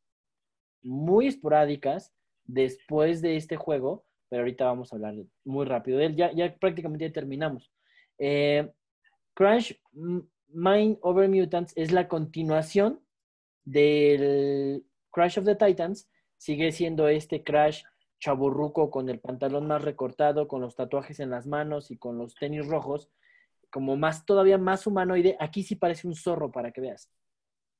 [0.81, 2.13] muy esporádicas
[2.45, 5.13] después de este juego, pero ahorita vamos a hablar
[5.43, 6.15] muy rápido de él.
[6.15, 7.69] Ya, prácticamente terminamos.
[8.17, 8.71] Eh,
[9.33, 9.73] Crash
[10.47, 13.05] Mind Over Mutants es la continuación
[13.65, 16.09] del Crash of the Titans.
[16.37, 17.83] Sigue siendo este Crash
[18.19, 22.35] chaburruco con el pantalón más recortado, con los tatuajes en las manos y con los
[22.35, 23.09] tenis rojos,
[23.69, 25.37] como más, todavía más humanoide.
[25.39, 27.09] Aquí sí parece un zorro, para que veas.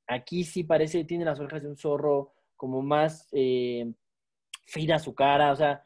[0.08, 3.94] Aquí sí parece, tiene las orejas de un zorro, como más eh,
[4.66, 5.86] fina su cara, o sea,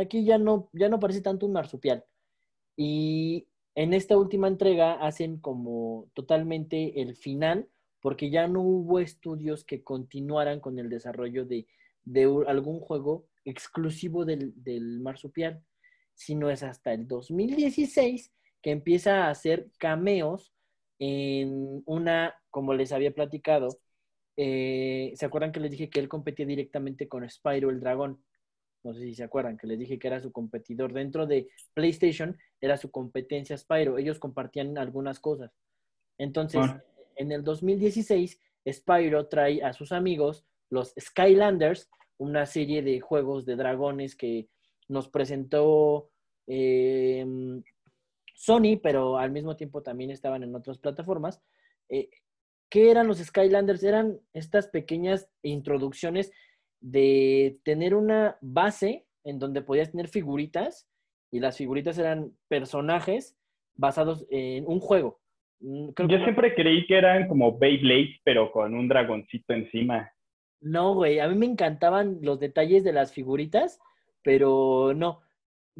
[0.00, 2.04] aquí ya no, ya no parece tanto un marsupial.
[2.76, 7.68] Y en esta última entrega hacen como totalmente el final,
[8.00, 11.66] porque ya no hubo estudios que continuaran con el desarrollo de,
[12.04, 15.62] de algún juego exclusivo del, del marsupial,
[16.14, 18.32] sino es hasta el 2016
[18.62, 20.52] que empieza a hacer cameos
[20.98, 23.68] en una, como les había platicado,
[24.36, 28.22] eh, ¿se acuerdan que les dije que él competía directamente con Spyro el dragón?
[28.84, 30.92] No sé si se acuerdan, que les dije que era su competidor.
[30.92, 33.98] Dentro de PlayStation era su competencia Spyro.
[33.98, 35.52] Ellos compartían algunas cosas.
[36.18, 36.60] Entonces,
[37.16, 38.40] en el 2016,
[38.70, 44.48] Spyro trae a sus amigos, los Skylanders, una serie de juegos de dragones que
[44.88, 46.10] nos presentó
[46.46, 47.24] eh,
[48.38, 51.42] Sony, pero al mismo tiempo también estaban en otras plataformas.
[51.88, 52.08] Eh,
[52.70, 53.82] ¿Qué eran los Skylanders?
[53.82, 56.30] Eran estas pequeñas introducciones
[56.80, 60.88] de tener una base en donde podías tener figuritas
[61.32, 63.36] y las figuritas eran personajes
[63.74, 65.20] basados en un juego.
[65.60, 70.12] Mm, creo Yo que- siempre creí que eran como Beyblade, pero con un dragoncito encima.
[70.60, 73.80] No, güey, a mí me encantaban los detalles de las figuritas,
[74.22, 75.22] pero no.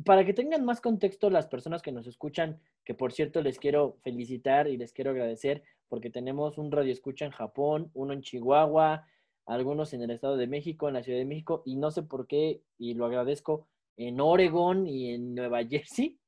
[0.04, 3.98] Para que tengan más contexto las personas que nos escuchan, que por cierto les quiero
[4.02, 9.06] felicitar y les quiero agradecer porque tenemos un radio escucha en Japón, uno en Chihuahua,
[9.46, 12.26] algunos en el Estado de México, en la Ciudad de México, y no sé por
[12.26, 13.66] qué, y lo agradezco,
[13.96, 16.18] en Oregon y en Nueva Jersey.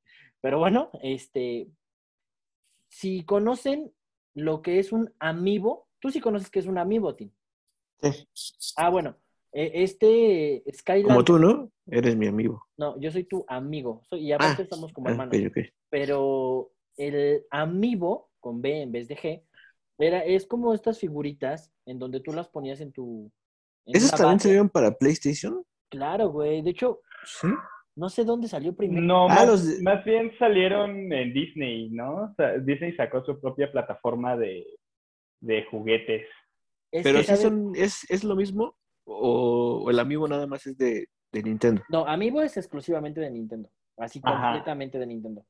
[0.40, 1.68] Pero bueno, este,
[2.88, 3.92] si conocen
[4.34, 7.30] lo que es un amiibo, tú sí conoces que es un amiibo, Tim.
[8.00, 8.26] Sí.
[8.76, 9.16] Ah, bueno,
[9.52, 11.06] este Skyland.
[11.08, 11.70] Como tú, ¿no?
[11.86, 12.64] Eres mi amigo.
[12.76, 14.02] No, yo soy tu amigo.
[14.08, 15.36] Soy, y aparte Ah, somos como Ah, hermanos.
[15.90, 19.42] Pero el amiibo, con B en vez de G,
[19.98, 23.30] era, es como estas figuritas en donde tú las ponías en tu.
[23.86, 25.64] en ¿Esos una también salieron para PlayStation?
[25.90, 26.62] Claro, güey.
[26.62, 27.48] De hecho, Sí.
[27.96, 29.02] no sé dónde salió primero.
[29.02, 32.14] No, Ah, más, los de- más bien salieron en Disney, ¿no?
[32.30, 34.64] O sea, Disney sacó su propia plataforma de,
[35.40, 36.26] de juguetes.
[36.92, 38.76] Es Pero sí son, ¿es, ¿es lo mismo?
[39.12, 41.82] ¿O, o el amigo nada más es de, de Nintendo?
[41.88, 43.70] No, Amiibo es exclusivamente de Nintendo.
[43.96, 44.52] Así Ajá.
[44.52, 45.44] completamente de Nintendo.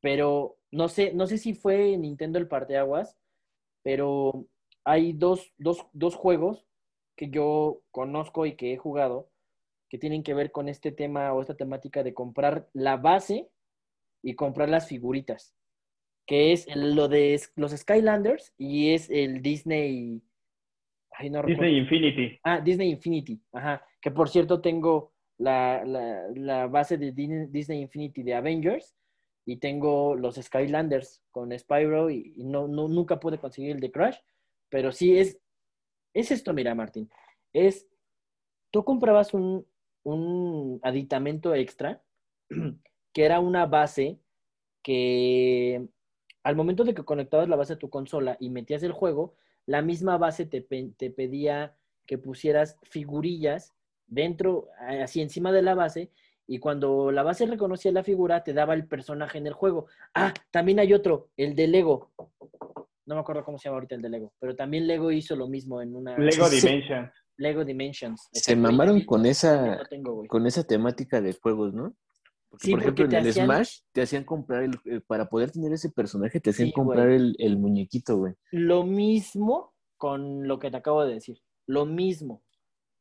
[0.00, 3.16] Pero no sé, no sé si fue Nintendo el parteaguas,
[3.82, 4.46] pero
[4.84, 6.66] hay dos, dos, dos juegos
[7.16, 9.30] que yo conozco y que he jugado
[9.88, 13.48] que tienen que ver con este tema o esta temática de comprar la base
[14.22, 15.54] y comprar las figuritas.
[16.26, 20.22] Que es lo de los Skylanders y es el Disney.
[21.18, 21.62] Ay, no recuerdo.
[21.62, 22.38] Disney Infinity.
[22.44, 23.84] Ah, Disney Infinity, ajá.
[24.00, 28.94] Que por cierto tengo la, la- la base de Disney Infinity de Avengers
[29.46, 33.90] y tengo los Skylanders con Spyro y, y no, no- nunca pude conseguir el de
[33.92, 34.18] Crash,
[34.68, 35.38] pero sí es,
[36.14, 37.08] es esto, mira, Martín.
[37.52, 37.86] Es,
[38.70, 39.66] tú comprabas un,
[40.02, 42.02] un aditamento extra
[43.12, 44.18] que era una base
[44.82, 45.86] que
[46.42, 49.34] al momento de que conectabas la base a tu consola y metías el juego,
[49.66, 51.76] la misma base te, te pedía
[52.06, 53.74] que pusieras figurillas
[54.06, 56.10] dentro, así encima de la base,
[56.46, 59.86] y cuando la base reconocía la figura, te daba el personaje en el juego.
[60.14, 62.12] Ah, también hay otro, el de Lego.
[63.04, 65.48] No me acuerdo cómo se llama ahorita el de Lego, pero también Lego hizo lo
[65.48, 66.48] mismo en una Lego.
[66.50, 67.10] Dimensions.
[67.36, 68.28] Lego Dimensions.
[68.32, 71.94] Se mamaron con esa, tengo, con esa temática de juegos, ¿no?
[72.48, 75.28] Porque, Sí, por ejemplo, porque en el hacían- Smash te hacían comprar, el, eh, para
[75.28, 78.34] poder tener ese personaje, te hacían Sí, comprar el, el muñequito, güey.
[78.52, 81.42] Lo mismo con lo que te acabo de decir.
[81.66, 82.42] Lo mismo.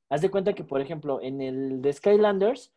[0.09, 2.73] Haz de cuenta que, por ejemplo, en el de Skylanders,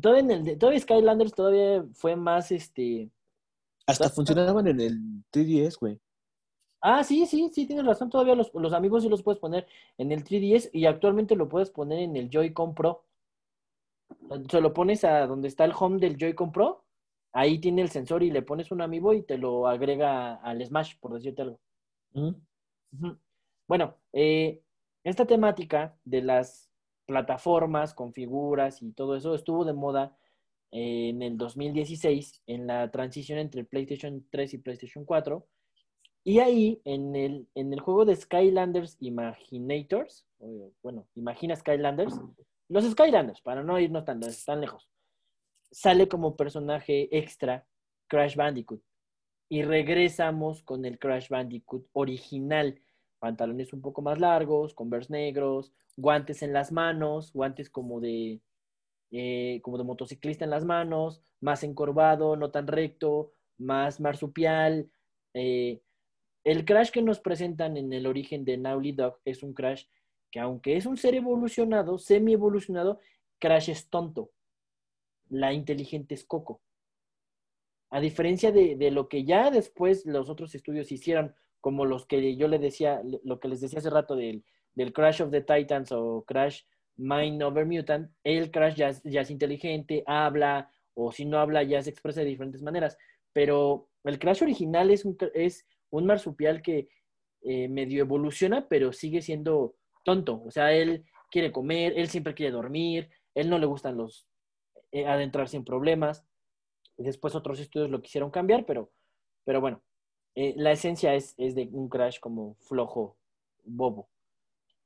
[0.00, 3.10] todavía en el de, todavía Skylanders todavía fue más este.
[3.86, 4.98] Hasta funcionaban en el
[5.32, 6.00] 3DS, güey.
[6.80, 8.10] Ah, sí, sí, sí, tienes razón.
[8.10, 9.66] Todavía los, los amigos sí los puedes poner
[9.98, 13.04] en el 3DS y actualmente lo puedes poner en el Joy-Con Pro.
[14.50, 16.84] Se lo pones a donde está el home del Joy-Con Pro,
[17.32, 20.98] ahí tiene el sensor y le pones un amiibo y te lo agrega al Smash,
[21.00, 21.60] por decirte algo.
[22.14, 23.18] Ujú.
[23.66, 24.62] Bueno, eh,
[25.04, 26.70] esta temática de las
[27.06, 30.16] plataformas con figuras y todo eso estuvo de moda
[30.70, 35.46] eh, en el 2016, en la transición entre PlayStation 3 y PlayStation 4.
[36.24, 40.26] Y ahí, en el, en el juego de Skylanders Imaginators,
[40.82, 42.20] bueno, Imagina Skylanders,
[42.72, 44.88] los Skylanders, para no irnos tan, tan lejos,
[45.70, 47.66] sale como personaje extra
[48.08, 48.82] Crash Bandicoot.
[49.48, 52.80] Y regresamos con el Crash Bandicoot original.
[53.18, 58.40] Pantalones un poco más largos, converse negros, guantes en las manos, guantes como de,
[59.10, 64.90] eh, como de motociclista en las manos, más encorvado, no tan recto, más marsupial.
[65.34, 65.82] eh,
[66.44, 69.84] el Crash que nos presentan en el origen de Naughty Dog es un Crash
[70.32, 72.98] que aunque es un ser evolucionado, semi evolucionado,
[73.38, 74.32] Crash es tonto.
[75.28, 76.62] La inteligente es Coco.
[77.90, 82.34] A diferencia de, de lo que ya después los otros estudios hicieron, como los que
[82.36, 84.42] yo le decía, lo que les decía hace rato del,
[84.74, 86.62] del Crash of the Titans o Crash
[86.96, 91.82] Mind Over Mutant, el Crash ya, ya es inteligente, habla, o si no habla ya
[91.82, 92.96] se expresa de diferentes maneras.
[93.34, 96.88] Pero el Crash original es un, es un marsupial que
[97.42, 100.42] eh, medio evoluciona, pero sigue siendo tonto.
[100.44, 104.26] O sea, él quiere comer, él siempre quiere dormir, él no le gustan los
[104.92, 106.24] eh, adentrarse en problemas.
[106.96, 108.90] Después otros estudios lo quisieron cambiar, pero,
[109.44, 109.82] pero bueno,
[110.34, 113.16] eh, la esencia es, es de un Crash como flojo,
[113.64, 114.08] bobo.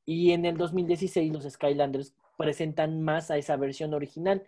[0.04, 4.46] Y en el 2016 los Skylanders presentan más a esa versión original,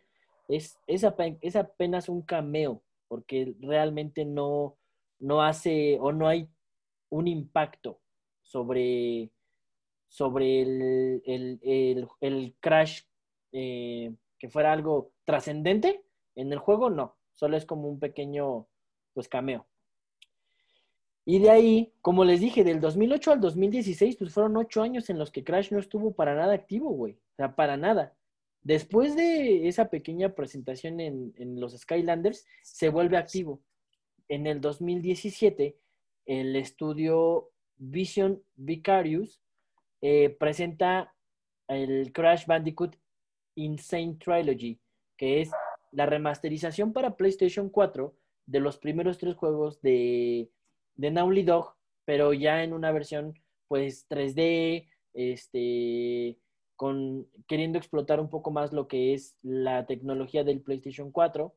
[0.49, 4.77] es, es, ape- es apenas un cameo, porque realmente no,
[5.19, 6.49] no hace o no hay
[7.11, 8.01] un impacto
[8.43, 9.31] sobre,
[10.09, 13.03] sobre el, el- el- el crash
[13.53, 16.03] eh, que fuera algo trascendente
[16.35, 18.67] en el juego, no, solo es como un pequeño
[19.15, 19.67] pues cameo.
[21.25, 25.19] Y de ahí, como les dije, del 2008 al 2016, pues fueron ocho años en
[25.19, 27.15] los que Crash no estuvo para nada activo, güey.
[27.15, 28.15] O sea, para nada.
[28.63, 33.61] Después de esa pequeña presentación en, en los Skylanders, se vuelve activo.
[34.29, 35.77] En el 2017,
[36.27, 39.41] el estudio Vision Vicarious
[40.01, 41.15] eh, presenta
[41.69, 42.97] el Crash Bandicoot
[43.57, 44.81] Insane Trilogy,
[45.17, 45.51] que es
[45.93, 48.15] la remasterización para PlayStation 4
[48.47, 50.51] de los primeros tres juegos de,
[50.97, 53.35] de Naughty Dog, pero ya en una versión
[53.69, 56.39] pues 3D, este,
[56.77, 61.55] con, queriendo explotar un poco más lo que es la tecnología del PlayStation 4,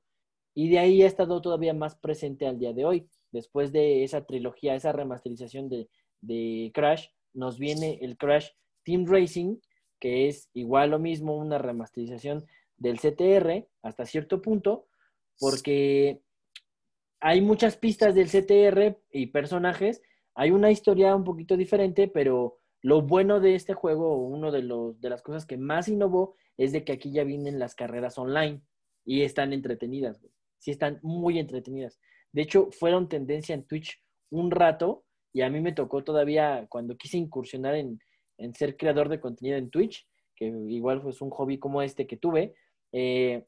[0.54, 3.10] y de ahí ha estado todavía más presente al día de hoy.
[3.32, 5.90] Después de esa trilogía, esa remasterización de,
[6.20, 8.50] de Crash, nos viene el Crash
[8.84, 9.58] Team Racing,
[10.00, 12.46] que es igual lo mismo, una remasterización
[12.78, 14.88] del CTR hasta cierto punto,
[15.40, 16.22] porque
[17.20, 20.02] hay muchas pistas del CTR y personajes,
[20.34, 25.00] hay una historia un poquito diferente, pero lo bueno de este juego, uno de, los,
[25.00, 28.62] de las cosas que más innovó, es de que aquí ya vienen las carreras online
[29.06, 30.34] y están entretenidas, güey.
[30.58, 32.00] Sí están muy entretenidas.
[32.32, 36.98] De hecho, fueron tendencia en Twitch un rato y a mí me tocó todavía cuando
[36.98, 38.00] quise incursionar en,
[38.38, 42.18] en ser creador de contenido en Twitch, que igual fue un hobby como este que
[42.18, 42.56] tuve,
[42.92, 43.46] eh,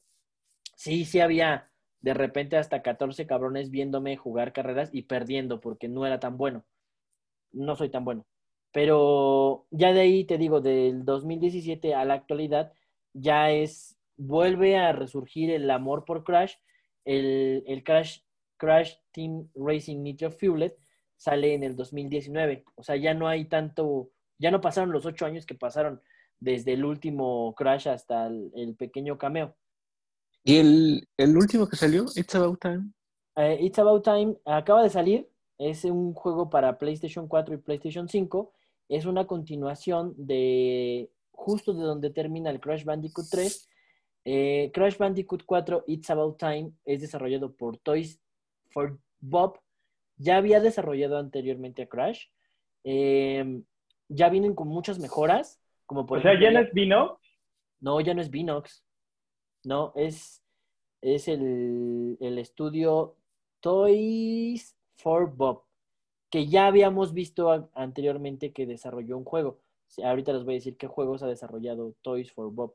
[0.76, 1.70] sí, sí había
[2.00, 6.64] de repente hasta 14 cabrones viéndome jugar carreras y perdiendo porque no era tan bueno.
[7.52, 8.26] No soy tan bueno.
[8.72, 12.72] Pero ya de ahí te digo, del 2017 a la actualidad,
[13.14, 16.54] ya es, vuelve a resurgir el amor por Crash.
[17.04, 18.20] El, el Crash,
[18.58, 20.72] Crash Team Racing Nitro Fueled
[21.16, 22.64] sale en el 2019.
[22.74, 26.00] O sea, ya no hay tanto, ya no pasaron los ocho años que pasaron
[26.40, 29.56] desde el último Crash hasta el, el pequeño cameo.
[30.44, 32.04] ¿Y el, el último que salió?
[32.14, 32.92] It's About Time.
[33.36, 35.28] Eh, It's About Time acaba de salir.
[35.58, 38.52] Es un juego para PlayStation 4 y PlayStation 5.
[38.88, 43.68] Es una continuación de justo de donde termina el Crash Bandicoot 3.
[44.26, 48.20] Eh, Crash Bandicoot 4 It's About Time es desarrollado por Toys
[48.70, 49.58] for Bob.
[50.16, 52.26] Ya había desarrollado anteriormente a Crash.
[52.84, 53.62] Eh,
[54.08, 55.60] ya vienen con muchas mejoras.
[55.86, 57.18] Como por o sea, ¿ya no es vino?
[57.80, 58.84] no, ya no es Vinox.
[59.64, 60.42] No, es,
[61.02, 63.16] es el, el estudio
[63.60, 65.64] Toys for Bob,
[66.30, 69.60] que ya habíamos visto a- anteriormente que desarrolló un juego.
[70.02, 72.74] Ahorita les voy a decir qué juegos ha desarrollado Toys for Bob.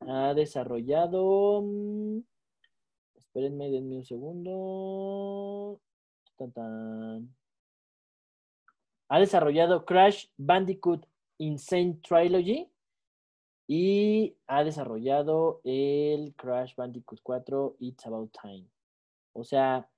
[0.00, 1.62] Ha desarrollado...
[1.62, 2.18] mm,
[3.16, 5.80] Espérenme, denme un segundo.
[6.36, 7.34] Tan, tan.
[9.08, 11.06] Ha desarrollado Crash Bandicoot
[11.38, 12.68] Insane Trilogy.
[13.66, 18.66] Y ha desarrollado el Crash Bandicoot 4 It's About Time.
[19.32, 19.88] O sea,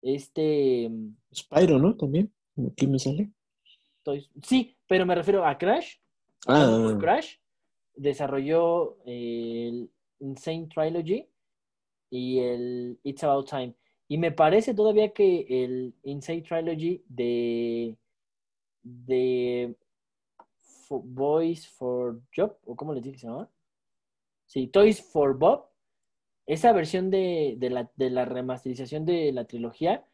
[0.00, 0.88] este...
[0.88, 1.96] mm, Spyro, ¿no?
[1.96, 2.32] También.
[2.72, 3.30] Aquí me sale.
[4.42, 5.96] Sí, pero me refiero a Crash.
[6.46, 7.36] Ah, Bandicoot Crash
[7.94, 9.90] desarrolló el
[10.20, 11.28] Insane Trilogy
[12.10, 13.74] y el It's About Time.
[14.10, 17.96] Y me parece todavía que el Insane Trilogy de,
[18.82, 19.76] de
[20.88, 23.48] Fo- Boys for Job, o cómo les dije que se llama.
[24.46, 25.66] Sí, Toys for Bob.
[26.44, 30.04] Esa versión de, de la, de la remasterización de la trilogía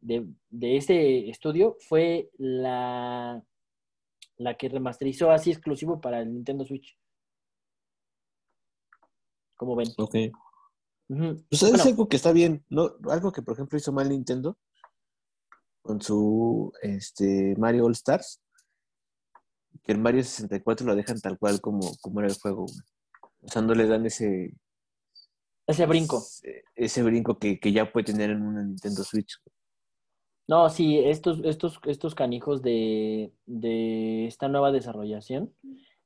[0.00, 3.40] de, de este estudio fue la,
[4.38, 6.98] la que remasterizó así exclusivo para el Nintendo Switch.
[9.54, 9.86] Como ven.
[9.98, 10.16] ok.
[11.08, 11.84] Pues es Bueno.
[11.84, 12.96] algo que está bien, ¿no?
[13.10, 14.58] Algo que, por ejemplo, hizo mal Nintendo
[15.82, 18.40] con su este, Mario All Stars,
[19.84, 22.62] que el Mario 64 lo dejan tal cual como, como era el juego.
[22.66, 22.78] güey.
[23.42, 24.52] O sea, no le dan ese,
[25.68, 26.18] Ese brinco.
[26.18, 29.38] ese, ese brinco que, que ya puede tener en una Nintendo Switch.
[30.48, 35.52] No, sí, estos, estos, estos canijos de, de esta nueva desarrollación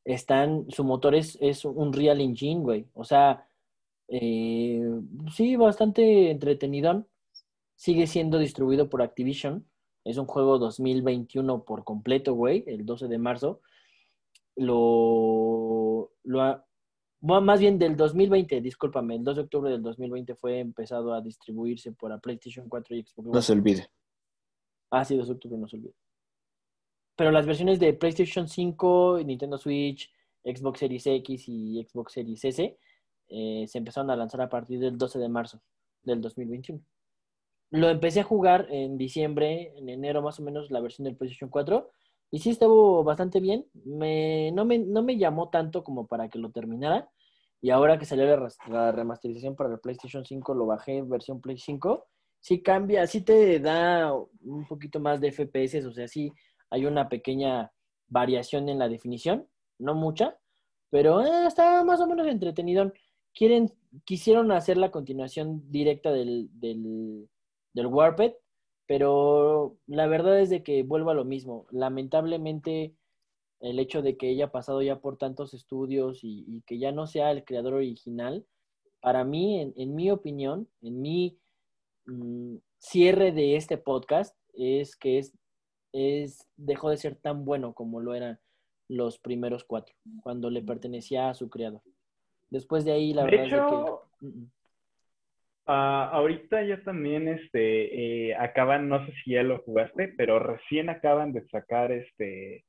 [0.04, 2.86] están, su motor es, es un Real Engine, güey.
[2.94, 3.46] O sea,
[4.10, 4.82] eh,
[5.34, 7.06] sí, bastante entretenidón.
[7.76, 9.66] Sigue siendo distribuido por Activision.
[10.04, 13.60] Es un juego 2021 por completo, güey, el 12 de marzo.
[14.56, 16.66] Lo, lo ha-
[17.22, 21.20] bueno, más bien del 2020, discúlpame, el 2 de octubre del 2020 fue empezado a
[21.20, 23.34] distribuirse por a PlayStation 4 y Xbox One.
[23.34, 23.90] No se olvide.
[24.90, 25.94] Ah, sí, 2 de octubre, no se olvide.
[27.16, 30.10] Pero las versiones de PlayStation 5, Nintendo Switch,
[30.42, 32.78] Xbox Series X y Xbox Series S
[33.30, 35.60] eh, se empezaron a lanzar a partir del 12 de marzo
[36.02, 36.80] del 2021.
[37.70, 41.50] Lo empecé a jugar en diciembre, en enero más o menos, la versión del PlayStation
[41.50, 41.88] 4.
[42.32, 43.66] Y sí estuvo bastante bien.
[43.84, 47.08] Me, no, me, no me llamó tanto como para que lo terminara.
[47.62, 51.58] Y ahora que salió la, la remasterización para el PlayStation 5, lo bajé versión Play
[51.58, 52.06] 5.
[52.40, 56.32] Sí cambia, sí te da un poquito más de FPS, o sea, sí
[56.70, 57.70] hay una pequeña
[58.08, 59.46] variación en la definición,
[59.78, 60.38] no mucha,
[60.88, 62.92] pero eh, está más o menos entretenido.
[63.34, 63.72] Quieren,
[64.04, 67.28] quisieron hacer la continuación directa del, del,
[67.72, 68.34] del Warped,
[68.86, 71.66] pero la verdad es de que vuelvo a lo mismo.
[71.70, 72.94] Lamentablemente,
[73.60, 77.30] el hecho de que haya pasado ya por tantos estudios y, que ya no sea
[77.30, 78.46] el creador original,
[79.00, 81.38] para mí, en, en mi opinión, en mi
[82.06, 85.32] mm, cierre de este podcast, es que es,
[85.92, 88.40] es, dejó de ser tan bueno como lo eran
[88.88, 91.82] los primeros cuatro, cuando le pertenecía a su creador.
[92.50, 94.46] Después de ahí, la De verdad hecho, es de que...
[95.66, 100.88] Ah, ahorita ya también este, eh, acaban, no sé si ya lo jugaste, pero recién
[100.90, 102.64] acaban de sacar este,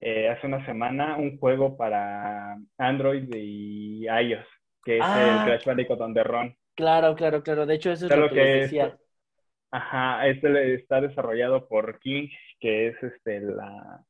[0.00, 4.44] eh, hace una semana un juego para Android y iOS,
[4.84, 5.42] que es Ah.
[5.44, 6.56] el Crash Bandicoot on the Run.
[6.74, 7.64] Claro, claro, claro.
[7.64, 8.98] De hecho, eso es lo que, que les es- decía.
[9.70, 12.28] Ajá, este está desarrollado por King,
[12.58, 14.04] que es este la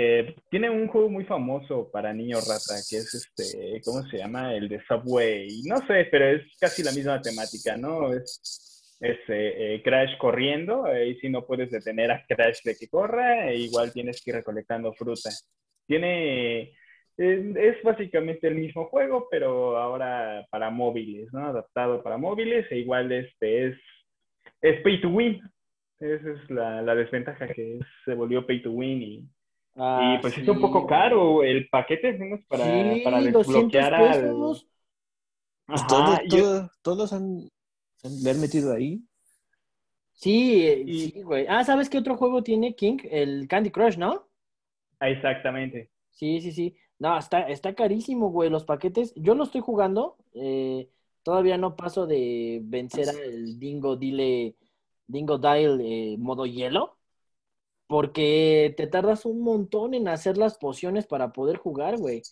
[0.00, 4.54] eh, tiene un juego muy famoso para niños rata, que es este, ¿cómo se llama?
[4.54, 5.62] El de Subway.
[5.64, 8.12] No sé, pero es casi la misma temática, ¿no?
[8.12, 8.70] Es,
[9.00, 13.56] eh, eh, Crash corriendo, y si no puedes detener a Crash de que corra, e
[13.56, 15.30] igual tienes que ir recolectando fruta.
[15.86, 16.74] Tiene,
[17.16, 21.46] es básicamente el mismo juego, pero ahora para móviles, ¿no?
[21.46, 23.78] Adaptado para móviles, e igual este es
[24.60, 25.40] es pay to win.
[26.00, 29.28] Esa es la, desventaja que se volvió pay to win y,
[29.78, 30.86] Ah, y pues sí, es un poco güey.
[30.86, 32.38] caro el paquete ¿no?
[32.48, 34.34] para, Sí, para 200 desbloquear al...
[35.66, 37.48] Pues todos, yo- todos, todos han,
[38.04, 39.02] han- le han metido ahí.
[40.12, 41.46] Sí, Y- sí, güey.
[41.48, 42.98] Ah, ¿sabes qué otro juego tiene King?
[43.10, 44.28] El Candy Crush, ¿no?
[45.00, 45.90] Ah, Exactamente.
[46.10, 46.76] Sí, sí, sí.
[46.98, 49.14] No, está, está carísimo, güey, los paquetes.
[49.14, 50.16] Yo lo estoy jugando.
[50.34, 50.88] eh,
[51.22, 54.56] todavía no paso de vencer al Dingo Dile,
[55.06, 56.97] Dingo Dial eh, modo hielo.
[57.88, 62.22] Porque te tardas un montón en hacer las pociones para poder jugar, güey.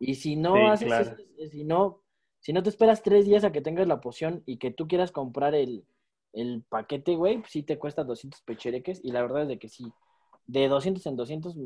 [0.00, 1.20] Y si no Sí, haces, claro.
[1.52, 2.02] si no,
[2.40, 5.12] si no te esperas tres días a que tengas la poción y que tú quieras
[5.12, 5.86] comprar el,
[6.34, 9.00] el paquete, güey, pues sí te cuesta 200 pechereques.
[9.04, 9.92] Y la verdad es de que sí,
[10.46, 11.56] de 200 en 200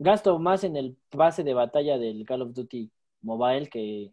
[0.00, 2.90] gasto más en el pase de batalla del Call of Duty
[3.22, 4.12] Mobile que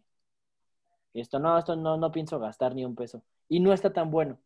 [1.14, 3.22] esto no, esto no, no pienso gastar ni un peso.
[3.48, 4.38] Y no está tan bueno,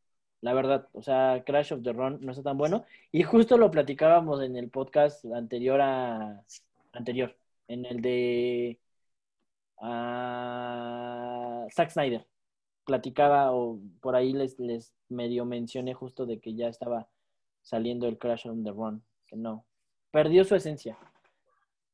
[0.42, 0.88] la verdad.
[0.92, 2.84] O sea, Crash of the Run no está tan bueno.
[3.10, 6.44] Y justo lo platicábamos en el podcast anterior a
[6.92, 7.34] anterior,
[7.68, 8.78] en el de
[9.80, 12.26] ah, Zack Snyder.
[12.84, 17.08] Platicaba o por ahí les, les medio mencioné justo de que ya estaba
[17.62, 19.64] saliendo el Crash on the Run, que no,
[20.10, 20.98] perdió su esencia.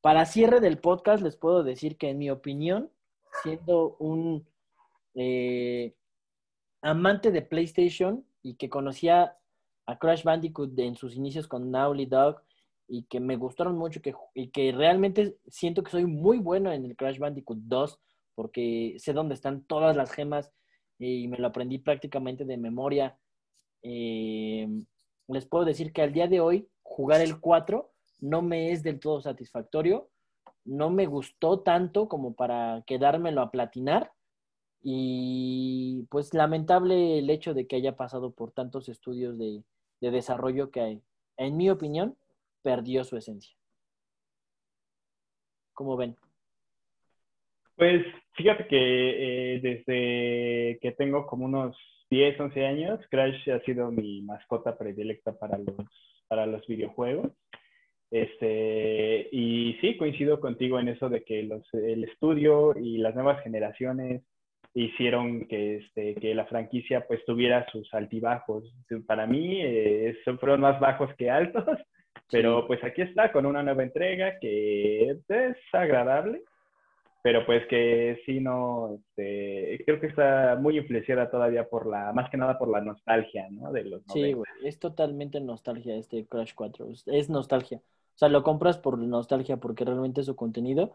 [0.00, 2.90] Para cierre del podcast les puedo decir que en mi opinión,
[3.42, 4.46] siendo un
[5.14, 5.94] eh,
[6.80, 9.36] amante de PlayStation y que conocía
[9.86, 12.42] a Crash Bandicoot en sus inicios con Naughty Dog
[12.88, 16.86] y que me gustaron mucho que, y que realmente siento que soy muy bueno en
[16.86, 18.00] el Crash Bandicoot 2
[18.34, 20.50] porque sé dónde están todas las gemas
[20.98, 23.18] y me lo aprendí prácticamente de memoria.
[23.82, 24.66] Eh,
[25.28, 28.98] les puedo decir que al día de hoy jugar el 4 no me es del
[28.98, 30.08] todo satisfactorio,
[30.64, 34.12] no me gustó tanto como para quedármelo a platinar
[34.90, 39.62] y pues lamentable el hecho de que haya pasado por tantos estudios de,
[40.00, 41.00] de desarrollo que
[41.36, 42.16] en mi opinión
[42.62, 43.54] perdió su esencia.
[45.74, 46.16] ¿Cómo ven?
[47.76, 48.02] Pues
[48.32, 51.76] fíjate que eh, desde que tengo como unos
[52.08, 55.76] 10, 11 años, Crash ha sido mi mascota predilecta para los,
[56.28, 57.30] para los videojuegos.
[58.10, 63.42] Este, y sí, coincido contigo en eso de que los, el estudio y las nuevas
[63.42, 64.22] generaciones
[64.74, 68.64] hicieron que, este, que la franquicia pues tuviera sus altibajos.
[69.06, 71.64] Para mí eh, fueron más bajos que altos,
[72.30, 72.64] pero Sí.
[72.68, 76.42] pues aquí está con una nueva entrega que es agradable,
[77.22, 82.30] pero pues que sí no, este, creo que está muy influenciada todavía por la, más
[82.30, 83.72] que nada por la nostalgia, ¿no?
[83.72, 84.36] De los Sí, 90.
[84.36, 86.88] güey, es totalmente nostalgia este Crash 4.
[86.90, 87.78] Es- Es nostalgia.
[87.78, 90.94] O sea, lo compras por nostalgia porque realmente su contenido,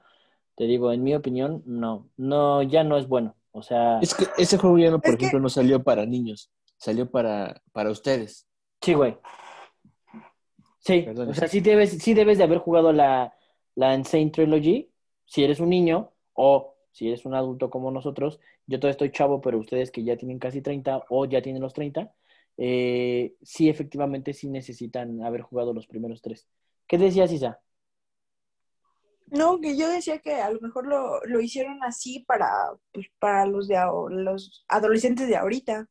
[0.55, 3.35] te digo, en mi opinión, no, no, ya no es bueno.
[3.53, 6.51] O sea, Es que ese juego ya no, por que- ejemplo, no salió para niños,
[6.77, 8.47] salió para, para ustedes.
[8.81, 9.17] sí, güey.
[10.79, 11.29] Sí, Perdón.
[11.29, 13.33] o sea, sí debes, sí debes de haber jugado la,
[13.75, 14.89] la Insane Trilogy,
[15.25, 19.39] si eres un niño, o si eres un adulto como nosotros, yo todavía estoy chavo,
[19.39, 22.13] pero ustedes que ya tienen casi 30 o ya tienen los 30,
[22.57, 26.47] eh, sí, efectivamente, sí necesitan haber jugado los primeros tres.
[26.85, 27.61] ¿Qué decías, Isa?
[29.33, 32.47] No, que yo decía que a lo mejor lo, lo hicieron así para,
[32.91, 35.87] pues, para los, de, los adolescentes de ahorita.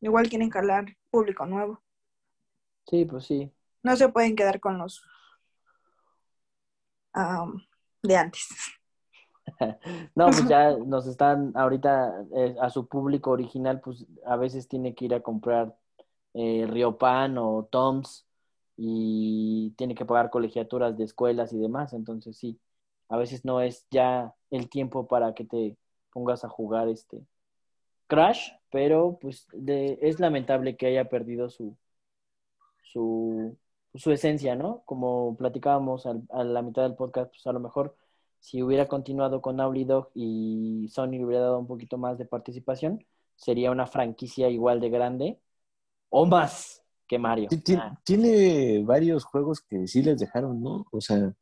[0.00, 1.82] Igual quieren jalar público nuevo.
[2.86, 3.52] Sí, pues sí.
[3.82, 5.02] No se pueden quedar con los
[7.12, 7.60] am,
[8.02, 8.48] de antes.
[10.14, 14.94] No, pues ya nos están ahorita eh, a su público original, pues a veces tiene
[14.94, 15.74] que ir a comprar
[16.34, 18.27] eh, Riopan o Toms
[18.78, 21.94] y tiene que pagar colegiaturas de escuelas y demás.
[21.94, 22.60] Entonces sí,
[23.10, 25.78] a veces no es ya el tiempo para que te
[26.12, 27.22] pongas a jugar este
[28.08, 31.76] Crash, pero pues de- es lamentable que haya perdido su
[32.82, 33.56] su,
[33.94, 34.82] su esencia, ¿no?
[34.84, 37.96] Como platicábamos al- a la mitad del podcast, pues a lo mejor
[38.40, 43.04] si hubiera continuado con Naughty Dog y Sony hubiera dado un poquito más de participación,
[43.36, 45.40] sería una franquicia igual de grande
[46.10, 47.48] o más que Mario.
[47.76, 50.86] Ah, Tiene varios juegos que sí les dejaron, ¿no?
[50.92, 51.32] O sea,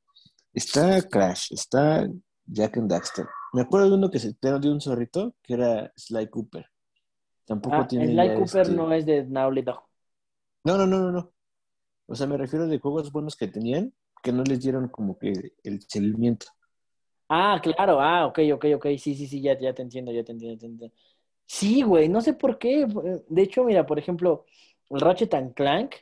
[0.52, 2.09] está Crash, está
[2.47, 3.26] Jack and Daxter.
[3.52, 6.66] Me acuerdo de uno que se era de un zorrito que era Sly Cooper.
[7.44, 8.06] Tampoco ah, tiene.
[8.06, 9.82] Sly ya Cooper este- no es de Naughty Dog.
[10.64, 11.32] No, no, no, no, no.
[12.06, 15.32] O sea, me refiero de juegos buenos que tenían que no les dieron como que
[15.62, 16.47] el seguimiento.
[17.28, 20.32] Ah, claro, ah, ok, ok, ok, sí, sí, sí, ya, ya te entiendo, ya te
[20.32, 20.94] entiendo, te entiendo.
[21.47, 22.86] Sí, güey, no sé por qué.
[23.28, 24.44] De hecho, mira, por ejemplo,
[24.91, 25.95] Ratchet and Clank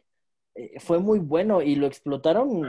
[0.54, 2.62] eh, fue muy bueno y lo explotaron,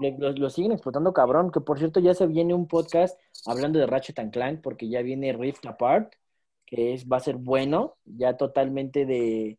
[0.00, 4.18] lo, siguen explotando cabrón, que por cierto ya se viene un podcast hablando de Ratchet
[4.18, 6.12] and Clank porque ya viene Rift Apart,
[6.66, 9.58] que es, va a ser bueno, ya totalmente de...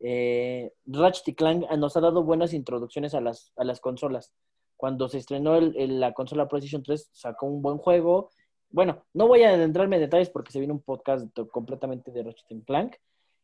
[0.00, 4.32] eh, Ratchet y Clank nos ha dado buenas introducciones a las, a las consolas
[4.76, 8.30] cuando se estrenó el- la consola PlayStation 3, sacó un buen juego.
[8.70, 12.50] Bueno, no voy a adentrarme en detalles porque se viene un podcast completamente de Ratchet
[12.50, 12.96] and Clank.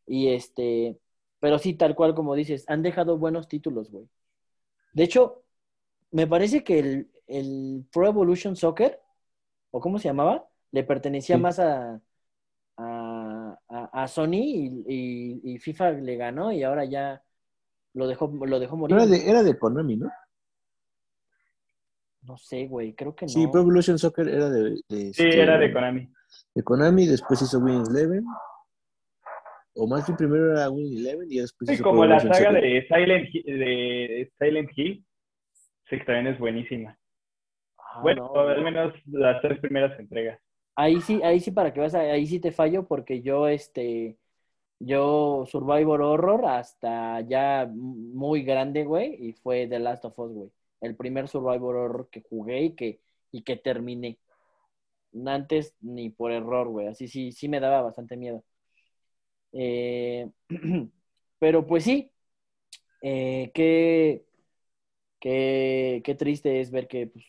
[0.07, 0.97] Y este,
[1.41, 4.09] pero sí, tal cual como dices, han dejado buenos títulos, güey.
[4.93, 5.43] De hecho,
[6.11, 9.01] me parece que el, el Pro Evolution Soccer,
[9.71, 11.43] o cómo se llamaba, le pertenecía Sí.
[11.43, 12.01] más a,
[12.79, 17.23] a, a- Sony y, y- y FIFA le ganó y ahora ya
[17.95, 18.97] lo dejó, lo dejó morir.
[18.97, 20.11] Era de, era de Konami, ¿no?
[22.23, 23.33] No sé, güey, creo que no.
[23.33, 26.13] Sí, Pro Evolution Soccer era de, de, Sí, este, era de Konami.
[26.55, 28.25] de Konami, después hizo Win Eleven.
[29.77, 32.87] O más bien primero era Win Eleven y después Sí, hizo como la saga de
[32.89, 35.05] Silent, de Silent Hill.
[35.89, 36.99] Sí, que también es buenísima.
[37.79, 38.63] Ah, bueno, no, al no.
[38.63, 40.41] menos las tres primeras entregas.
[40.75, 44.19] Ahí sí, ahí sí para que vas, ahí sí te fallo porque yo, este,
[44.81, 50.53] yo Survivor Horror hasta ya muy grande, güey, y fue The Last of Us, güey.
[50.81, 53.01] El primer Survivor Horror que jugué y que,
[53.33, 54.19] y que terminé.
[55.27, 56.89] Antes ni por error, güey.
[56.89, 58.45] Así sí, sí me daba bastante miedo.
[59.59, 60.31] Eh,
[61.39, 62.13] pero pues sí,
[63.03, 64.27] eh, qué,
[65.21, 67.25] qué, qué triste es ver que pues,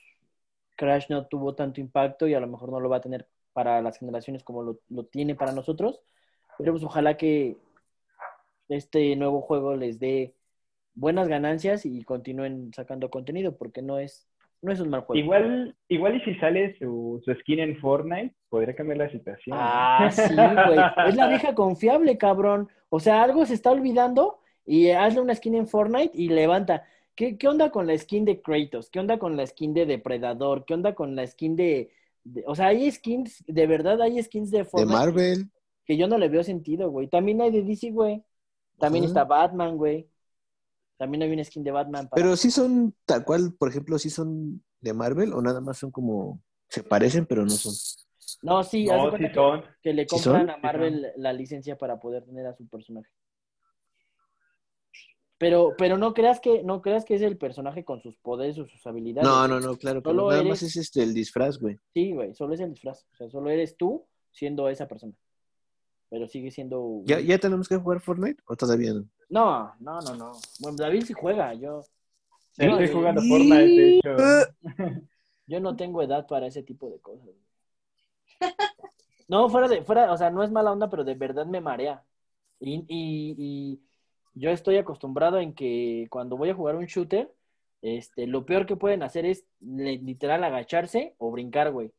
[0.78, 3.82] Crash no tuvo tanto impacto y a lo mejor no lo va a tener para
[3.82, 6.02] las generaciones como lo, lo tiene para nosotros.
[6.58, 7.58] Pero pues ojalá que
[8.70, 10.36] este nuevo juego les dé
[10.96, 14.27] buenas ganancias y continúen sacando contenido, porque no es,
[14.62, 15.20] no es un mal juego.
[15.20, 19.58] Igual, igual y si sale su, su skin en Fortnite, podría cambiar la situación.
[19.60, 20.80] Ah, sí, güey.
[21.10, 22.70] Es la vieja confiable, cabrón.
[22.90, 26.84] O sea, algo se está olvidando y hazle una skin en Fortnite y levanta.
[27.16, 28.90] ¿Qué, qué onda con la skin de Kratos?
[28.90, 30.66] ¿Qué onda con la skin de Depredador?
[30.66, 31.92] ¿Qué onda con la skin de...
[32.24, 35.50] de- o sea, hay skins, de verdad hay skins de De Fortnite Marvel.
[35.86, 37.08] que yo no le veo sentido, güey.
[37.08, 38.24] También hay de DC, güey.
[38.80, 40.08] También está Batman, güey.
[40.98, 42.08] También hay una skin de Batman.
[42.10, 45.78] para- Pero sí son tal cual, por ejemplo, sí son de Marvel o nada más
[45.78, 47.74] son como se parecen pero no son.
[48.42, 49.64] No, sí, no, cuenta sí que- son.
[49.82, 50.50] que, le ¿Sí compran son?
[50.50, 53.10] a Sí Marvel la licencia para poder tener a su personaje.
[55.40, 58.66] Pero, pero no creas que, no creas que es el personaje con sus poderes o
[58.66, 59.30] sus habilidades.
[59.30, 60.30] No, no, no, claro que Solo no.
[60.30, 61.78] Nada eres- más es este el disfraz, güey.
[61.94, 63.06] Sí, güey, solo es el disfraz.
[63.14, 65.14] O sea, solo eres tú siendo esa persona.
[66.10, 67.02] Pero sigue siendo.
[67.06, 69.08] ¿Ya, ¿Ya tenemos que jugar Fortnite o todavía no?
[69.30, 70.32] No, no, no, no.
[70.60, 71.54] Bueno, David sí juega.
[71.54, 71.84] Yo,
[72.58, 74.16] Yo yo, estoy jugando Fortnite, de hecho.
[75.48, 77.28] yo no tengo edad para ese tipo de cosas.
[79.28, 82.04] No, fuera de, fuera, o sea, no es mala onda, pero de verdad me marea.
[82.60, 83.82] Y, y, y
[84.34, 87.34] yo estoy acostumbrado en que cuando voy a jugar un shooter,
[87.82, 91.92] este, lo peor que pueden hacer es literal agacharse o brincar, güey.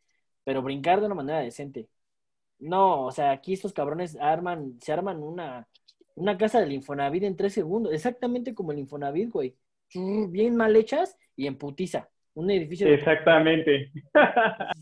[0.45, 1.89] Pero brincar de una manera decente.
[2.59, 5.69] No, o sea, aquí estos cabrones arman, se arman una,
[6.19, 9.57] una casa del Infonavit en tres segundos, exactamente como el Infonavit, güey.
[9.95, 12.11] Bien mal hechas y en putiza.
[12.35, 13.91] Un edificio de Exactamente.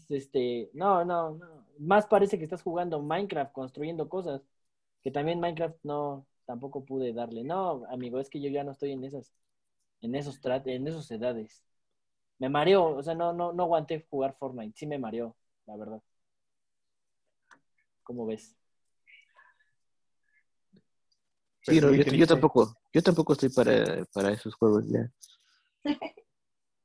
[0.09, 1.67] este, no, no, no.
[1.79, 4.43] más parece que estás jugando Minecraft, construyendo cosas,
[5.03, 7.45] que también Minecraft no, tampoco pude darle.
[7.45, 9.33] No, amigo, es que yo ya no estoy en esas,
[10.01, 11.63] en esos en esos edades.
[12.39, 15.37] Me mareó, o sea, no, no, no aguanté jugar Fortnite, sí me mareó,
[15.67, 16.03] la verdad.
[18.03, 18.57] ¿Cómo ves?
[21.67, 25.11] Sí, no, yo, tampoco, yo tampoco estoy para, para esos juegos ya.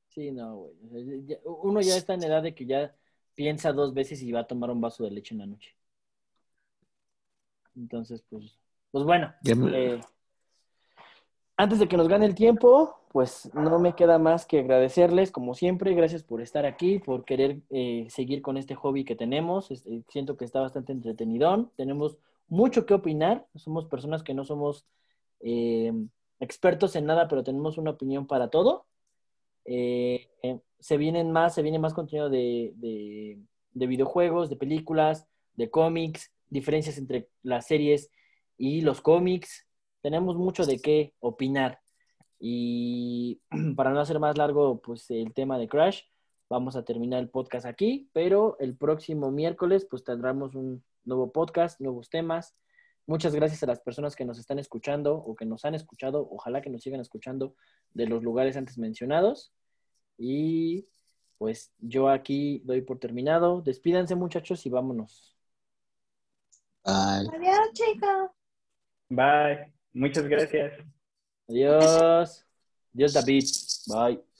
[0.08, 1.38] Sí, no, güey.
[1.44, 2.94] uno ya está en edad de que ya
[3.34, 5.74] piensa dos veces y va a tomar un vaso de leche en la noche.
[7.76, 8.58] Entonces, pues,
[8.90, 9.32] pues bueno.
[9.42, 10.00] Me- eh,
[11.56, 15.54] antes de que nos gane el tiempo, pues no me queda más que agradecerles, como
[15.54, 19.70] siempre, gracias por estar aquí, por querer eh, seguir con este hobby que tenemos.
[19.70, 21.70] Este, siento que está bastante entretenidón.
[21.76, 22.16] Tenemos
[22.52, 23.46] mucho que opinar.
[23.54, 24.86] Somos personas que no somos
[25.40, 25.92] eh,
[26.38, 28.86] expertos en nada, pero tenemos una opinión para todo.
[29.64, 33.38] Eh, eh, se vienen más, se viene más contenido de, de-
[33.74, 38.10] de videojuegos, de películas, de cómics, diferencias entre las series
[38.58, 39.66] y los cómics.
[40.02, 41.80] Tenemos mucho de qué opinar.
[42.38, 43.40] Y
[43.76, 46.02] para no hacer más largo pues el tema de Crash,
[46.50, 51.80] vamos a terminar el podcast aquí, pero el próximo miércoles pues tendremos un nuevo podcast,
[51.80, 52.54] nuevos temas.
[53.06, 56.62] Muchas gracias a las personas que nos están escuchando o que nos han escuchado, ojalá
[56.62, 57.56] que nos sigan escuchando
[57.94, 59.52] de los lugares antes mencionados.
[60.16, 60.86] Y
[61.38, 63.62] pues yo aquí doy por terminado.
[63.62, 65.36] Despídanse muchachos y vámonos.
[66.84, 67.26] Ay.
[67.34, 68.30] Adiós, chicos.
[69.08, 69.72] Bye.
[69.92, 70.72] Muchas gracias.
[71.48, 72.46] Adiós.
[72.94, 73.44] Adiós David.
[73.88, 74.31] Bye.